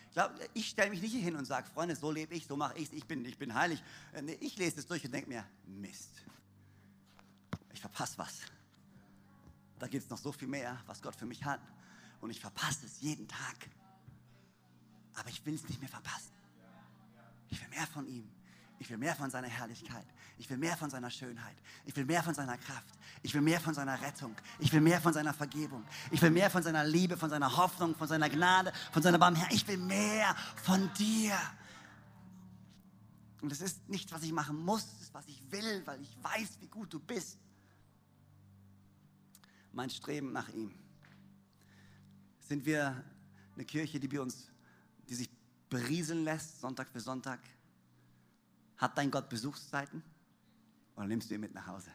Ich, 0.06 0.12
glaub, 0.12 0.32
ich 0.54 0.68
stelle 0.68 0.88
mich 0.90 1.02
nicht 1.02 1.10
hier 1.10 1.22
hin 1.22 1.34
und 1.34 1.46
sage, 1.46 1.68
Freunde, 1.68 1.96
so 1.96 2.12
lebe 2.12 2.32
ich, 2.32 2.46
so 2.46 2.56
mache 2.56 2.78
ich 2.78 2.84
es, 2.84 2.92
ich 2.92 3.04
bin, 3.06 3.24
ich 3.24 3.38
bin 3.38 3.54
heilig. 3.54 3.82
Äh, 4.12 4.34
ich 4.34 4.56
lese 4.56 4.78
es 4.78 4.86
durch 4.86 5.04
und 5.04 5.10
denke 5.10 5.28
mir, 5.28 5.44
Mist, 5.66 6.22
ich 7.72 7.80
verpasse 7.80 8.16
was. 8.18 8.38
Da 9.80 9.88
gibt 9.88 10.04
es 10.04 10.10
noch 10.10 10.18
so 10.18 10.30
viel 10.30 10.46
mehr, 10.46 10.80
was 10.86 11.02
Gott 11.02 11.16
für 11.16 11.26
mich 11.26 11.44
hat. 11.44 11.60
Und 12.20 12.30
ich 12.30 12.38
verpasse 12.38 12.86
es 12.86 13.00
jeden 13.00 13.26
Tag. 13.26 13.68
Aber 15.14 15.28
ich 15.28 15.44
will 15.44 15.56
es 15.56 15.68
nicht 15.68 15.80
mehr 15.80 15.88
verpassen. 15.88 16.30
Ich 17.48 17.60
will 17.60 17.68
mehr 17.70 17.86
von 17.88 18.06
ihm. 18.06 18.30
Ich 18.80 18.88
will 18.88 18.96
mehr 18.96 19.14
von 19.14 19.30
seiner 19.30 19.46
Herrlichkeit. 19.46 20.06
Ich 20.38 20.48
will 20.48 20.56
mehr 20.56 20.74
von 20.74 20.88
seiner 20.88 21.10
Schönheit. 21.10 21.54
Ich 21.84 21.94
will 21.94 22.06
mehr 22.06 22.22
von 22.22 22.34
seiner 22.34 22.56
Kraft. 22.56 22.98
Ich 23.22 23.34
will 23.34 23.42
mehr 23.42 23.60
von 23.60 23.74
seiner 23.74 24.00
Rettung. 24.00 24.34
Ich 24.58 24.72
will 24.72 24.80
mehr 24.80 25.02
von 25.02 25.12
seiner 25.12 25.34
Vergebung. 25.34 25.84
Ich 26.10 26.22
will 26.22 26.30
mehr 26.30 26.50
von 26.50 26.62
seiner 26.62 26.82
Liebe, 26.82 27.18
von 27.18 27.28
seiner 27.28 27.58
Hoffnung, 27.58 27.94
von 27.94 28.08
seiner 28.08 28.30
Gnade, 28.30 28.72
von 28.90 29.02
seiner 29.02 29.18
Barmherzigkeit. 29.18 29.60
Ich 29.60 29.68
will 29.68 29.76
mehr 29.76 30.34
von 30.64 30.90
dir. 30.94 31.38
Und 33.42 33.52
es 33.52 33.60
ist 33.60 33.86
nicht, 33.90 34.10
was 34.12 34.22
ich 34.22 34.32
machen 34.32 34.56
muss, 34.64 34.86
es 34.94 35.02
ist, 35.02 35.14
was 35.14 35.28
ich 35.28 35.42
will, 35.52 35.82
weil 35.84 36.00
ich 36.00 36.16
weiß, 36.22 36.58
wie 36.60 36.68
gut 36.68 36.90
du 36.94 37.00
bist. 37.00 37.38
Mein 39.74 39.90
Streben 39.90 40.32
nach 40.32 40.48
ihm. 40.48 40.74
Sind 42.40 42.64
wir 42.64 43.04
eine 43.54 43.64
Kirche, 43.66 44.00
die, 44.00 44.18
uns, 44.18 44.50
die 45.06 45.14
sich 45.14 45.30
berieseln 45.68 46.24
lässt, 46.24 46.62
Sonntag 46.62 46.88
für 46.88 47.00
Sonntag? 47.00 47.40
Hat 48.80 48.96
dein 48.96 49.10
Gott 49.10 49.28
Besuchszeiten? 49.28 50.02
Oder 50.96 51.06
nimmst 51.06 51.28
du 51.28 51.34
ihn 51.34 51.40
mit 51.42 51.52
nach 51.52 51.66
Hause? 51.66 51.90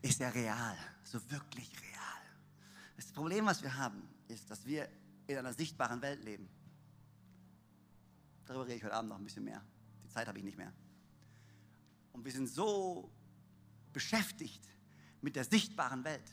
Ist 0.00 0.20
er 0.20 0.32
real? 0.32 0.76
So 1.02 1.18
wirklich 1.28 1.68
real? 1.80 2.22
Das 2.96 3.10
Problem, 3.10 3.46
was 3.46 3.64
wir 3.64 3.74
haben, 3.74 4.08
ist, 4.28 4.48
dass 4.48 4.64
wir 4.64 4.88
in 5.26 5.38
einer 5.38 5.52
sichtbaren 5.52 6.00
Welt 6.02 6.22
leben. 6.22 6.48
Darüber 8.46 8.64
rede 8.64 8.76
ich 8.76 8.84
heute 8.84 8.94
Abend 8.94 9.08
noch 9.08 9.18
ein 9.18 9.24
bisschen 9.24 9.44
mehr. 9.44 9.60
Die 10.04 10.08
Zeit 10.08 10.28
habe 10.28 10.38
ich 10.38 10.44
nicht 10.44 10.56
mehr. 10.56 10.72
Und 12.12 12.24
wir 12.24 12.30
sind 12.30 12.46
so 12.48 13.12
beschäftigt 13.92 14.64
mit 15.20 15.34
der 15.34 15.44
sichtbaren 15.44 16.04
Welt, 16.04 16.32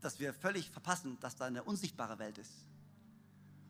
dass 0.00 0.18
wir 0.18 0.34
völlig 0.34 0.68
verpassen, 0.68 1.18
dass 1.20 1.36
da 1.36 1.44
eine 1.44 1.62
unsichtbare 1.62 2.18
Welt 2.18 2.38
ist. 2.38 2.66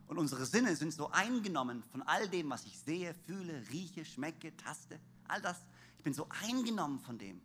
Und 0.06 0.18
unsere 0.18 0.44
Sinne 0.44 0.76
sind 0.76 0.92
so 0.92 1.10
eingenommen 1.10 1.82
von 1.90 2.02
all 2.02 2.28
dem, 2.28 2.50
was 2.50 2.64
ich 2.64 2.78
sehe, 2.78 3.14
fühle, 3.26 3.62
rieche, 3.70 4.04
schmecke, 4.04 4.56
taste. 4.56 5.00
All 5.28 5.40
das. 5.40 5.56
Ich 5.96 6.04
bin 6.04 6.14
so 6.14 6.28
eingenommen 6.42 7.00
von 7.00 7.18
dem, 7.18 7.40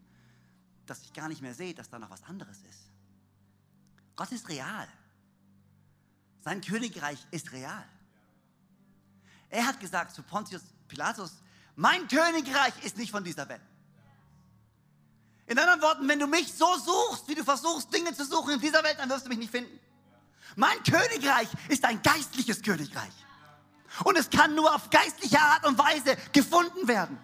dass 0.86 1.04
ich 1.04 1.14
gar 1.14 1.28
nicht 1.28 1.42
mehr 1.42 1.54
sehe, 1.54 1.74
dass 1.74 1.90
da 1.90 2.00
noch 2.00 2.10
was 2.10 2.24
anderes 2.24 2.58
ist. 2.70 2.90
Gott 4.16 4.32
ist 4.32 4.50
real. 4.50 4.88
Sein 6.42 6.62
Königreich 6.62 7.26
ist 7.32 7.52
real. 7.52 7.88
Er 9.50 9.66
hat 9.66 9.80
gesagt 9.80 10.14
zu 10.14 10.24
Pontius 10.24 10.64
Pilatus, 10.88 11.38
mein 11.76 12.08
Königreich 12.08 12.74
ist 12.84 12.98
nicht 12.98 13.12
von 13.12 13.24
dieser 13.24 13.48
Welt. 13.48 13.62
In 15.46 15.58
anderen 15.58 15.82
Worten, 15.82 16.08
wenn 16.08 16.20
du 16.20 16.28
mich 16.28 16.52
so 16.52 16.66
suchst, 16.76 17.28
wie 17.28 17.36
du 17.36 17.44
versuchst, 17.44 17.94
Dinge 17.94 18.14
zu 18.14 18.26
suchen 18.26 18.56
in 18.56 18.60
dieser 18.60 18.84
Welt, 18.84 18.98
dann 19.00 19.10
wirst 19.10 19.26
du 19.26 19.30
mich 19.30 19.38
nicht 19.38 19.52
finden. 19.52 19.80
Mein 20.56 20.82
Königreich 20.84 21.48
ist 21.70 21.86
ein 21.86 22.02
geistliches 22.02 22.62
Königreich. 22.62 23.14
Und 24.04 24.18
es 24.18 24.30
kann 24.30 24.56
nur 24.56 24.74
auf 24.74 24.90
geistliche 24.90 25.40
Art 25.40 25.66
und 25.66 25.78
Weise 25.78 26.16
gefunden 26.32 26.88
werden. 26.88 27.18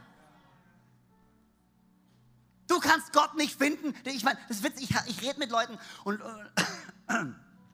Du 2.68 2.80
kannst 2.80 3.14
Gott 3.14 3.36
nicht 3.36 3.58
finden. 3.58 3.94
Ich 4.06 4.24
meine, 4.24 4.40
das 4.48 4.58
ist 4.58 4.64
witzig, 4.64 4.90
ich, 4.90 4.96
ich 5.08 5.22
rede 5.22 5.40
mit 5.40 5.52
Leuten 5.52 5.78
und, 6.04 6.22
äh, 6.22 7.14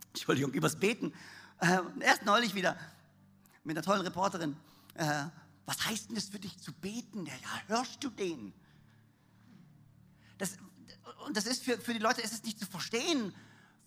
Entschuldigung, 0.10 0.52
übers 0.52 0.78
Beten. 0.78 1.14
Äh, 1.60 1.80
erst 2.02 2.26
neulich 2.26 2.56
wieder 2.56 2.78
mit 3.64 3.78
einer 3.78 3.86
tollen 3.86 4.02
Reporterin. 4.02 4.58
Äh, 4.96 5.26
was 5.66 5.86
heißt 5.86 6.10
denn 6.10 6.16
das 6.16 6.30
für 6.30 6.40
dich 6.40 6.58
zu 6.60 6.74
beten? 6.74 7.26
Ja, 7.26 7.34
hörst 7.68 8.04
du 8.04 8.10
den? 8.10 8.54
Das, 10.40 10.58
und 11.26 11.38
das 11.38 11.46
ist 11.46 11.64
für, 11.64 11.78
für 11.78 11.94
die 11.94 12.00
Leute 12.00 12.22
ist 12.22 12.34
es 12.34 12.44
nicht 12.44 12.60
zu 12.60 12.66
verstehen, 12.66 13.34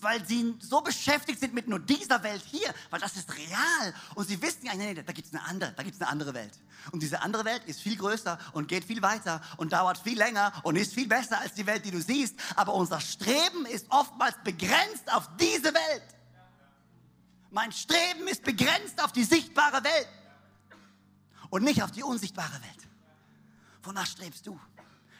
weil 0.03 0.25
sie 0.27 0.55
so 0.61 0.81
beschäftigt 0.81 1.41
sind 1.41 1.55
mit 1.55 1.69
nur 1.69 1.79
dieser 1.79 2.23
Welt 2.23 2.43
hier, 2.45 2.73
weil 2.91 3.01
das 3.01 3.17
ist 3.17 3.35
real. 3.37 3.95
Und 4.15 4.29
sie 4.29 4.41
wissen 4.43 4.67
ja, 4.67 4.75
nee, 4.75 4.93
nee, 4.93 5.03
da 5.03 5.13
gibt 5.13 5.29
es 5.29 5.35
eine 5.35 5.45
andere, 5.45 5.73
da 5.73 5.83
gibt 5.83 5.95
es 5.95 6.01
eine 6.01 6.11
andere 6.11 6.35
Welt. 6.35 6.59
Und 6.91 7.03
diese 7.03 7.23
andere 7.23 7.45
Welt 7.45 7.65
ist 7.67 7.81
viel 7.81 7.97
größer 7.97 8.39
und 8.53 8.69
geht 8.69 8.85
viel 8.85 9.03
weiter 9.03 9.41
und 9.57 9.73
dauert 9.73 9.99
viel 9.99 10.19
länger 10.19 10.53
und 10.65 10.77
ist 10.77 10.95
viel 10.95 11.07
besser 11.07 11.39
als 11.41 11.55
die 11.55 11.67
Welt, 11.67 11.85
die 11.85 11.91
du 11.91 12.01
siehst. 12.01 12.35
Aber 12.57 12.75
unser 12.75 13.01
Streben 13.01 13.67
ist 13.67 13.87
oftmals 13.91 14.35
begrenzt 14.45 15.13
auf 15.13 15.29
diese 15.39 15.73
Welt. 15.73 16.05
Mein 17.51 17.71
Streben 17.71 18.27
ist 18.29 18.43
begrenzt 18.45 19.03
auf 19.03 19.13
die 19.13 19.25
sichtbare 19.25 19.85
Welt 19.85 20.09
und 21.51 21.63
nicht 21.65 21.83
auf 21.83 21.91
die 21.91 22.03
unsichtbare 22.03 22.55
Welt. 22.55 22.89
Wonach 23.83 24.07
strebst 24.07 24.47
du? 24.47 24.59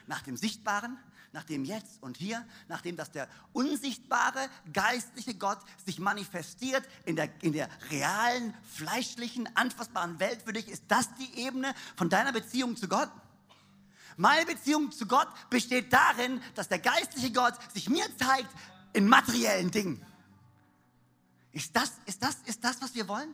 Nach 0.07 0.21
dem 0.21 0.35
Sichtbaren 0.35 0.97
nach 1.33 1.43
dem 1.43 1.65
Jetzt 1.65 2.01
und 2.01 2.17
Hier, 2.17 2.45
nachdem 2.67 2.95
dass 2.95 3.11
der 3.11 3.27
unsichtbare, 3.51 4.49
geistliche 4.71 5.33
Gott 5.33 5.59
sich 5.85 5.99
manifestiert 5.99 6.83
in 7.05 7.15
der, 7.15 7.29
in 7.41 7.53
der 7.53 7.67
realen, 7.89 8.53
fleischlichen, 8.71 9.49
anfassbaren 9.55 10.19
Welt 10.19 10.43
für 10.43 10.53
dich, 10.53 10.67
ist 10.69 10.83
das 10.87 11.09
die 11.15 11.39
Ebene 11.39 11.73
von 11.95 12.09
deiner 12.09 12.31
Beziehung 12.31 12.77
zu 12.77 12.87
Gott? 12.87 13.09
Meine 14.15 14.45
Beziehung 14.45 14.91
zu 14.91 15.07
Gott 15.07 15.27
besteht 15.49 15.91
darin, 15.91 16.39
dass 16.53 16.69
der 16.69 16.79
geistliche 16.79 17.31
Gott 17.31 17.55
sich 17.73 17.89
mir 17.89 18.05
zeigt 18.17 18.49
in 18.93 19.07
materiellen 19.07 19.71
Dingen. 19.71 20.05
Ist 21.51 21.75
das, 21.75 21.91
ist 22.05 22.21
das, 22.21 22.37
ist 22.45 22.63
das, 22.63 22.81
was 22.81 22.93
wir 22.93 23.07
wollen? 23.07 23.33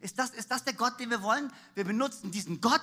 Ist 0.00 0.18
das, 0.18 0.30
ist 0.30 0.50
das 0.50 0.64
der 0.64 0.74
Gott, 0.74 0.98
den 1.00 1.10
wir 1.10 1.22
wollen? 1.22 1.52
Wir 1.74 1.84
benutzen 1.84 2.30
diesen 2.30 2.60
Gott, 2.60 2.82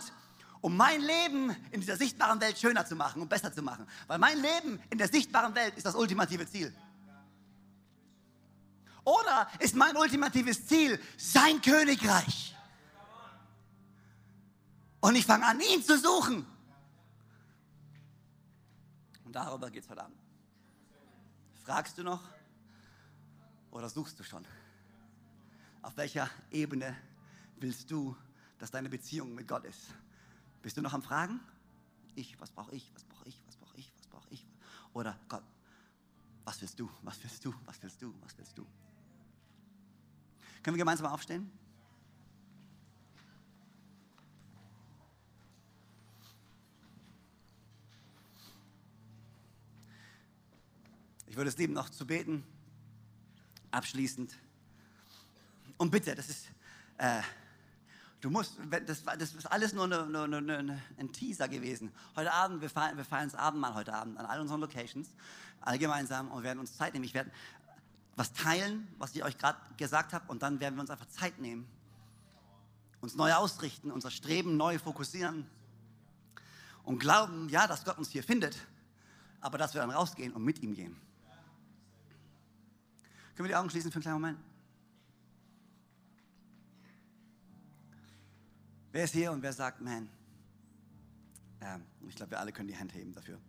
um 0.61 0.75
mein 0.75 1.01
Leben 1.01 1.55
in 1.71 1.81
dieser 1.81 1.95
sichtbaren 1.95 2.39
Welt 2.41 2.57
schöner 2.57 2.85
zu 2.85 2.95
machen 2.95 3.21
und 3.21 3.29
besser 3.29 3.53
zu 3.53 3.61
machen. 3.61 3.87
Weil 4.07 4.19
mein 4.19 4.37
Leben 4.41 4.81
in 4.89 4.97
der 4.97 5.07
sichtbaren 5.07 5.55
Welt 5.55 5.75
ist 5.77 5.85
das 5.85 5.95
ultimative 5.95 6.47
Ziel. 6.47 6.75
Oder 9.03 9.49
ist 9.59 9.75
mein 9.75 9.95
ultimatives 9.95 10.67
Ziel 10.67 10.99
sein 11.17 11.61
Königreich? 11.61 12.55
Und 14.99 15.15
ich 15.15 15.25
fange 15.25 15.45
an, 15.45 15.59
ihn 15.61 15.81
zu 15.81 15.97
suchen. 15.97 16.45
Und 19.23 19.33
darüber 19.33 19.71
geht 19.71 19.83
es 19.83 19.89
heute 19.89 20.03
Abend. 20.03 20.19
Fragst 21.63 21.97
du 21.97 22.03
noch 22.03 22.21
oder 23.71 23.87
suchst 23.87 24.19
du 24.19 24.23
schon? 24.23 24.45
Auf 25.81 25.95
welcher 25.95 26.29
Ebene 26.51 26.97
willst 27.57 27.89
du, 27.89 28.15
dass 28.57 28.71
deine 28.71 28.89
Beziehung 28.89 29.33
mit 29.33 29.47
Gott 29.47 29.63
ist? 29.63 29.93
Bist 30.61 30.77
du 30.77 30.81
noch 30.81 30.93
am 30.93 31.01
Fragen? 31.01 31.39
Ich, 32.15 32.39
was 32.39 32.51
brauche 32.51 32.75
ich, 32.75 32.91
was 32.93 33.03
brauche 33.05 33.27
ich, 33.29 33.41
was 33.47 33.55
brauche 33.55 33.77
ich, 33.77 33.91
was 33.97 34.07
brauche 34.07 34.27
ich? 34.29 34.45
Oder 34.93 35.17
Gott, 35.29 35.43
was 36.43 36.59
willst 36.61 36.79
du, 36.79 36.89
was 37.03 37.21
willst 37.23 37.45
du, 37.45 37.53
was 37.65 37.81
willst 37.81 38.01
du, 38.01 38.13
was 38.21 38.37
willst 38.37 38.57
du? 38.57 38.65
Können 40.61 40.75
wir 40.75 40.81
gemeinsam 40.81 41.07
aufstehen? 41.07 41.49
Ich 51.27 51.37
würde 51.37 51.49
es 51.49 51.57
lieben, 51.57 51.73
noch 51.73 51.89
zu 51.89 52.05
beten, 52.05 52.43
abschließend. 53.71 54.35
Und 55.77 55.91
bitte, 55.91 56.13
das 56.15 56.27
ist, 56.27 56.47
äh, 56.97 57.21
Du 58.21 58.29
musst, 58.29 58.57
das, 58.85 59.03
das 59.03 59.33
ist 59.33 59.45
alles 59.45 59.71
nur 59.71 59.85
eine, 59.85 60.03
eine, 60.03 60.37
eine, 60.37 60.81
ein 60.97 61.11
Teaser 61.13 61.47
gewesen. 61.47 61.91
Heute 62.17 62.33
Abend, 62.33 62.61
wir 62.61 62.69
feiern, 62.69 62.97
wir 62.97 63.05
feiern 63.05 63.29
das 63.29 63.39
Abendmahl 63.39 63.75
heute 63.75 63.93
Abend 63.93 64.17
an 64.17 64.25
all 64.25 64.41
unseren 64.41 64.59
Locations, 64.59 65.07
alle 65.61 65.79
gemeinsam 65.79 66.29
und 66.29 66.43
werden 66.43 66.59
uns 66.59 66.75
Zeit 66.75 66.93
nehmen. 66.93 67.05
Ich 67.05 67.13
werde 67.13 67.31
was 68.17 68.33
teilen, 68.33 68.89
was 68.97 69.15
ich 69.15 69.23
euch 69.23 69.37
gerade 69.37 69.57
gesagt 69.77 70.11
habe 70.11 70.29
und 70.29 70.43
dann 70.43 70.59
werden 70.59 70.75
wir 70.75 70.81
uns 70.81 70.89
einfach 70.89 71.07
Zeit 71.07 71.39
nehmen, 71.39 71.65
uns 72.99 73.15
neu 73.15 73.33
ausrichten, 73.33 73.89
unser 73.89 74.11
Streben 74.11 74.57
neu 74.57 74.77
fokussieren 74.79 75.49
und 76.83 76.99
glauben, 76.99 77.47
ja, 77.47 77.67
dass 77.67 77.85
Gott 77.85 77.97
uns 77.97 78.09
hier 78.09 78.23
findet, 78.23 78.57
aber 79.39 79.57
dass 79.57 79.73
wir 79.73 79.79
dann 79.79 79.91
rausgehen 79.91 80.33
und 80.33 80.43
mit 80.43 80.61
ihm 80.61 80.73
gehen. 80.73 80.97
Können 83.35 83.47
wir 83.47 83.53
die 83.53 83.55
Augen 83.55 83.69
schließen 83.69 83.89
für 83.89 83.95
einen 83.95 84.01
kleinen 84.01 84.21
Moment? 84.21 84.39
Wer 88.91 89.03
ist 89.03 89.13
hier 89.13 89.31
und 89.31 89.41
wer 89.43 89.53
sagt, 89.53 89.81
man, 89.81 90.09
ähm, 91.61 91.83
ich 92.07 92.15
glaube, 92.15 92.31
wir 92.31 92.39
alle 92.39 92.51
können 92.51 92.67
die 92.67 92.77
Hand 92.77 92.93
heben 92.93 93.13
dafür. 93.13 93.39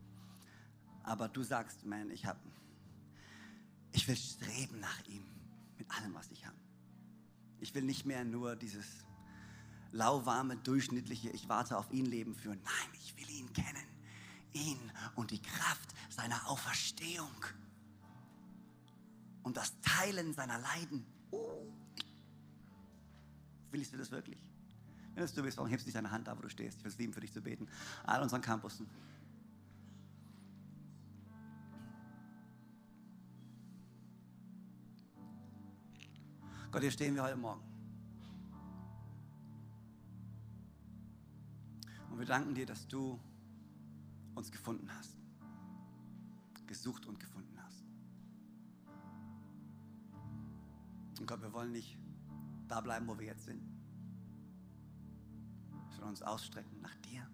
Aber 1.03 1.29
du 1.29 1.43
sagst, 1.43 1.87
man, 1.87 2.11
ich 2.11 2.27
habe, 2.27 2.39
ich 3.93 4.07
will 4.07 4.17
streben 4.17 4.81
nach 4.81 5.07
ihm 5.07 5.25
mit 5.79 5.91
allem, 5.91 6.15
was 6.15 6.31
ich 6.31 6.47
habe. 6.47 6.57
Ich 7.59 7.75
will 7.75 7.83
nicht 7.83 8.05
mehr 8.05 8.25
nur 8.25 8.55
dieses 8.55 8.87
lauwarme, 9.93 10.57
durchschnittliche, 10.57 11.31
ich 11.31 11.49
warte 11.49 11.79
auf 11.79 11.91
ihn 11.91 12.07
Leben 12.07 12.35
führen. 12.35 12.61
Nein, 12.63 13.01
ich 13.01 13.17
will 13.17 13.31
ihn 13.31 13.53
kennen. 13.53 13.87
Ihn 14.53 14.79
und 15.15 15.31
die 15.31 15.41
Kraft 15.41 15.95
seiner 16.11 16.49
Auferstehung. 16.49 17.47
Und 19.43 19.57
das 19.57 19.81
Teilen 19.81 20.35
seiner 20.35 20.59
Leiden. 20.59 21.07
Willst 23.71 23.93
du 23.93 23.97
das 23.97 24.11
wirklich? 24.11 24.50
Du 25.21 25.43
bist, 25.43 25.59
warum 25.59 25.69
hebst 25.69 25.85
du 25.85 25.89
nicht 25.89 25.97
deine 25.97 26.11
Hand 26.11 26.29
da, 26.29 26.37
wo 26.37 26.41
du 26.41 26.49
stehst? 26.49 26.79
Ich 26.79 26.85
will 26.85 26.91
es 26.91 26.97
lieben, 26.97 27.13
für 27.13 27.21
dich 27.21 27.31
zu 27.31 27.43
beten. 27.43 27.69
All 28.05 28.23
unseren 28.23 28.41
Campussen. 28.41 28.87
Gott, 36.73 36.81
hier 36.81 36.91
stehen 36.91 37.15
wir 37.15 37.23
heute 37.23 37.37
Morgen. 37.37 37.61
Und 42.11 42.19
wir 42.19 42.25
danken 42.25 42.55
dir, 42.55 42.65
dass 42.65 42.89
du 42.89 43.21
uns 44.35 44.51
gefunden 44.51 44.89
hast. 44.91 45.19
Gesucht 46.67 47.05
und 47.05 47.21
gefunden 47.21 47.59
hast. 47.63 47.85
Und 51.19 51.27
Gott, 51.27 51.43
wir 51.43 51.53
wollen 51.53 51.73
nicht 51.73 51.99
da 52.69 52.81
bleiben, 52.81 53.07
wo 53.07 53.19
wir 53.19 53.27
jetzt 53.27 53.45
sind 53.45 53.70
sondern 56.01 56.11
uns 56.11 56.23
ausstrecken 56.23 56.81
nach 56.81 56.97
dir. 56.97 57.27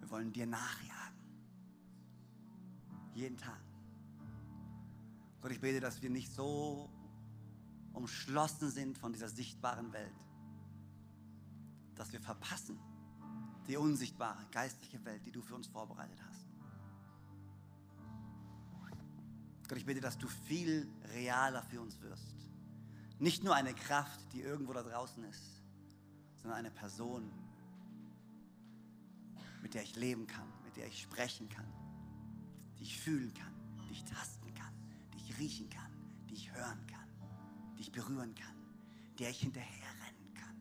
Wir 0.00 0.10
wollen 0.10 0.32
dir 0.32 0.46
nachjagen. 0.46 1.14
Jeden 3.14 3.36
Tag. 3.36 3.60
Gott, 5.40 5.52
ich 5.52 5.60
bete, 5.60 5.78
dass 5.78 6.02
wir 6.02 6.10
nicht 6.10 6.32
so 6.32 6.90
umschlossen 7.92 8.70
sind 8.70 8.98
von 8.98 9.12
dieser 9.12 9.28
sichtbaren 9.28 9.92
Welt, 9.92 10.14
dass 11.94 12.12
wir 12.12 12.20
verpassen 12.20 12.80
die 13.68 13.76
unsichtbare 13.76 14.44
geistliche 14.50 15.02
Welt, 15.04 15.24
die 15.24 15.30
du 15.30 15.40
für 15.40 15.54
uns 15.54 15.68
vorbereitet 15.68 16.18
hast. 16.28 16.48
Gott, 19.68 19.78
ich 19.78 19.86
bete, 19.86 20.00
dass 20.00 20.18
du 20.18 20.26
viel 20.26 20.92
realer 21.14 21.62
für 21.62 21.80
uns 21.80 22.00
wirst. 22.00 22.34
Nicht 23.20 23.44
nur 23.44 23.54
eine 23.54 23.72
Kraft, 23.72 24.32
die 24.32 24.42
irgendwo 24.42 24.72
da 24.72 24.82
draußen 24.82 25.22
ist, 25.24 25.63
sondern 26.44 26.58
eine 26.58 26.70
Person, 26.70 27.32
mit 29.62 29.72
der 29.72 29.82
ich 29.82 29.96
leben 29.96 30.26
kann, 30.26 30.46
mit 30.62 30.76
der 30.76 30.86
ich 30.86 31.00
sprechen 31.00 31.48
kann, 31.48 31.66
die 32.78 32.82
ich 32.82 33.00
fühlen 33.00 33.32
kann, 33.32 33.54
die 33.88 33.92
ich 33.92 34.04
tasten 34.04 34.52
kann, 34.52 34.74
die 35.14 35.16
ich 35.16 35.38
riechen 35.38 35.70
kann, 35.70 35.90
die 36.28 36.34
ich 36.34 36.52
hören 36.52 36.86
kann, 36.86 37.08
die 37.78 37.80
ich 37.80 37.90
berühren 37.90 38.34
kann, 38.34 38.54
der 39.18 39.30
ich 39.30 39.40
hinterher 39.40 39.88
rennen 40.04 40.34
kann. 40.34 40.54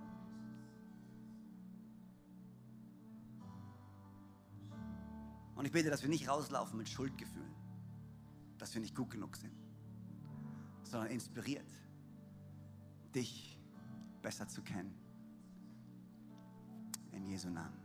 Und 5.56 5.66
ich 5.66 5.74
bete, 5.74 5.90
dass 5.90 6.02
wir 6.02 6.10
nicht 6.10 6.30
rauslaufen 6.30 6.78
mit 6.78 6.88
Schuldgefühlen, 6.88 7.54
dass 8.58 8.74
wir 8.74 8.80
nicht 8.80 8.96
gut 8.96 9.10
genug 9.10 9.36
sind, 9.36 9.54
sondern 10.84 11.12
inspiriert, 11.12 11.70
dich 13.14 13.60
besser 14.22 14.48
zu 14.48 14.62
kennen 14.62 15.03
in 17.16 17.26
Jesu 17.30 17.50
Namen. 17.50 17.83